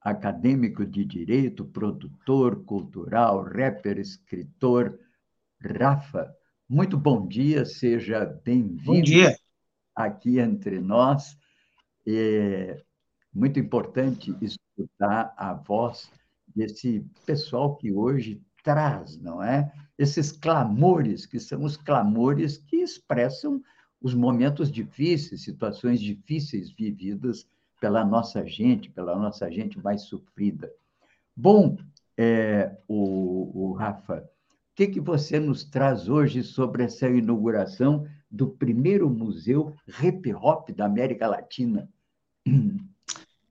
acadêmico 0.00 0.86
de 0.86 1.04
direito, 1.04 1.64
produtor 1.64 2.64
cultural, 2.64 3.42
rapper, 3.42 3.98
escritor, 3.98 4.98
Rafa, 5.60 6.32
muito 6.68 6.96
bom 6.96 7.26
dia, 7.26 7.64
seja 7.64 8.24
bem-vindo 8.24 9.10
aqui 9.94 10.38
entre 10.38 10.78
nós. 10.80 11.36
É 12.06 12.80
muito 13.32 13.58
importante 13.58 14.34
escutar 14.40 15.34
a 15.36 15.52
voz 15.52 16.10
desse 16.54 17.04
pessoal 17.26 17.76
que 17.76 17.92
hoje 17.92 18.40
traz, 18.62 19.18
não 19.18 19.42
é? 19.42 19.72
Esses 19.98 20.30
clamores, 20.30 21.26
que 21.26 21.40
são 21.40 21.64
os 21.64 21.76
clamores 21.76 22.58
que 22.58 22.76
expressam 22.76 23.62
os 24.00 24.14
momentos 24.14 24.70
difíceis, 24.70 25.42
situações 25.42 26.00
difíceis 26.00 26.70
vividas 26.70 27.48
pela 27.80 28.04
nossa 28.04 28.46
gente, 28.46 28.90
pela 28.90 29.16
nossa 29.16 29.50
gente 29.50 29.78
mais 29.78 30.02
sofrida. 30.02 30.72
Bom, 31.36 31.76
é, 32.16 32.76
o, 32.88 33.68
o 33.68 33.72
Rafa, 33.72 34.18
o 34.18 34.28
que, 34.74 34.88
que 34.88 35.00
você 35.00 35.38
nos 35.38 35.64
traz 35.64 36.08
hoje 36.08 36.42
sobre 36.42 36.84
essa 36.84 37.08
inauguração 37.08 38.06
do 38.30 38.48
primeiro 38.48 39.08
museu 39.08 39.74
hip 40.02 40.32
hop 40.34 40.70
da 40.70 40.84
América 40.86 41.26
Latina? 41.26 41.88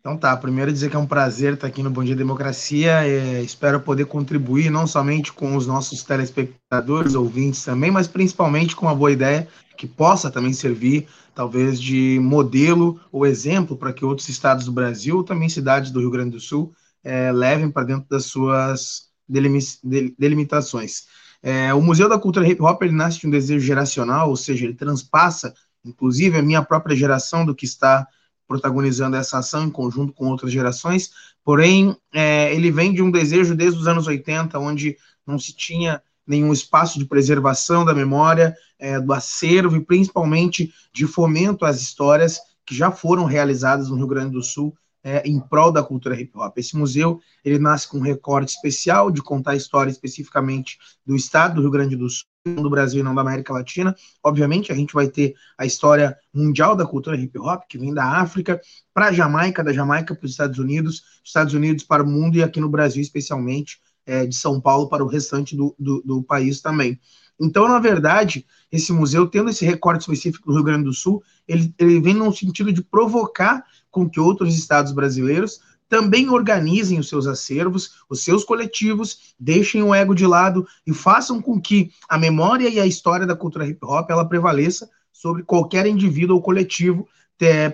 Então 0.07 0.15
tá, 0.15 0.37
primeiro 0.37 0.71
dizer 0.71 0.89
que 0.89 0.95
é 0.95 0.99
um 0.99 1.05
prazer 1.05 1.55
estar 1.55 1.67
aqui 1.67 1.83
no 1.83 1.89
Bom 1.89 2.01
Dia 2.01 2.15
Democracia. 2.15 3.05
É, 3.05 3.43
espero 3.43 3.81
poder 3.81 4.05
contribuir 4.05 4.69
não 4.69 4.87
somente 4.87 5.33
com 5.33 5.53
os 5.53 5.67
nossos 5.67 6.01
telespectadores, 6.01 7.13
ouvintes 7.13 7.65
também, 7.65 7.91
mas 7.91 8.07
principalmente 8.07 8.73
com 8.73 8.85
uma 8.85 8.95
boa 8.95 9.11
ideia 9.11 9.49
que 9.75 9.85
possa 9.85 10.31
também 10.31 10.53
servir, 10.53 11.09
talvez, 11.35 11.77
de 11.77 12.21
modelo 12.21 12.97
ou 13.11 13.25
exemplo 13.25 13.75
para 13.75 13.91
que 13.91 14.05
outros 14.05 14.29
estados 14.29 14.63
do 14.63 14.71
Brasil, 14.71 15.25
também 15.25 15.49
cidades 15.49 15.91
do 15.91 15.99
Rio 15.99 16.09
Grande 16.09 16.31
do 16.31 16.39
Sul, 16.39 16.71
é, 17.03 17.29
levem 17.29 17.69
para 17.69 17.83
dentro 17.83 18.07
das 18.09 18.27
suas 18.27 19.09
delimitações. 19.27 21.03
É, 21.43 21.73
o 21.73 21.81
Museu 21.81 22.07
da 22.07 22.17
Cultura 22.17 22.47
Hip 22.47 22.61
Hop 22.61 22.81
ele 22.81 22.93
nasce 22.93 23.19
de 23.19 23.27
um 23.27 23.29
desejo 23.29 23.65
geracional, 23.65 24.29
ou 24.29 24.37
seja, 24.37 24.63
ele 24.63 24.73
transpassa, 24.73 25.53
inclusive, 25.83 26.37
a 26.37 26.41
minha 26.41 26.63
própria 26.63 26.95
geração 26.95 27.45
do 27.45 27.53
que 27.53 27.65
está 27.65 28.07
protagonizando 28.47 29.17
essa 29.17 29.39
ação 29.39 29.63
em 29.63 29.69
conjunto 29.69 30.13
com 30.13 30.27
outras 30.27 30.51
gerações, 30.51 31.11
porém, 31.43 31.95
é, 32.13 32.53
ele 32.53 32.71
vem 32.71 32.93
de 32.93 33.01
um 33.01 33.11
desejo 33.11 33.55
desde 33.55 33.79
os 33.79 33.87
anos 33.87 34.07
80, 34.07 34.57
onde 34.57 34.97
não 35.25 35.37
se 35.37 35.53
tinha 35.53 36.01
nenhum 36.25 36.51
espaço 36.51 36.99
de 36.99 37.05
preservação 37.05 37.85
da 37.85 37.93
memória, 37.93 38.55
é, 38.77 38.99
do 38.99 39.13
acervo 39.13 39.75
e 39.75 39.83
principalmente 39.83 40.73
de 40.93 41.07
fomento 41.07 41.65
às 41.65 41.81
histórias 41.81 42.39
que 42.65 42.75
já 42.75 42.91
foram 42.91 43.25
realizadas 43.25 43.89
no 43.89 43.95
Rio 43.95 44.07
Grande 44.07 44.31
do 44.31 44.43
Sul 44.43 44.75
é, 45.03 45.25
em 45.25 45.39
prol 45.39 45.71
da 45.71 45.81
cultura 45.81 46.19
hip 46.19 46.37
hop. 46.37 46.57
Esse 46.57 46.75
museu 46.75 47.21
ele 47.43 47.57
nasce 47.57 47.87
com 47.87 47.97
um 47.97 48.01
recorte 48.01 48.49
especial 48.49 49.09
de 49.09 49.21
contar 49.21 49.51
a 49.51 49.55
história 49.55 49.89
especificamente 49.89 50.77
do 51.05 51.15
estado 51.15 51.55
do 51.55 51.61
Rio 51.61 51.71
Grande 51.71 51.95
do 51.95 52.09
Sul 52.09 52.25
do 52.55 52.69
Brasil 52.69 53.01
e 53.01 53.03
não 53.03 53.13
da 53.13 53.21
América 53.21 53.53
Latina. 53.53 53.95
Obviamente, 54.23 54.71
a 54.71 54.75
gente 54.75 54.93
vai 54.93 55.07
ter 55.07 55.35
a 55.57 55.65
história 55.65 56.17
mundial 56.33 56.75
da 56.75 56.85
cultura 56.85 57.17
hip 57.17 57.37
hop, 57.37 57.63
que 57.67 57.77
vem 57.77 57.93
da 57.93 58.03
África 58.03 58.59
para 58.93 59.07
a 59.07 59.11
Jamaica, 59.11 59.63
da 59.63 59.73
Jamaica 59.73 60.15
para 60.15 60.25
os 60.25 60.31
Estados 60.31 60.59
Unidos, 60.59 61.03
Estados 61.23 61.53
Unidos 61.53 61.83
para 61.83 62.03
o 62.03 62.07
mundo 62.07 62.37
e 62.37 62.43
aqui 62.43 62.59
no 62.59 62.69
Brasil, 62.69 63.01
especialmente, 63.01 63.79
é, 64.05 64.25
de 64.25 64.35
São 64.35 64.59
Paulo 64.59 64.87
para 64.87 65.03
o 65.03 65.07
restante 65.07 65.55
do, 65.55 65.75
do, 65.77 66.01
do 66.01 66.23
país 66.23 66.61
também. 66.61 66.99
Então, 67.39 67.67
na 67.67 67.79
verdade, 67.79 68.45
esse 68.71 68.91
museu, 68.91 69.27
tendo 69.27 69.49
esse 69.49 69.63
recorte 69.63 70.01
específico 70.01 70.47
do 70.47 70.55
Rio 70.55 70.63
Grande 70.63 70.85
do 70.85 70.93
Sul, 70.93 71.21
ele, 71.47 71.73
ele 71.77 71.99
vem 71.99 72.13
no 72.13 72.33
sentido 72.33 72.73
de 72.73 72.81
provocar 72.81 73.63
com 73.91 74.09
que 74.09 74.19
outros 74.19 74.57
estados 74.57 74.91
brasileiros 74.91 75.59
também 75.89 76.29
organizem 76.29 76.99
os 76.99 77.07
seus 77.07 77.27
acervos, 77.27 78.03
os 78.09 78.23
seus 78.23 78.43
coletivos, 78.43 79.33
deixem 79.39 79.81
o 79.81 79.93
ego 79.93 80.13
de 80.13 80.25
lado 80.25 80.67
e 80.85 80.93
façam 80.93 81.41
com 81.41 81.59
que 81.59 81.91
a 82.09 82.17
memória 82.17 82.69
e 82.69 82.79
a 82.79 82.85
história 82.85 83.25
da 83.25 83.35
cultura 83.35 83.65
hip 83.65 83.79
hop 83.83 84.09
ela 84.09 84.27
prevaleça 84.27 84.89
sobre 85.11 85.43
qualquer 85.43 85.87
indivíduo 85.87 86.35
ou 86.35 86.41
coletivo, 86.41 87.07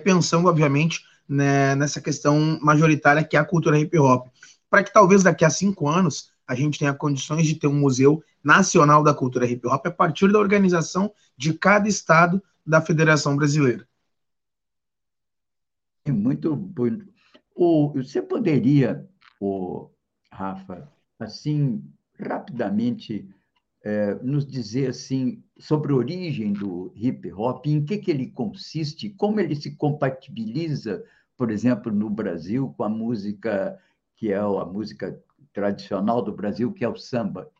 pensando, 0.02 0.48
obviamente, 0.48 1.04
né, 1.28 1.74
nessa 1.74 2.00
questão 2.00 2.58
majoritária 2.62 3.24
que 3.24 3.36
é 3.36 3.40
a 3.40 3.44
cultura 3.44 3.78
hip 3.78 3.98
hop. 3.98 4.28
Para 4.70 4.82
que 4.84 4.92
talvez 4.92 5.22
daqui 5.22 5.44
a 5.44 5.50
cinco 5.50 5.88
anos 5.88 6.30
a 6.46 6.54
gente 6.54 6.78
tenha 6.78 6.92
condições 6.92 7.46
de 7.46 7.54
ter 7.54 7.66
um 7.66 7.74
museu 7.74 8.22
nacional 8.42 9.02
da 9.02 9.14
cultura 9.14 9.46
hip 9.46 9.66
hop 9.66 9.86
a 9.86 9.90
partir 9.90 10.30
da 10.30 10.38
organização 10.38 11.12
de 11.36 11.54
cada 11.54 11.88
estado 11.88 12.42
da 12.66 12.80
Federação 12.80 13.36
Brasileira. 13.36 13.86
É 16.04 16.12
muito 16.12 16.54
o, 17.54 17.92
você 17.92 18.20
poderia, 18.20 19.08
o 19.40 19.90
Rafa, 20.30 20.90
assim, 21.18 21.82
rapidamente, 22.18 23.28
é, 23.82 24.14
nos 24.16 24.46
dizer 24.46 24.88
assim 24.88 25.44
sobre 25.58 25.92
a 25.92 25.96
origem 25.96 26.52
do 26.52 26.90
hip 26.96 27.30
hop, 27.32 27.66
em 27.66 27.84
que, 27.84 27.98
que 27.98 28.10
ele 28.10 28.30
consiste, 28.30 29.10
como 29.10 29.38
ele 29.38 29.54
se 29.54 29.76
compatibiliza, 29.76 31.04
por 31.36 31.50
exemplo, 31.50 31.92
no 31.92 32.08
Brasil 32.08 32.72
com 32.76 32.84
a 32.84 32.88
música 32.88 33.78
que 34.16 34.32
é 34.32 34.38
a 34.38 34.64
música 34.64 35.20
tradicional 35.52 36.22
do 36.22 36.32
Brasil, 36.32 36.72
que 36.72 36.84
é 36.84 36.88
o 36.88 36.96
samba. 36.96 37.50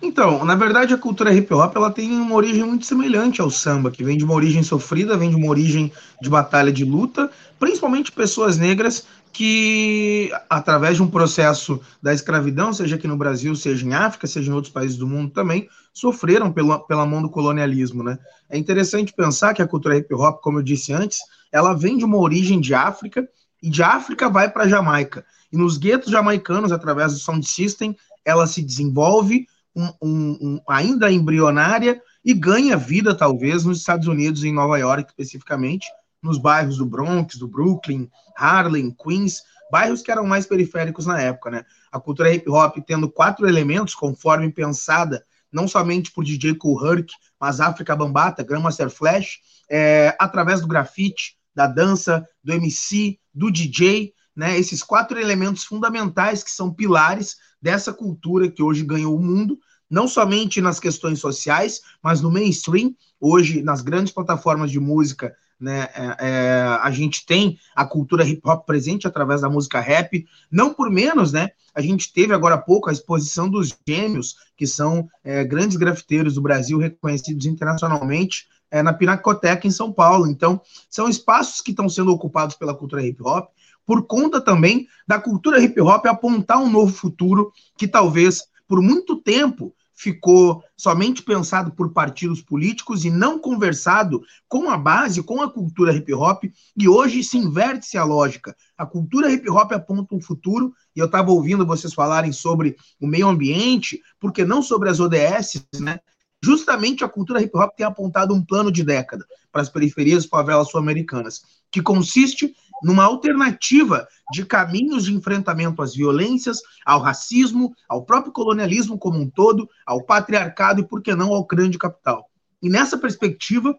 Então, 0.00 0.44
na 0.44 0.54
verdade, 0.54 0.92
a 0.92 0.98
cultura 0.98 1.32
hip 1.32 1.52
hop 1.52 1.74
ela 1.74 1.90
tem 1.90 2.10
uma 2.10 2.34
origem 2.34 2.62
muito 2.64 2.84
semelhante 2.84 3.40
ao 3.40 3.50
samba, 3.50 3.90
que 3.90 4.04
vem 4.04 4.16
de 4.16 4.24
uma 4.24 4.34
origem 4.34 4.62
sofrida, 4.62 5.16
vem 5.16 5.30
de 5.30 5.36
uma 5.36 5.48
origem 5.48 5.90
de 6.20 6.28
batalha 6.28 6.72
de 6.72 6.84
luta, 6.84 7.30
principalmente 7.58 8.12
pessoas 8.12 8.58
negras 8.58 9.06
que, 9.32 10.30
através 10.48 10.96
de 10.96 11.02
um 11.02 11.10
processo 11.10 11.80
da 12.02 12.12
escravidão, 12.12 12.72
seja 12.72 12.96
aqui 12.96 13.06
no 13.06 13.16
Brasil, 13.16 13.54
seja 13.54 13.86
em 13.86 13.92
África, 13.92 14.26
seja 14.26 14.50
em 14.50 14.54
outros 14.54 14.72
países 14.72 14.96
do 14.96 15.06
mundo 15.06 15.30
também, 15.30 15.68
sofreram 15.92 16.52
pela, 16.52 16.78
pela 16.78 17.04
mão 17.04 17.20
do 17.20 17.28
colonialismo, 17.28 18.02
né? 18.02 18.18
É 18.48 18.56
interessante 18.56 19.12
pensar 19.12 19.54
que 19.54 19.62
a 19.62 19.66
cultura 19.66 19.96
hip 19.96 20.12
hop, 20.14 20.40
como 20.42 20.58
eu 20.58 20.62
disse 20.62 20.92
antes, 20.92 21.18
ela 21.52 21.74
vem 21.74 21.98
de 21.98 22.04
uma 22.04 22.18
origem 22.18 22.60
de 22.60 22.74
África 22.74 23.28
e 23.62 23.68
de 23.68 23.82
África 23.82 24.28
vai 24.28 24.50
para 24.50 24.68
Jamaica. 24.68 25.24
E 25.52 25.56
nos 25.56 25.76
guetos 25.76 26.10
jamaicanos, 26.10 26.72
através 26.72 27.12
do 27.12 27.18
sound 27.18 27.46
system, 27.46 27.96
ela 28.24 28.46
se 28.46 28.62
desenvolve 28.62 29.46
um, 29.76 30.38
um, 30.40 30.60
ainda 30.66 31.12
embrionária 31.12 32.00
e 32.24 32.32
ganha 32.32 32.76
vida, 32.76 33.14
talvez, 33.14 33.64
nos 33.64 33.78
Estados 33.78 34.08
Unidos, 34.08 34.42
em 34.42 34.52
Nova 34.52 34.78
York 34.78 35.10
especificamente, 35.10 35.86
nos 36.22 36.38
bairros 36.38 36.78
do 36.78 36.86
Bronx, 36.86 37.36
do 37.36 37.46
Brooklyn, 37.46 38.08
Harlem, 38.36 38.90
Queens, 38.90 39.42
bairros 39.70 40.02
que 40.02 40.10
eram 40.10 40.26
mais 40.26 40.46
periféricos 40.46 41.06
na 41.06 41.20
época, 41.20 41.50
né? 41.50 41.64
A 41.92 42.00
cultura 42.00 42.32
hip 42.32 42.48
hop 42.48 42.78
tendo 42.86 43.10
quatro 43.10 43.46
elementos, 43.46 43.94
conforme 43.94 44.50
pensada, 44.50 45.24
não 45.52 45.68
somente 45.68 46.10
por 46.10 46.24
DJ 46.24 46.54
Kool 46.54 46.84
Herc, 46.84 47.10
mas 47.38 47.60
África 47.60 47.94
Bambata, 47.94 48.42
Grandmaster 48.42 48.90
Flash, 48.90 49.38
é, 49.70 50.16
através 50.18 50.60
do 50.60 50.66
grafite, 50.66 51.36
da 51.54 51.66
dança, 51.66 52.26
do 52.42 52.52
MC, 52.52 53.18
do 53.32 53.50
DJ, 53.50 54.12
né? 54.34 54.58
Esses 54.58 54.82
quatro 54.82 55.18
elementos 55.18 55.64
fundamentais 55.64 56.42
que 56.42 56.50
são 56.50 56.72
pilares 56.72 57.36
dessa 57.60 57.92
cultura 57.92 58.50
que 58.50 58.62
hoje 58.62 58.84
ganhou 58.84 59.16
o 59.16 59.22
mundo, 59.22 59.58
não 59.90 60.08
somente 60.08 60.60
nas 60.60 60.80
questões 60.80 61.18
sociais, 61.18 61.80
mas 62.02 62.20
no 62.20 62.30
mainstream. 62.30 62.94
Hoje, 63.20 63.62
nas 63.62 63.82
grandes 63.82 64.12
plataformas 64.12 64.70
de 64.70 64.78
música, 64.80 65.34
né, 65.58 65.88
é, 65.94 66.16
é, 66.18 66.62
a 66.82 66.90
gente 66.90 67.24
tem 67.24 67.58
a 67.74 67.84
cultura 67.84 68.26
hip 68.26 68.42
hop 68.44 68.66
presente 68.66 69.06
através 69.06 69.40
da 69.40 69.48
música 69.48 69.80
rap. 69.80 70.26
Não 70.50 70.74
por 70.74 70.90
menos, 70.90 71.32
né? 71.32 71.50
A 71.74 71.80
gente 71.80 72.12
teve 72.12 72.34
agora 72.34 72.56
há 72.56 72.58
pouco 72.58 72.88
a 72.88 72.92
exposição 72.92 73.48
dos 73.48 73.76
Gêmeos, 73.86 74.36
que 74.56 74.66
são 74.66 75.08
é, 75.24 75.44
grandes 75.44 75.76
grafiteiros 75.76 76.34
do 76.34 76.42
Brasil 76.42 76.78
reconhecidos 76.78 77.46
internacionalmente 77.46 78.48
é, 78.70 78.82
na 78.82 78.92
Pinacoteca, 78.92 79.66
em 79.66 79.70
São 79.70 79.92
Paulo. 79.92 80.26
Então, 80.26 80.60
são 80.90 81.08
espaços 81.08 81.60
que 81.60 81.70
estão 81.70 81.88
sendo 81.88 82.12
ocupados 82.12 82.56
pela 82.56 82.74
cultura 82.74 83.06
hip 83.06 83.22
hop, 83.22 83.50
por 83.84 84.06
conta 84.06 84.40
também 84.40 84.88
da 85.06 85.18
cultura 85.18 85.60
hip 85.60 85.80
hop 85.80 86.06
apontar 86.06 86.58
um 86.58 86.68
novo 86.68 86.92
futuro 86.92 87.52
que 87.78 87.86
talvez 87.86 88.42
por 88.66 88.82
muito 88.82 89.16
tempo 89.16 89.74
ficou 89.96 90.62
somente 90.76 91.22
pensado 91.22 91.72
por 91.72 91.92
partidos 91.92 92.42
políticos 92.42 93.04
e 93.04 93.10
não 93.10 93.38
conversado 93.38 94.22
com 94.46 94.68
a 94.68 94.76
base, 94.76 95.22
com 95.22 95.40
a 95.40 95.50
cultura 95.50 95.94
hip 95.94 96.12
hop, 96.12 96.44
e 96.76 96.88
hoje 96.88 97.24
se 97.24 97.38
inverte-se 97.38 97.96
a 97.96 98.04
lógica. 98.04 98.54
A 98.76 98.84
cultura 98.84 99.32
hip 99.32 99.48
hop 99.48 99.72
aponta 99.72 100.14
um 100.14 100.20
futuro, 100.20 100.74
e 100.94 101.00
eu 101.00 101.06
estava 101.06 101.30
ouvindo 101.30 101.66
vocês 101.66 101.94
falarem 101.94 102.30
sobre 102.30 102.76
o 103.00 103.06
meio 103.06 103.26
ambiente, 103.26 104.00
porque 104.20 104.44
não 104.44 104.60
sobre 104.60 104.90
as 104.90 105.00
ODS, 105.00 105.66
né? 105.80 105.98
Justamente 106.44 107.02
a 107.02 107.08
cultura 107.08 107.40
hip 107.40 107.56
hop 107.56 107.74
tem 107.74 107.86
apontado 107.86 108.34
um 108.34 108.44
plano 108.44 108.70
de 108.70 108.84
década 108.84 109.24
para 109.50 109.62
as 109.62 109.70
periferias 109.70 110.26
favelas 110.26 110.68
sul-americanas, 110.68 111.40
que 111.70 111.80
consiste 111.80 112.54
numa 112.82 113.04
alternativa 113.04 114.06
de 114.32 114.44
caminhos 114.44 115.04
de 115.04 115.14
enfrentamento 115.14 115.82
às 115.82 115.94
violências, 115.94 116.60
ao 116.84 117.00
racismo, 117.00 117.74
ao 117.88 118.04
próprio 118.04 118.32
colonialismo 118.32 118.98
como 118.98 119.18
um 119.18 119.30
todo, 119.30 119.68
ao 119.86 120.02
patriarcado 120.02 120.80
e, 120.80 120.86
por 120.86 121.02
que 121.02 121.14
não, 121.14 121.32
ao 121.32 121.46
grande 121.46 121.78
capital. 121.78 122.28
E 122.62 122.68
nessa 122.68 122.98
perspectiva, 122.98 123.78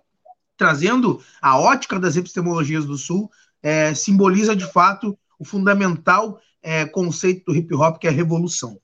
trazendo 0.55 1.21
a 1.41 1.59
ótica 1.59 1.99
das 1.99 2.15
epistemologias 2.15 2.85
do 2.85 2.97
Sul, 2.97 3.29
é, 3.61 3.93
simboliza 3.93 4.55
de 4.55 4.65
fato 4.71 5.17
o 5.39 5.45
fundamental 5.45 6.39
é, 6.61 6.85
conceito 6.85 7.45
do 7.45 7.55
hip 7.55 7.73
hop, 7.75 7.97
que 7.97 8.07
é 8.07 8.09
a 8.09 8.13
revolução. 8.13 8.79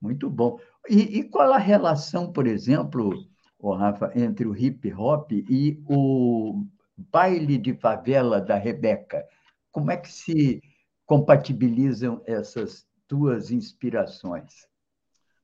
Muito 0.00 0.28
bom. 0.28 0.58
E, 0.88 1.18
e 1.18 1.24
qual 1.24 1.52
a 1.52 1.58
relação, 1.58 2.32
por 2.32 2.46
exemplo, 2.46 3.12
oh, 3.58 3.74
Rafa, 3.74 4.12
entre 4.16 4.46
o 4.46 4.56
hip 4.56 4.92
hop 4.92 5.30
e 5.32 5.82
o 5.86 6.64
baile 7.10 7.58
de 7.58 7.74
favela 7.74 8.40
da 8.40 8.56
Rebeca? 8.56 9.24
Como 9.70 9.90
é 9.90 9.96
que 9.96 10.12
se 10.12 10.62
compatibilizam 11.06 12.22
essas 12.26 12.86
duas 13.08 13.50
inspirações? 13.50 14.66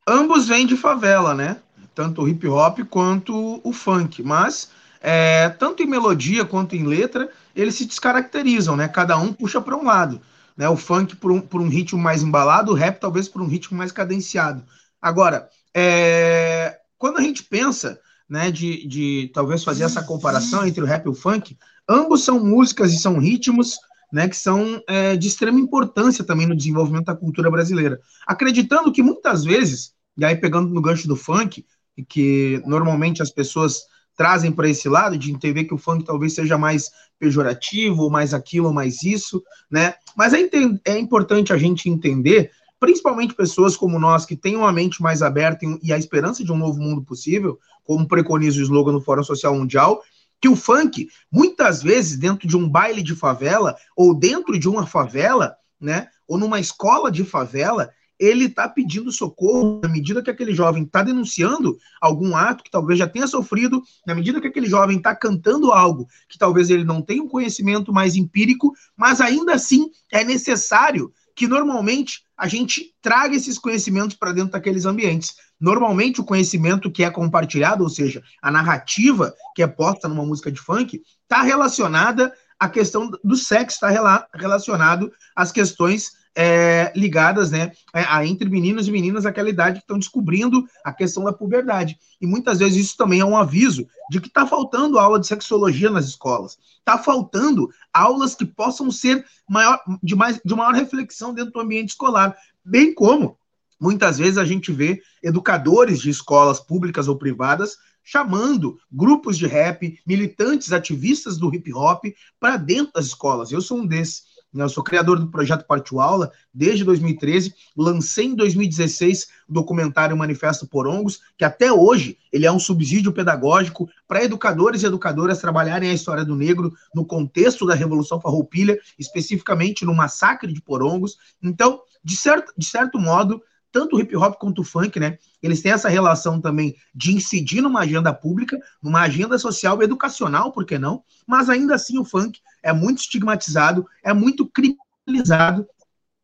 Ambos 0.07 0.49
vêm 0.49 0.67
de 0.67 0.77
favela, 0.77 1.35
né? 1.35 1.61
Tanto 1.95 2.23
o 2.23 2.29
hip 2.29 2.47
hop 2.47 2.81
quanto 2.89 3.61
o 3.63 3.73
funk, 3.73 4.23
mas 4.23 4.71
é, 5.01 5.49
tanto 5.51 5.83
em 5.83 5.87
melodia 5.87 6.45
quanto 6.45 6.75
em 6.75 6.85
letra, 6.85 7.31
eles 7.55 7.75
se 7.75 7.85
descaracterizam, 7.85 8.77
né? 8.77 8.89
Cada 8.89 9.17
um 9.19 9.33
puxa 9.33 9.61
para 9.61 9.77
um 9.77 9.85
lado. 9.85 10.21
Né? 10.57 10.69
O 10.69 10.77
funk 10.77 11.17
por 11.17 11.31
um, 11.31 11.41
por 11.41 11.61
um 11.61 11.69
ritmo 11.69 12.01
mais 12.01 12.23
embalado, 12.23 12.73
o 12.73 12.75
rap 12.75 12.99
talvez 12.99 13.29
por 13.29 13.41
um 13.41 13.47
ritmo 13.47 13.79
mais 13.79 13.93
cadenciado. 13.93 14.65
Agora, 15.01 15.49
é, 15.75 16.79
quando 16.99 17.19
a 17.19 17.23
gente 17.23 17.45
pensa 17.45 18.01
né, 18.29 18.51
de, 18.51 18.87
de 18.87 19.31
talvez 19.33 19.65
fazer 19.65 19.85
essa 19.85 20.03
comparação 20.03 20.67
entre 20.67 20.83
o 20.83 20.87
rap 20.87 21.07
e 21.07 21.09
o 21.09 21.15
funk, 21.15 21.57
ambos 21.89 22.25
são 22.25 22.45
músicas 22.45 22.93
e 22.93 22.99
são 22.99 23.19
ritmos 23.19 23.79
né, 24.13 24.29
que 24.29 24.37
são 24.37 24.83
é, 24.89 25.17
de 25.17 25.29
extrema 25.29 25.61
importância 25.61 26.25
também 26.25 26.47
no 26.47 26.57
desenvolvimento 26.57 27.07
da 27.07 27.17
cultura 27.17 27.51
brasileira. 27.51 28.01
Acreditando 28.27 28.93
que 28.93 29.03
muitas 29.03 29.45
vezes, 29.45 29.93
e 30.17 30.25
aí 30.25 30.37
pegando 30.37 30.73
no 30.73 30.81
gancho 30.81 31.07
do 31.07 31.17
funk, 31.17 31.65
que 32.09 32.63
normalmente 32.67 33.23
as 33.23 33.31
pessoas 33.31 33.83
trazem 34.17 34.51
para 34.51 34.69
esse 34.69 34.89
lado 34.89 35.17
de 35.17 35.31
entender 35.31 35.65
que 35.65 35.75
o 35.75 35.79
funk 35.79 36.05
talvez 36.05 36.35
seja 36.35 36.59
mais 36.59 36.91
pejorativo, 37.19 38.11
mais 38.11 38.35
aquilo, 38.35 38.73
mais 38.73 39.03
isso, 39.03 39.43
né? 39.71 39.95
Mas 40.17 40.33
é, 40.33 40.41
é 40.85 40.99
importante 40.99 41.53
a 41.53 41.57
gente 41.57 41.89
entender, 41.89 42.51
principalmente 42.81 43.35
pessoas 43.35 43.77
como 43.77 43.99
nós 43.99 44.25
que 44.25 44.37
têm 44.37 44.57
uma 44.57 44.73
mente 44.73 45.03
mais 45.03 45.23
aberta 45.23 45.65
e 45.83 45.93
a 45.93 45.99
esperança 45.99 46.45
de 46.45 46.53
um 46.53 46.57
novo 46.57 46.81
mundo 46.81 47.03
possível, 47.03 47.59
como 47.85 48.07
preconiza 48.07 48.61
o 48.61 48.63
slogan 48.63 48.93
do 48.93 49.01
Fórum 49.01 49.25
Social 49.25 49.55
Mundial, 49.55 50.03
que 50.41 50.49
o 50.49 50.55
funk, 50.55 51.09
muitas 51.31 51.83
vezes, 51.83 52.17
dentro 52.17 52.47
de 52.47 52.57
um 52.57 52.69
baile 52.69 53.03
de 53.03 53.15
favela, 53.15 53.77
ou 53.97 54.15
dentro 54.15 54.59
de 54.59 54.69
uma 54.69 54.87
favela, 54.87 55.57
né? 55.81 56.09
Ou 56.27 56.39
numa 56.39 56.61
escola 56.61 57.11
de 57.11 57.25
favela, 57.25 57.91
ele 58.19 58.47
está 58.47 58.69
pedindo 58.69 59.13
socorro 59.13 59.81
na 59.83 59.89
medida 59.89 60.23
que 60.23 60.31
aquele 60.31 60.53
jovem 60.53 60.83
está 60.83 61.03
denunciando 61.03 61.79
algum 62.01 62.37
ato 62.37 62.65
que 62.65 62.71
talvez 62.71 62.99
já 62.99 63.09
tenha 63.09 63.27
sofrido, 63.27 63.83
na 64.05 64.15
medida 64.15 64.41
que 64.41 64.49
aquele 64.49 64.69
jovem 64.69 64.97
está 64.99 65.15
cantando 65.15 65.73
algo 65.73 66.09
que 66.29 66.37
talvez 66.37 66.69
ele 66.69 66.85
não 66.85 67.01
tenha 67.01 67.23
um 67.23 67.29
conhecimento 67.29 67.93
mais 67.93 68.17
empírico, 68.17 68.73
mas 68.97 69.21
ainda 69.21 69.55
assim 69.55 69.91
é 70.13 70.25
necessário 70.25 71.13
que 71.39 71.47
normalmente 71.47 72.25
a 72.37 72.49
gente 72.49 72.93
traga 73.01 73.37
esses 73.37 73.61
conhecimentos 73.61 74.17
para 74.17 74.33
dentro 74.33 74.51
daqueles 74.51 74.85
ambientes. 74.85 75.37
Normalmente 75.61 76.21
o 76.21 76.25
conhecimento 76.25 76.91
que 76.91 77.05
é 77.05 77.11
compartilhado, 77.13 77.85
ou 77.85 77.89
seja, 77.89 78.21
a 78.43 78.51
narrativa 78.51 79.33
que 79.55 79.63
é 79.63 79.67
posta 79.69 80.09
numa 80.09 80.27
música 80.27 80.51
de 80.51 80.61
funk, 80.61 81.01
está 81.23 81.43
relacionada 81.43 82.35
à 82.59 82.69
questão 82.69 83.09
do 83.23 83.37
sexo, 83.37 83.87
está 83.87 84.29
relacionado 84.35 85.13
às 85.37 85.53
questões 85.53 86.11
é, 86.35 86.93
ligadas 86.95 87.51
né, 87.51 87.73
a, 87.93 88.19
a, 88.19 88.27
entre 88.27 88.49
meninos 88.49 88.87
e 88.87 88.93
meninas 88.93 89.25
daquela 89.25 89.49
idade 89.49 89.79
que 89.79 89.85
estão 89.85 89.99
descobrindo 89.99 90.65
a 90.85 90.93
questão 90.93 91.25
da 91.25 91.33
puberdade. 91.33 91.99
E 92.21 92.27
muitas 92.27 92.59
vezes 92.59 92.87
isso 92.87 92.97
também 92.97 93.21
é 93.21 93.25
um 93.25 93.37
aviso 93.37 93.87
de 94.11 94.21
que 94.21 94.29
está 94.29 94.47
faltando 94.47 94.99
aula 94.99 95.19
de 95.19 95.27
sexologia 95.27 95.91
nas 95.91 96.07
escolas. 96.07 96.59
Está 96.79 96.99
faltando 96.99 97.69
aulas 97.93 98.35
que 98.35 98.45
possam 98.45 98.91
ser 98.91 99.25
maior, 99.49 99.81
de, 100.03 100.15
mais, 100.15 100.41
de 100.45 100.55
maior 100.55 100.75
reflexão 100.75 101.35
dentro 101.35 101.53
do 101.53 101.61
ambiente 101.61 101.91
escolar. 101.91 102.37
Bem 102.65 102.95
como 102.95 103.39
muitas 103.81 104.19
vezes 104.19 104.39
a 104.39 104.45
gente 104.45 104.73
vê 104.73 105.01
educadores 105.23 106.01
de 106.01 106.11
escolas 106.11 106.61
públicas 106.61 107.09
ou 107.09 107.17
privadas 107.17 107.77
chamando 108.09 108.79
grupos 108.91 109.37
de 109.37 109.47
rap, 109.47 110.01
militantes, 110.07 110.73
ativistas 110.73 111.37
do 111.37 111.55
hip 111.55 111.71
hop 111.75 112.05
para 112.41 112.57
dentro 112.57 112.95
das 112.95 113.05
escolas. 113.05 113.53
Eu 113.53 113.61
sou 113.61 113.81
um 113.81 113.87
desses. 113.87 114.23
Né? 114.53 114.65
Eu 114.65 114.69
sou 114.69 114.83
criador 114.83 115.19
do 115.19 115.31
projeto 115.31 115.67
Partiu 115.67 116.01
Aula 116.01 116.31
desde 116.53 116.85
2013, 116.85 117.55
lancei 117.77 118.27
em 118.27 118.35
2016 118.35 119.29
o 119.49 119.53
documentário 119.53 120.17
Manifesto 120.17 120.67
Porongos, 120.67 121.21
que 121.37 121.45
até 121.45 121.73
hoje 121.73 122.19
ele 122.33 122.47
é 122.47 122.53
um 122.53 122.59
subsídio 122.59 123.13
pedagógico 123.13 123.89
para 124.07 124.25
educadores 124.25 124.83
e 124.83 124.87
educadoras 124.87 125.39
trabalharem 125.39 125.91
a 125.91 125.95
história 125.95 126.25
do 126.25 126.35
negro 126.35 126.73
no 126.95 127.05
contexto 127.05 127.67
da 127.67 127.75
Revolução 127.75 128.21
Farroupilha, 128.21 128.79
especificamente 128.99 129.85
no 129.85 129.95
massacre 129.95 130.53
de 130.53 130.61
Porongos. 130.61 131.17
Então, 131.43 131.81
de 132.03 132.17
certo, 132.17 132.53
de 132.57 132.67
certo 132.67 132.99
modo, 132.99 133.43
tanto 133.71 133.97
o 133.97 134.01
hip 134.01 134.17
hop 134.17 134.37
quanto 134.39 134.63
o 134.63 134.65
funk, 134.65 134.99
né? 134.99 135.19
Eles 135.43 135.61
têm 135.61 135.73
essa 135.73 135.89
relação 135.89 136.41
também 136.41 136.75
de 136.95 137.13
incidir 137.13 137.61
numa 137.61 137.81
agenda 137.81 138.13
pública, 138.13 138.59
numa 138.83 139.03
agenda 139.03 139.39
social 139.39 139.81
e 139.81 139.85
educacional, 139.85 140.53
por 140.53 140.65
que 140.65 140.79
não? 140.79 141.03
Mas 141.27 141.49
ainda 141.49 141.75
assim 141.75 141.99
o 141.99 142.05
funk 142.05 142.41
é 142.63 142.73
muito 142.73 142.99
estigmatizado, 142.99 143.87
é 144.03 144.13
muito 144.13 144.49
criminalizado, 144.49 145.67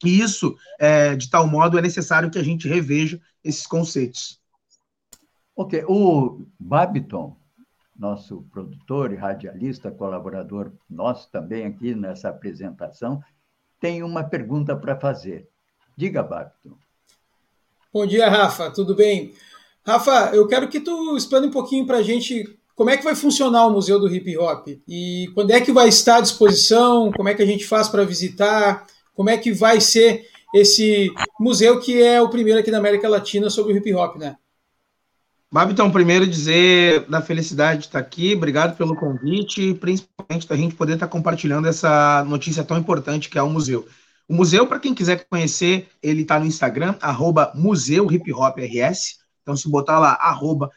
e 0.04 0.20
isso, 0.20 0.56
é, 0.78 1.16
de 1.16 1.30
tal 1.30 1.46
modo, 1.46 1.78
é 1.78 1.82
necessário 1.82 2.30
que 2.30 2.38
a 2.38 2.42
gente 2.42 2.68
reveja 2.68 3.20
esses 3.42 3.66
conceitos. 3.66 4.40
Ok, 5.56 5.84
o 5.88 6.44
Babiton, 6.58 7.36
nosso 7.96 8.42
produtor 8.50 9.12
e 9.12 9.16
radialista, 9.16 9.90
colaborador 9.90 10.72
nosso 10.90 11.30
também 11.30 11.64
aqui 11.64 11.94
nessa 11.94 12.28
apresentação, 12.28 13.22
tem 13.80 14.02
uma 14.02 14.24
pergunta 14.24 14.76
para 14.76 14.98
fazer. 14.98 15.48
Diga, 15.96 16.22
Babiton. 16.22 16.76
Bom 17.94 18.04
dia, 18.04 18.28
Rafa, 18.28 18.72
tudo 18.72 18.92
bem? 18.92 19.34
Rafa, 19.86 20.34
eu 20.34 20.48
quero 20.48 20.66
que 20.66 20.80
tu 20.80 21.16
explane 21.16 21.46
um 21.46 21.50
pouquinho 21.52 21.86
para 21.86 21.98
a 21.98 22.02
gente 22.02 22.44
como 22.74 22.90
é 22.90 22.96
que 22.96 23.04
vai 23.04 23.14
funcionar 23.14 23.68
o 23.68 23.70
Museu 23.70 24.00
do 24.00 24.12
Hip 24.12 24.36
Hop 24.36 24.66
e 24.88 25.30
quando 25.32 25.52
é 25.52 25.60
que 25.60 25.70
vai 25.70 25.88
estar 25.88 26.16
à 26.16 26.20
disposição, 26.20 27.12
como 27.12 27.28
é 27.28 27.34
que 27.34 27.42
a 27.42 27.46
gente 27.46 27.64
faz 27.64 27.88
para 27.88 28.02
visitar, 28.02 28.84
como 29.14 29.30
é 29.30 29.38
que 29.38 29.52
vai 29.52 29.80
ser 29.80 30.26
esse 30.52 31.08
museu 31.38 31.78
que 31.78 32.02
é 32.02 32.20
o 32.20 32.28
primeiro 32.28 32.58
aqui 32.58 32.68
da 32.68 32.78
América 32.78 33.08
Latina 33.08 33.48
sobre 33.48 33.72
o 33.72 33.76
hip 33.76 33.94
hop, 33.94 34.16
né? 34.16 34.34
Babitão, 35.52 35.88
primeiro 35.88 36.26
dizer 36.26 37.06
da 37.08 37.22
felicidade 37.22 37.82
de 37.82 37.86
estar 37.86 38.00
aqui, 38.00 38.34
obrigado 38.34 38.76
pelo 38.76 38.96
convite 38.96 39.70
e 39.70 39.72
principalmente 39.72 40.48
da 40.48 40.56
gente 40.56 40.74
poder 40.74 40.94
estar 40.94 41.06
compartilhando 41.06 41.68
essa 41.68 42.24
notícia 42.24 42.64
tão 42.64 42.76
importante 42.76 43.30
que 43.30 43.38
é 43.38 43.42
o 43.42 43.48
museu. 43.48 43.86
O 44.26 44.34
museu, 44.34 44.66
para 44.66 44.80
quem 44.80 44.94
quiser 44.94 45.26
conhecer, 45.28 45.88
ele 46.02 46.22
está 46.22 46.40
no 46.40 46.46
Instagram, 46.46 46.96
arroba. 47.00 47.52
Então, 49.42 49.54
se 49.54 49.68
botar 49.68 49.98
lá, 49.98 50.12
arroba 50.14 50.70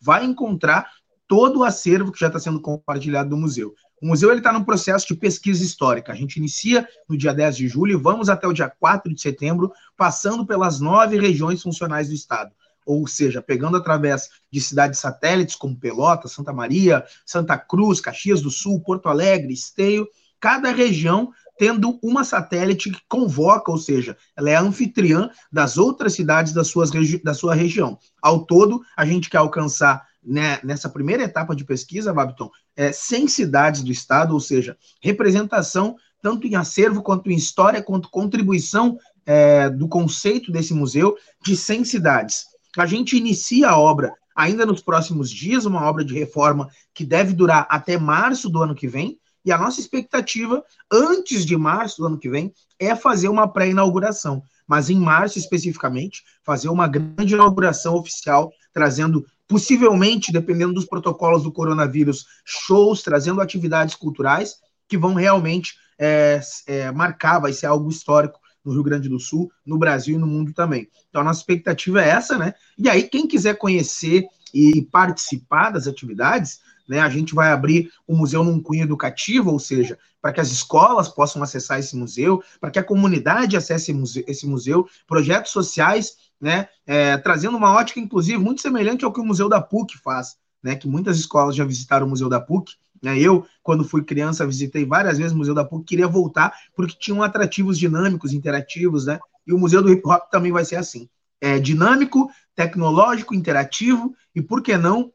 vai 0.00 0.24
encontrar 0.24 0.86
todo 1.26 1.60
o 1.60 1.64
acervo 1.64 2.12
que 2.12 2.20
já 2.20 2.26
está 2.26 2.38
sendo 2.38 2.60
compartilhado 2.60 3.30
do 3.30 3.38
museu. 3.38 3.74
O 4.02 4.06
museu 4.06 4.36
está 4.36 4.52
num 4.52 4.62
processo 4.62 5.06
de 5.06 5.14
pesquisa 5.14 5.64
histórica. 5.64 6.12
A 6.12 6.14
gente 6.14 6.36
inicia 6.36 6.86
no 7.08 7.16
dia 7.16 7.32
10 7.32 7.56
de 7.56 7.68
julho 7.68 7.92
e 7.92 8.02
vamos 8.02 8.28
até 8.28 8.46
o 8.46 8.52
dia 8.52 8.68
4 8.68 9.14
de 9.14 9.18
setembro, 9.18 9.72
passando 9.96 10.44
pelas 10.44 10.78
nove 10.78 11.18
regiões 11.18 11.62
funcionais 11.62 12.08
do 12.08 12.14
estado. 12.14 12.52
Ou 12.84 13.06
seja, 13.06 13.40
pegando 13.40 13.78
através 13.78 14.28
de 14.50 14.60
cidades 14.60 15.00
satélites 15.00 15.56
como 15.56 15.80
Pelotas, 15.80 16.32
Santa 16.32 16.52
Maria, 16.52 17.02
Santa 17.24 17.56
Cruz, 17.56 17.98
Caxias 17.98 18.42
do 18.42 18.50
Sul, 18.50 18.82
Porto 18.82 19.08
Alegre, 19.08 19.54
Esteio, 19.54 20.06
cada 20.44 20.72
região 20.72 21.32
tendo 21.58 21.98
uma 22.02 22.22
satélite 22.22 22.90
que 22.90 23.00
convoca, 23.08 23.72
ou 23.72 23.78
seja, 23.78 24.14
ela 24.36 24.50
é 24.50 24.56
anfitriã 24.56 25.30
das 25.50 25.78
outras 25.78 26.12
cidades 26.12 26.52
da, 26.52 26.62
suas 26.62 26.90
da 27.22 27.32
sua 27.32 27.54
região. 27.54 27.98
Ao 28.20 28.44
todo, 28.44 28.82
a 28.94 29.06
gente 29.06 29.30
quer 29.30 29.38
alcançar 29.38 30.06
né, 30.22 30.60
nessa 30.62 30.90
primeira 30.90 31.22
etapa 31.22 31.56
de 31.56 31.64
pesquisa, 31.64 32.12
Babiton, 32.12 32.50
é, 32.76 32.92
100 32.92 33.28
cidades 33.28 33.82
do 33.82 33.90
estado, 33.90 34.34
ou 34.34 34.40
seja, 34.40 34.76
representação 35.00 35.96
tanto 36.20 36.46
em 36.46 36.56
acervo 36.56 37.02
quanto 37.02 37.30
em 37.30 37.36
história, 37.36 37.82
quanto 37.82 38.10
contribuição 38.10 38.98
é, 39.24 39.70
do 39.70 39.88
conceito 39.88 40.52
desse 40.52 40.74
museu 40.74 41.16
de 41.42 41.56
100 41.56 41.86
cidades. 41.86 42.44
A 42.76 42.84
gente 42.84 43.16
inicia 43.16 43.70
a 43.70 43.78
obra 43.78 44.12
ainda 44.36 44.66
nos 44.66 44.82
próximos 44.82 45.30
dias, 45.30 45.64
uma 45.64 45.88
obra 45.88 46.04
de 46.04 46.12
reforma 46.12 46.68
que 46.92 47.06
deve 47.06 47.32
durar 47.32 47.66
até 47.70 47.96
março 47.96 48.50
do 48.50 48.62
ano 48.62 48.74
que 48.74 48.86
vem, 48.86 49.18
e 49.44 49.52
a 49.52 49.58
nossa 49.58 49.80
expectativa, 49.80 50.64
antes 50.90 51.44
de 51.44 51.56
março 51.56 51.98
do 51.98 52.06
ano 52.06 52.18
que 52.18 52.30
vem, 52.30 52.52
é 52.78 52.96
fazer 52.96 53.28
uma 53.28 53.46
pré-inauguração. 53.46 54.42
Mas 54.66 54.88
em 54.88 54.98
março, 54.98 55.38
especificamente, 55.38 56.22
fazer 56.42 56.68
uma 56.68 56.88
grande 56.88 57.34
inauguração 57.34 57.94
oficial, 57.96 58.50
trazendo, 58.72 59.24
possivelmente, 59.46 60.32
dependendo 60.32 60.72
dos 60.72 60.86
protocolos 60.86 61.42
do 61.42 61.52
coronavírus, 61.52 62.24
shows, 62.44 63.02
trazendo 63.02 63.40
atividades 63.40 63.94
culturais 63.94 64.56
que 64.88 64.96
vão 64.96 65.14
realmente 65.14 65.74
é, 65.98 66.40
é, 66.66 66.90
marcar, 66.90 67.38
vai 67.38 67.52
ser 67.52 67.66
algo 67.66 67.90
histórico 67.90 68.40
no 68.64 68.72
Rio 68.72 68.82
Grande 68.82 69.08
do 69.08 69.20
Sul, 69.20 69.52
no 69.64 69.78
Brasil 69.78 70.16
e 70.16 70.18
no 70.18 70.26
mundo 70.26 70.54
também. 70.54 70.88
Então 71.10 71.20
a 71.20 71.24
nossa 71.24 71.40
expectativa 71.40 72.02
é 72.02 72.08
essa, 72.08 72.38
né? 72.38 72.54
E 72.78 72.88
aí, 72.88 73.02
quem 73.02 73.26
quiser 73.26 73.58
conhecer 73.58 74.24
e 74.54 74.82
participar 74.82 75.70
das 75.70 75.86
atividades, 75.86 76.60
né, 76.88 77.00
a 77.00 77.08
gente 77.08 77.34
vai 77.34 77.50
abrir 77.50 77.90
o 78.06 78.14
museu 78.14 78.44
num 78.44 78.60
cunho 78.60 78.82
educativo, 78.82 79.50
ou 79.50 79.58
seja, 79.58 79.98
para 80.20 80.32
que 80.32 80.40
as 80.40 80.50
escolas 80.50 81.08
possam 81.08 81.42
acessar 81.42 81.78
esse 81.78 81.96
museu, 81.96 82.42
para 82.60 82.70
que 82.70 82.78
a 82.78 82.84
comunidade 82.84 83.56
acesse 83.56 83.94
esse 84.26 84.46
museu, 84.46 84.86
projetos 85.06 85.52
sociais, 85.52 86.16
né, 86.40 86.68
é, 86.86 87.16
trazendo 87.16 87.56
uma 87.56 87.72
ótica, 87.72 88.00
inclusive, 88.00 88.38
muito 88.38 88.60
semelhante 88.60 89.04
ao 89.04 89.12
que 89.12 89.20
o 89.20 89.24
Museu 89.24 89.48
da 89.48 89.60
PUC 89.60 89.98
faz, 89.98 90.36
né, 90.62 90.74
que 90.76 90.88
muitas 90.88 91.18
escolas 91.18 91.54
já 91.54 91.64
visitaram 91.64 92.06
o 92.06 92.10
Museu 92.10 92.28
da 92.28 92.40
PUC, 92.40 92.74
né? 93.04 93.18
Eu, 93.18 93.46
quando 93.62 93.84
fui 93.84 94.02
criança, 94.02 94.46
visitei 94.46 94.86
várias 94.86 95.18
vezes 95.18 95.34
o 95.34 95.36
Museu 95.36 95.54
da 95.54 95.62
PUC, 95.62 95.84
queria 95.84 96.08
voltar 96.08 96.54
porque 96.74 96.96
tinham 96.98 97.22
atrativos 97.22 97.78
dinâmicos, 97.78 98.32
interativos, 98.32 99.04
né? 99.04 99.20
E 99.46 99.52
o 99.52 99.58
Museu 99.58 99.82
do 99.82 99.92
Hip 99.92 100.02
Hop 100.08 100.30
também 100.30 100.50
vai 100.50 100.64
ser 100.64 100.76
assim. 100.76 101.06
É 101.38 101.58
dinâmico, 101.58 102.30
tecnológico, 102.54 103.34
interativo 103.34 104.14
e, 104.34 104.40
por 104.40 104.62
que 104.62 104.78
não, 104.78 105.12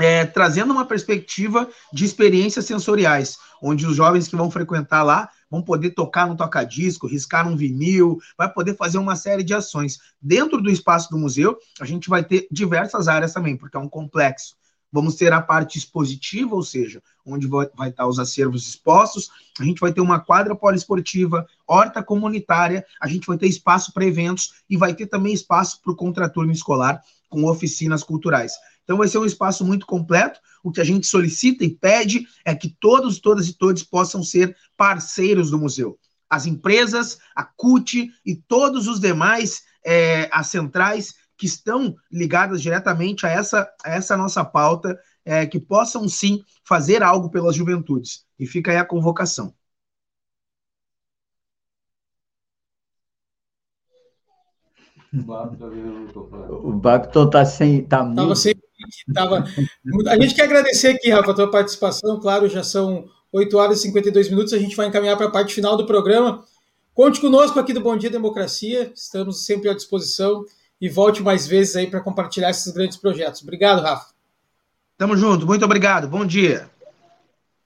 é, 0.00 0.26
trazendo 0.26 0.72
uma 0.72 0.84
perspectiva 0.84 1.68
de 1.92 2.04
experiências 2.04 2.66
sensoriais, 2.66 3.38
onde 3.62 3.86
os 3.86 3.96
jovens 3.96 4.28
que 4.28 4.36
vão 4.36 4.50
frequentar 4.50 5.02
lá 5.02 5.30
vão 5.50 5.62
poder 5.62 5.90
tocar 5.90 6.26
no 6.26 6.36
toca-disco, 6.36 7.06
riscar 7.06 7.48
um 7.48 7.56
vinil, 7.56 8.18
vai 8.36 8.52
poder 8.52 8.76
fazer 8.76 8.98
uma 8.98 9.16
série 9.16 9.42
de 9.42 9.54
ações. 9.54 9.98
Dentro 10.20 10.60
do 10.60 10.70
espaço 10.70 11.08
do 11.10 11.18
museu, 11.18 11.56
a 11.80 11.84
gente 11.84 12.08
vai 12.08 12.22
ter 12.24 12.46
diversas 12.50 13.08
áreas 13.08 13.32
também, 13.32 13.56
porque 13.56 13.76
é 13.76 13.80
um 13.80 13.88
complexo. 13.88 14.56
Vamos 14.92 15.16
ter 15.16 15.32
a 15.32 15.42
parte 15.42 15.78
expositiva, 15.78 16.54
ou 16.54 16.62
seja, 16.62 17.02
onde 17.24 17.46
vai, 17.46 17.68
vai 17.74 17.90
estar 17.90 18.06
os 18.06 18.18
acervos 18.18 18.66
expostos, 18.68 19.30
a 19.58 19.64
gente 19.64 19.80
vai 19.80 19.92
ter 19.92 20.00
uma 20.00 20.20
quadra 20.20 20.54
poliesportiva, 20.54 21.46
horta 21.66 22.02
comunitária, 22.02 22.84
a 23.00 23.08
gente 23.08 23.26
vai 23.26 23.36
ter 23.36 23.48
espaço 23.48 23.92
para 23.92 24.04
eventos 24.04 24.54
e 24.70 24.76
vai 24.76 24.94
ter 24.94 25.06
também 25.06 25.34
espaço 25.34 25.80
para 25.82 25.92
o 25.92 25.96
contraturno 25.96 26.52
escolar 26.52 27.02
com 27.28 27.44
oficinas 27.44 28.02
culturais. 28.02 28.52
Então 28.86 28.96
vai 28.96 29.08
ser 29.08 29.18
um 29.18 29.24
espaço 29.24 29.64
muito 29.64 29.84
completo. 29.84 30.38
O 30.62 30.70
que 30.70 30.80
a 30.80 30.84
gente 30.84 31.08
solicita 31.08 31.64
e 31.64 31.74
pede 31.74 32.24
é 32.44 32.54
que 32.54 32.68
todos, 32.80 33.18
todas 33.18 33.48
e 33.48 33.52
todos 33.52 33.82
possam 33.82 34.22
ser 34.22 34.56
parceiros 34.76 35.50
do 35.50 35.58
museu. 35.58 35.98
As 36.30 36.46
empresas, 36.46 37.18
a 37.34 37.42
CUT 37.42 38.08
e 38.24 38.36
todos 38.36 38.86
os 38.86 39.00
demais, 39.00 39.62
é, 39.84 40.30
as 40.32 40.46
centrais 40.46 41.14
que 41.36 41.46
estão 41.46 41.96
ligadas 42.10 42.62
diretamente 42.62 43.26
a 43.26 43.28
essa, 43.28 43.68
a 43.84 43.90
essa 43.90 44.16
nossa 44.16 44.44
pauta, 44.44 44.96
é, 45.24 45.44
que 45.44 45.58
possam 45.58 46.08
sim 46.08 46.44
fazer 46.64 47.02
algo 47.02 47.28
pelas 47.28 47.56
juventudes. 47.56 48.24
E 48.38 48.46
fica 48.46 48.70
aí 48.70 48.76
a 48.76 48.84
convocação. 48.84 49.52
O 55.12 56.72
Babton 56.72 57.26
está 57.26 57.44
sem. 57.44 57.84
Tá 57.84 58.04
Tava 58.14 58.34
sem. 58.36 58.54
Tava... 59.12 59.44
A 60.08 60.20
gente 60.20 60.34
quer 60.34 60.44
agradecer 60.44 60.88
aqui, 60.88 61.10
Rafa, 61.10 61.30
a 61.30 61.34
tua 61.34 61.50
participação. 61.50 62.20
Claro, 62.20 62.48
já 62.48 62.62
são 62.62 63.08
8 63.32 63.56
horas 63.56 63.78
e 63.78 63.82
52 63.82 64.30
minutos. 64.30 64.52
A 64.52 64.58
gente 64.58 64.76
vai 64.76 64.86
encaminhar 64.86 65.16
para 65.16 65.26
a 65.26 65.30
parte 65.30 65.54
final 65.54 65.76
do 65.76 65.86
programa. 65.86 66.44
Conte 66.94 67.20
conosco 67.20 67.58
aqui 67.58 67.72
do 67.72 67.80
Bom 67.80 67.96
Dia 67.96 68.10
Democracia. 68.10 68.90
Estamos 68.94 69.44
sempre 69.44 69.68
à 69.68 69.74
disposição 69.74 70.44
e 70.80 70.88
volte 70.88 71.22
mais 71.22 71.46
vezes 71.46 71.76
aí 71.76 71.86
para 71.86 72.00
compartilhar 72.00 72.50
esses 72.50 72.72
grandes 72.72 72.96
projetos. 72.96 73.42
Obrigado, 73.42 73.82
Rafa. 73.82 74.14
Tamo 74.96 75.16
junto, 75.16 75.46
muito 75.46 75.64
obrigado. 75.64 76.08
Bom 76.08 76.24
dia. 76.24 76.70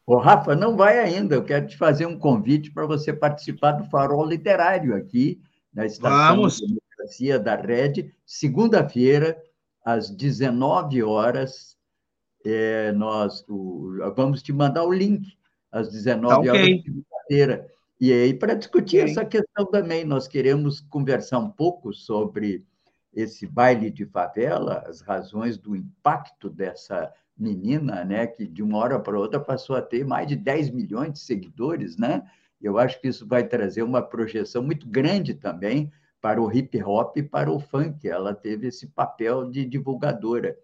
Ô, 0.04 0.16
Rafa, 0.16 0.56
não 0.56 0.76
vai 0.76 0.98
ainda. 0.98 1.36
Eu 1.36 1.44
quero 1.44 1.68
te 1.68 1.76
fazer 1.76 2.06
um 2.06 2.18
convite 2.18 2.72
para 2.72 2.86
você 2.86 3.12
participar 3.12 3.72
do 3.72 3.84
Farol 3.84 4.26
Literário 4.26 4.96
aqui 4.96 5.40
na 5.72 5.86
Estação 5.86 6.36
Vamos. 6.36 6.56
de 6.56 6.66
Democracia 6.66 7.38
da 7.38 7.54
Rede, 7.54 8.12
segunda-feira, 8.26 9.40
às 9.84 10.10
19 10.10 11.02
horas. 11.02 11.76
É, 12.44 12.90
nós 12.92 13.44
o, 13.48 13.98
vamos 14.16 14.42
te 14.42 14.52
mandar 14.52 14.84
o 14.84 14.92
link 14.92 15.36
às 15.70 15.90
19 15.90 16.34
tá 16.34 16.40
okay. 16.40 16.50
horas, 16.50 16.82
segunda-feira. 16.82 17.70
E 18.00 18.12
aí, 18.12 18.32
para 18.32 18.54
discutir 18.54 19.00
okay. 19.00 19.10
essa 19.10 19.24
questão 19.24 19.66
também, 19.66 20.04
nós 20.04 20.26
queremos 20.26 20.80
conversar 20.80 21.38
um 21.38 21.50
pouco 21.50 21.92
sobre 21.92 22.64
esse 23.12 23.46
baile 23.46 23.90
de 23.90 24.06
favela, 24.06 24.84
as 24.86 25.00
razões 25.00 25.58
do 25.58 25.76
impacto 25.76 26.48
dessa 26.48 27.12
menina, 27.36 28.04
né, 28.04 28.26
que 28.26 28.46
de 28.46 28.62
uma 28.62 28.78
hora 28.78 28.98
para 28.98 29.18
outra 29.18 29.40
passou 29.40 29.76
a 29.76 29.82
ter 29.82 30.04
mais 30.04 30.26
de 30.26 30.36
10 30.36 30.70
milhões 30.70 31.12
de 31.14 31.18
seguidores, 31.20 31.96
né? 31.96 32.22
Eu 32.60 32.78
acho 32.78 33.00
que 33.00 33.08
isso 33.08 33.26
vai 33.26 33.46
trazer 33.46 33.82
uma 33.82 34.02
projeção 34.02 34.62
muito 34.62 34.86
grande 34.86 35.32
também 35.32 35.90
para 36.20 36.40
o 36.40 36.52
hip 36.52 36.82
hop 36.82 37.16
e 37.16 37.22
para 37.22 37.50
o 37.50 37.58
funk. 37.58 38.08
Ela 38.08 38.34
teve 38.34 38.68
esse 38.68 38.86
papel 38.86 39.50
de 39.50 39.64
divulgadora. 39.64 40.56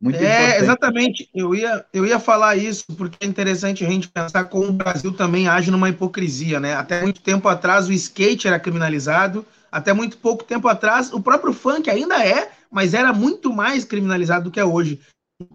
Muito 0.00 0.16
é, 0.18 0.20
importante. 0.20 0.62
exatamente. 0.62 1.30
Eu 1.34 1.54
ia, 1.54 1.84
eu 1.92 2.06
ia 2.06 2.20
falar 2.20 2.56
isso, 2.56 2.84
porque 2.96 3.24
é 3.24 3.26
interessante 3.26 3.84
a 3.84 3.90
gente 3.90 4.08
pensar 4.08 4.44
como 4.44 4.68
o 4.68 4.72
Brasil 4.72 5.12
também 5.12 5.48
age 5.48 5.70
numa 5.70 5.88
hipocrisia, 5.88 6.60
né? 6.60 6.74
Até 6.74 7.02
muito 7.02 7.20
tempo 7.20 7.48
atrás 7.48 7.88
o 7.88 7.92
skate 7.92 8.46
era 8.46 8.60
criminalizado, 8.60 9.44
até 9.72 9.92
muito 9.92 10.16
pouco 10.18 10.44
tempo 10.44 10.68
atrás, 10.68 11.12
o 11.12 11.20
próprio 11.20 11.52
funk 11.52 11.90
ainda 11.90 12.24
é, 12.24 12.50
mas 12.70 12.94
era 12.94 13.12
muito 13.12 13.52
mais 13.52 13.84
criminalizado 13.84 14.44
do 14.44 14.50
que 14.50 14.60
é 14.60 14.64
hoje. 14.64 15.00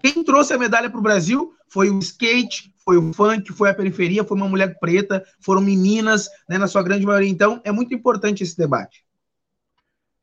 Quem 0.01 0.24
trouxe 0.24 0.54
a 0.54 0.58
medalha 0.58 0.89
para 0.89 0.99
o 0.99 1.04
Brasil 1.04 1.54
foi 1.68 1.89
o 1.89 1.99
skate, 1.99 2.74
foi 2.84 2.97
o 2.97 3.14
funk, 3.14 3.51
foi 3.54 3.70
a 3.70 3.74
periferia, 3.74 4.24
foi 4.24 4.38
uma 4.38 4.47
mulher 4.47 4.78
preta, 4.80 5.24
foram 5.39 5.62
meninas, 5.62 6.30
né, 6.47 6.58
na 6.58 6.68
sua 6.68 6.84
grande 6.84 7.06
maioria. 7.06 7.30
Então, 7.30 7.62
é 7.64 7.72
muito 7.72 7.93
importante 7.93 8.43
esse 8.43 8.58
debate. 8.58 9.04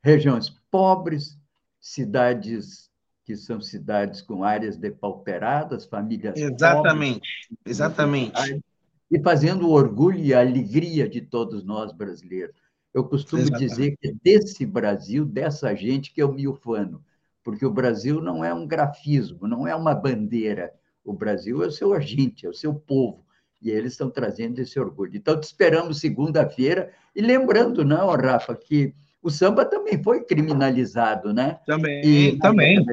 Regiões 0.03 0.49
pobres, 0.71 1.37
cidades 1.79 2.89
que 3.23 3.35
são 3.35 3.61
cidades 3.61 4.21
com 4.21 4.43
áreas 4.43 4.77
depauperadas, 4.77 5.85
famílias 5.85 6.37
exatamente, 6.37 7.47
pobres, 7.49 7.59
exatamente, 7.65 8.63
e 9.11 9.19
fazendo 9.21 9.67
o 9.67 9.71
orgulho 9.71 10.19
e 10.19 10.33
a 10.33 10.39
alegria 10.39 11.07
de 11.07 11.21
todos 11.21 11.63
nós 11.63 11.91
brasileiros. 11.91 12.55
Eu 12.93 13.05
costumo 13.05 13.43
Exatamente. 13.43 13.69
dizer 13.69 13.97
que 13.97 14.07
é 14.09 14.13
desse 14.21 14.65
Brasil, 14.65 15.23
dessa 15.25 15.73
gente, 15.75 16.13
que 16.13 16.21
eu 16.21 16.33
me 16.33 16.47
ufano, 16.47 17.03
porque 17.43 17.65
o 17.65 17.71
Brasil 17.71 18.21
não 18.21 18.43
é 18.43 18.53
um 18.53 18.67
grafismo, 18.67 19.47
não 19.47 19.67
é 19.67 19.75
uma 19.75 19.95
bandeira. 19.95 20.73
O 21.03 21.13
Brasil 21.13 21.63
é 21.63 21.67
o 21.67 21.71
seu 21.71 21.93
agente, 21.93 22.45
é 22.45 22.49
o 22.49 22.53
seu 22.53 22.73
povo, 22.73 23.25
e 23.61 23.69
eles 23.69 23.93
estão 23.93 24.09
trazendo 24.09 24.59
esse 24.59 24.79
orgulho. 24.79 25.15
Então, 25.15 25.39
te 25.39 25.43
esperamos 25.43 25.99
segunda-feira, 25.99 26.91
e 27.15 27.21
lembrando, 27.21 27.85
não, 27.85 28.07
Rafa, 28.07 28.55
que 28.55 28.93
o 29.21 29.29
samba 29.29 29.65
também 29.65 30.01
foi 30.01 30.23
criminalizado, 30.23 31.33
né? 31.33 31.59
Também, 31.65 32.03
e, 32.05 32.39
também. 32.39 32.83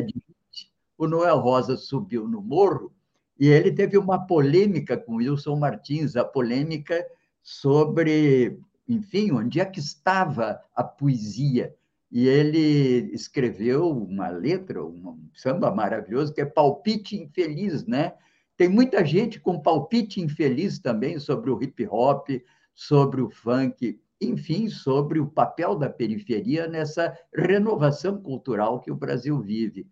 o 0.97 1.07
Noel 1.07 1.39
Rosa 1.39 1.77
subiu 1.77 2.29
no 2.29 2.43
morro 2.43 2.93
e 3.39 3.49
ele 3.49 3.71
teve 3.73 3.97
uma 3.97 4.27
polêmica 4.27 4.97
com 4.97 5.17
Wilson 5.17 5.57
Martins, 5.57 6.17
a 6.17 6.25
polêmica 6.25 7.07
sobre 7.43 8.61
enfim, 8.89 9.31
onde 9.33 9.61
é 9.61 9.65
que 9.67 9.79
estava 9.79 10.61
a 10.75 10.83
poesia? 10.83 11.75
E 12.11 12.27
ele 12.27 13.11
escreveu 13.13 13.91
uma 13.91 14.29
letra, 14.31 14.83
um 14.83 15.29
samba 15.35 15.71
maravilhoso, 15.71 16.33
que 16.33 16.41
é 16.41 16.47
Palpite 16.47 17.17
Infeliz, 17.17 17.87
né? 17.87 18.15
Tem 18.57 18.69
muita 18.69 19.05
gente 19.05 19.39
com 19.39 19.61
palpite 19.61 20.21
infeliz 20.21 20.81
também 20.81 21.21
sobre 21.21 21.49
o 21.49 21.63
hip 21.63 21.87
hop, 21.89 22.29
sobre 22.75 23.21
o 23.21 23.31
funk, 23.31 24.01
enfim, 24.21 24.69
sobre 24.69 25.21
o 25.21 25.27
papel 25.27 25.77
da 25.77 25.89
periferia 25.89 26.67
nessa 26.67 27.17
renovação 27.35 28.21
cultural 28.21 28.81
que 28.81 28.91
o 28.91 28.97
Brasil 28.97 29.41
vive. 29.41 29.87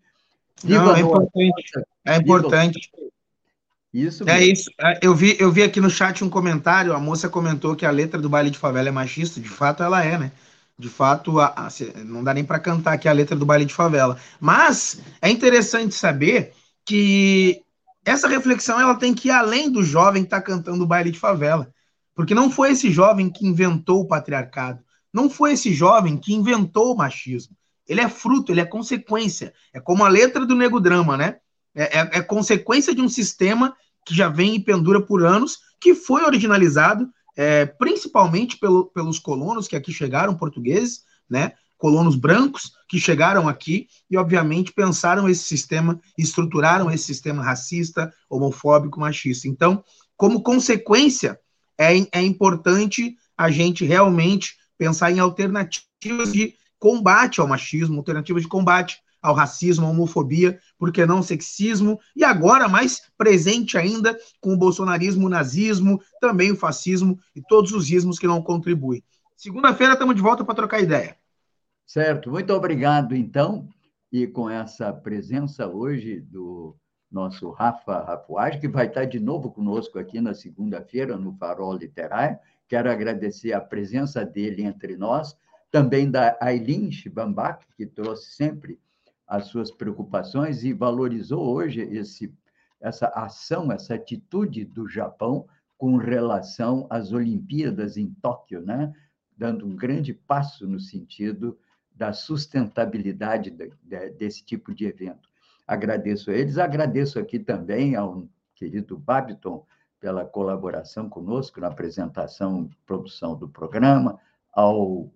Viva 0.62 0.85
Não, 0.85 0.97
é 0.97 1.01
importante. 1.01 1.72
É 2.05 2.16
importante. 2.16 2.91
Isso 3.93 4.22
é 4.24 4.27
mesmo. 4.27 4.41
É 4.41 4.45
isso. 4.47 4.70
Eu 5.01 5.14
vi, 5.14 5.37
eu 5.39 5.51
vi 5.53 5.62
aqui 5.62 5.81
no 5.81 5.91
chat 5.91 6.24
um 6.24 6.31
comentário, 6.31 6.93
a 6.93 6.99
moça 6.99 7.29
comentou 7.29 7.77
que 7.77 7.87
a 7.87 7.91
letra 7.91 8.20
do 8.20 8.29
baile 8.29 8.51
de 8.51 8.59
favela 8.59 8.89
é 8.89 8.93
machista. 8.93 9.41
De 9.41 9.49
fato, 9.49 9.83
ela 9.83 10.05
é, 10.05 10.18
né? 10.18 10.33
De 10.79 10.89
fato, 10.89 11.41
a, 11.41 11.47
a, 11.57 11.68
não 12.05 12.22
dá 12.22 12.35
nem 12.35 12.45
para 12.45 12.59
cantar 12.59 12.93
aqui 12.93 13.09
a 13.09 13.12
letra 13.12 13.37
do 13.37 13.47
baile 13.47 13.64
de 13.64 13.72
favela. 13.72 14.18
Mas 14.41 15.01
é 15.22 15.31
interessante 15.31 15.95
saber 15.95 16.53
que 16.85 17.62
essa 18.05 18.29
reflexão 18.29 18.81
ela 18.81 18.95
tem 18.95 19.14
que 19.14 19.29
ir 19.29 19.33
além 19.33 19.70
do 19.70 19.83
jovem 19.83 20.22
que 20.22 20.27
está 20.27 20.41
cantando 20.41 20.85
o 20.85 20.87
baile 20.87 21.11
de 21.11 21.18
favela. 21.18 21.72
Porque 22.17 22.35
não 22.35 22.51
foi 22.51 22.73
esse 22.73 22.91
jovem 22.91 23.31
que 23.31 23.47
inventou 23.47 24.01
o 24.01 24.09
patriarcado. 24.09 24.83
Não 25.12 25.31
foi 25.31 25.53
esse 25.53 25.73
jovem 25.73 26.17
que 26.17 26.35
inventou 26.35 26.93
o 26.93 26.97
machismo. 26.97 27.55
Ele 27.87 28.01
é 28.01 28.09
fruto, 28.09 28.51
ele 28.51 28.61
é 28.61 28.64
consequência. 28.64 29.55
É 29.73 29.79
como 29.79 30.05
a 30.05 30.09
letra 30.09 30.45
do 30.45 30.57
Nego 30.57 30.81
Drama, 30.81 31.17
né? 31.17 31.37
É, 31.75 32.01
é, 32.01 32.11
é 32.14 32.23
consequência 32.23 32.95
de 32.95 33.01
um 33.01 33.09
sistema 33.09 33.77
que 34.05 34.14
já 34.14 34.29
vem 34.29 34.57
e 34.57 34.61
pendura 34.61 35.01
por 35.01 35.25
anos, 35.25 35.59
que 35.81 35.95
foi 35.95 36.25
originalizado 36.25 37.09
é, 37.37 37.67
principalmente 37.67 38.57
pelo, 38.59 38.87
pelos 38.87 39.19
colonos 39.19 39.69
que 39.69 39.77
aqui 39.77 39.93
chegaram, 39.93 40.35
portugueses, 40.35 41.03
né? 41.29 41.53
Colonos 41.77 42.17
brancos 42.17 42.73
que 42.89 42.99
chegaram 42.99 43.47
aqui 43.47 43.87
e, 44.11 44.17
obviamente, 44.17 44.73
pensaram 44.73 45.29
esse 45.29 45.45
sistema, 45.45 46.01
estruturaram 46.17 46.91
esse 46.91 47.05
sistema 47.05 47.45
racista, 47.45 48.11
homofóbico, 48.31 48.99
machista. 48.99 49.47
Então, 49.47 49.85
como 50.17 50.43
consequência, 50.43 51.39
é, 51.79 51.95
é 52.12 52.22
importante 52.22 53.16
a 53.37 53.51
gente 53.51 53.85
realmente 53.85 54.57
pensar 54.79 55.11
em 55.11 55.18
alternativas 55.18 56.33
de 56.33 56.55
combate 56.79 57.41
ao 57.41 57.49
machismo, 57.49 57.99
alternativas 57.99 58.43
de 58.43 58.49
combate 58.49 58.99
ao 59.20 59.35
racismo, 59.35 59.87
à 59.87 59.91
homofobia, 59.91 60.61
porque 60.79 61.05
não 61.05 61.22
sexismo, 61.22 61.99
e 62.14 62.22
agora 62.22 62.68
mais 62.68 63.03
presente 63.18 63.77
ainda 63.77 64.16
com 64.41 64.53
o 64.53 64.57
bolsonarismo, 64.57 65.27
o 65.27 65.31
nazismo, 65.31 66.01
também 66.20 66.53
o 66.53 66.57
fascismo 66.57 67.18
e 67.35 67.43
todos 67.43 67.72
os 67.72 67.91
ismos 67.91 68.18
que 68.18 68.27
não 68.27 68.41
contribuem. 68.41 69.03
Segunda-feira 69.37 69.95
estamos 69.95 70.14
de 70.14 70.22
volta 70.22 70.45
para 70.45 70.55
trocar 70.55 70.81
ideia. 70.81 71.16
Certo, 71.87 72.31
muito 72.31 72.53
obrigado 72.53 73.14
então, 73.14 73.68
e 74.12 74.27
com 74.27 74.49
essa 74.49 74.93
presença 74.93 75.66
hoje 75.66 76.20
do 76.20 76.77
nosso 77.11 77.50
Rafa 77.50 78.00
Rafuage, 78.02 78.59
que 78.59 78.68
vai 78.68 78.86
estar 78.86 79.04
de 79.04 79.20
novo 79.20 79.50
conosco 79.50 79.98
aqui 79.98 80.20
na 80.20 80.34
segunda-feira 80.34 81.16
no 81.16 81.32
Farol 81.34 81.74
Literário. 81.74 82.38
Quero 82.68 82.90
agradecer 82.90 83.52
a 83.52 83.61
presença 83.61 84.24
dele 84.24 84.62
entre 84.62 84.96
nós, 84.96 85.36
também 85.70 86.11
da 86.11 86.36
Aileen 86.40 86.90
Chibambak, 86.90 87.64
que 87.76 87.86
trouxe 87.86 88.32
sempre 88.32 88.78
as 89.26 89.46
suas 89.46 89.70
preocupações 89.70 90.64
e 90.64 90.72
valorizou 90.72 91.46
hoje 91.46 91.80
esse, 91.80 92.32
essa 92.80 93.09
ação, 93.09 93.72
essa 93.72 93.94
atitude 93.94 94.64
do 94.64 94.88
Japão 94.88 95.46
com 95.76 95.96
relação 95.96 96.86
às 96.88 97.12
Olimpíadas 97.12 97.96
em 97.96 98.11
Tóquio, 98.22 98.61
né? 98.62 98.92
dando 99.36 99.66
um 99.66 99.76
grande 99.76 100.14
passo 100.14 100.66
no 100.66 100.80
sentido 100.80 101.59
da 101.94 102.12
sustentabilidade 102.12 103.50
de, 103.50 103.70
de, 103.82 104.11
desse 104.11 104.44
tipo 104.44 104.74
de 104.74 104.86
evento. 104.86 105.28
Agradeço 105.67 106.31
a 106.31 106.35
eles, 106.35 106.59
agradeço 106.59 107.19
aqui 107.19 107.39
também 107.39 107.97
ao 107.97 108.29
querido 108.55 108.97
Babiton 108.97 109.64
pela 109.99 110.25
colaboração 110.25 111.09
conosco 111.09 111.61
na 111.61 111.69
apresentação 111.69 112.64
e 112.64 112.77
produção 112.87 113.37
do 113.37 113.49
programa, 113.49 114.21
ao 114.53 115.11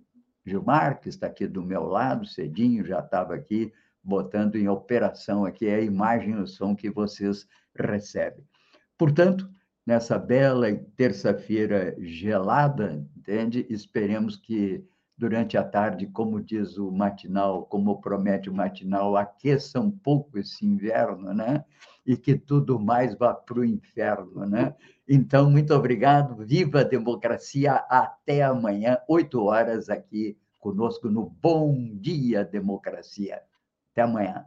Gilmar, 0.45 1.01
que 1.01 1.09
está 1.09 1.27
aqui 1.27 1.47
do 1.47 1.63
meu 1.63 1.85
lado, 1.85 2.27
cedinho, 2.27 2.85
já 2.85 3.01
estava 3.01 3.35
aqui 3.35 3.73
botando 4.03 4.57
em 4.57 4.69
operação 4.69 5.45
aqui 5.45 5.69
a 5.69 5.81
imagem 5.81 6.33
e 6.33 6.43
o 6.43 6.47
som 6.47 6.75
que 6.75 6.91
vocês 6.91 7.47
recebem. 7.75 8.45
Portanto, 8.97 9.49
nessa 9.87 10.19
bela 10.19 10.75
terça-feira 10.97 11.95
gelada, 11.99 13.07
entende? 13.17 13.67
Esperemos 13.69 14.37
que 14.37 14.85
durante 15.21 15.59
a 15.59 15.63
tarde, 15.63 16.07
como 16.07 16.41
diz 16.41 16.79
o 16.79 16.91
matinal, 16.91 17.67
como 17.67 18.01
promete 18.01 18.49
o 18.49 18.55
matinal, 18.55 19.19
aqueça 19.19 19.79
um 19.79 19.91
pouco 19.91 20.39
esse 20.39 20.65
inverno, 20.65 21.35
né? 21.35 21.63
E 22.07 22.17
que 22.17 22.35
tudo 22.35 22.81
mais 22.81 23.15
vá 23.15 23.35
para 23.35 23.59
o 23.59 23.65
inferno, 23.65 24.47
né? 24.47 24.75
Então, 25.07 25.51
muito 25.51 25.75
obrigado, 25.75 26.43
viva 26.43 26.81
a 26.81 26.85
democracia, 26.85 27.75
até 27.91 28.43
amanhã, 28.43 28.97
oito 29.07 29.45
horas 29.45 29.91
aqui 29.91 30.39
conosco 30.59 31.11
no 31.11 31.27
Bom 31.27 31.77
Dia 32.01 32.43
Democracia. 32.43 33.43
Até 33.93 34.01
amanhã. 34.01 34.47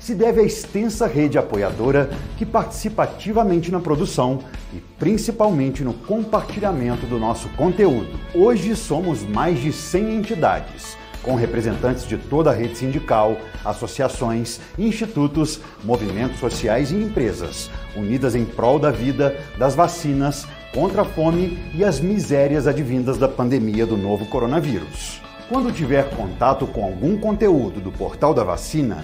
se 0.01 0.15
deve 0.15 0.41
à 0.41 0.43
extensa 0.43 1.05
rede 1.05 1.37
apoiadora 1.37 2.09
que 2.35 2.45
participa 2.45 3.03
ativamente 3.03 3.71
na 3.71 3.79
produção 3.79 4.39
e 4.73 4.79
principalmente 4.97 5.83
no 5.83 5.93
compartilhamento 5.93 7.05
do 7.05 7.19
nosso 7.19 7.47
conteúdo. 7.49 8.19
Hoje 8.33 8.75
somos 8.75 9.21
mais 9.21 9.59
de 9.59 9.71
100 9.71 10.15
entidades, 10.15 10.97
com 11.21 11.35
representantes 11.35 12.07
de 12.07 12.17
toda 12.17 12.49
a 12.49 12.53
rede 12.53 12.79
sindical, 12.79 13.37
associações, 13.63 14.59
institutos, 14.77 15.61
movimentos 15.83 16.39
sociais 16.39 16.91
e 16.91 16.95
empresas, 16.95 17.69
unidas 17.95 18.33
em 18.33 18.43
prol 18.43 18.79
da 18.79 18.89
vida, 18.89 19.39
das 19.55 19.75
vacinas, 19.75 20.47
contra 20.73 21.03
a 21.03 21.05
fome 21.05 21.59
e 21.75 21.83
as 21.83 21.99
misérias 21.99 22.65
advindas 22.65 23.19
da 23.19 23.27
pandemia 23.27 23.85
do 23.85 23.97
novo 23.97 24.25
coronavírus. 24.25 25.21
Quando 25.47 25.71
tiver 25.71 26.09
contato 26.15 26.65
com 26.65 26.83
algum 26.83 27.17
conteúdo 27.17 27.79
do 27.81 27.91
Portal 27.91 28.33
da 28.33 28.43
Vacina, 28.43 29.03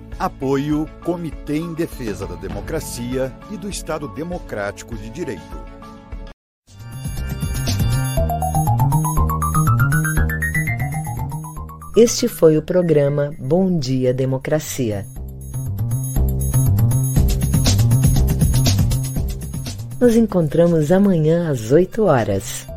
Apoio 0.21 0.87
Comitê 1.03 1.57
em 1.57 1.73
Defesa 1.73 2.27
da 2.27 2.35
Democracia 2.35 3.35
e 3.49 3.57
do 3.57 3.67
Estado 3.67 4.07
Democrático 4.07 4.95
de 4.95 5.09
Direito. 5.09 5.41
Este 11.97 12.27
foi 12.27 12.55
o 12.55 12.61
programa 12.61 13.31
Bom 13.39 13.79
Dia 13.79 14.13
Democracia. 14.13 15.07
Nos 19.99 20.15
encontramos 20.15 20.91
amanhã 20.91 21.49
às 21.49 21.71
8 21.71 22.03
horas. 22.03 22.70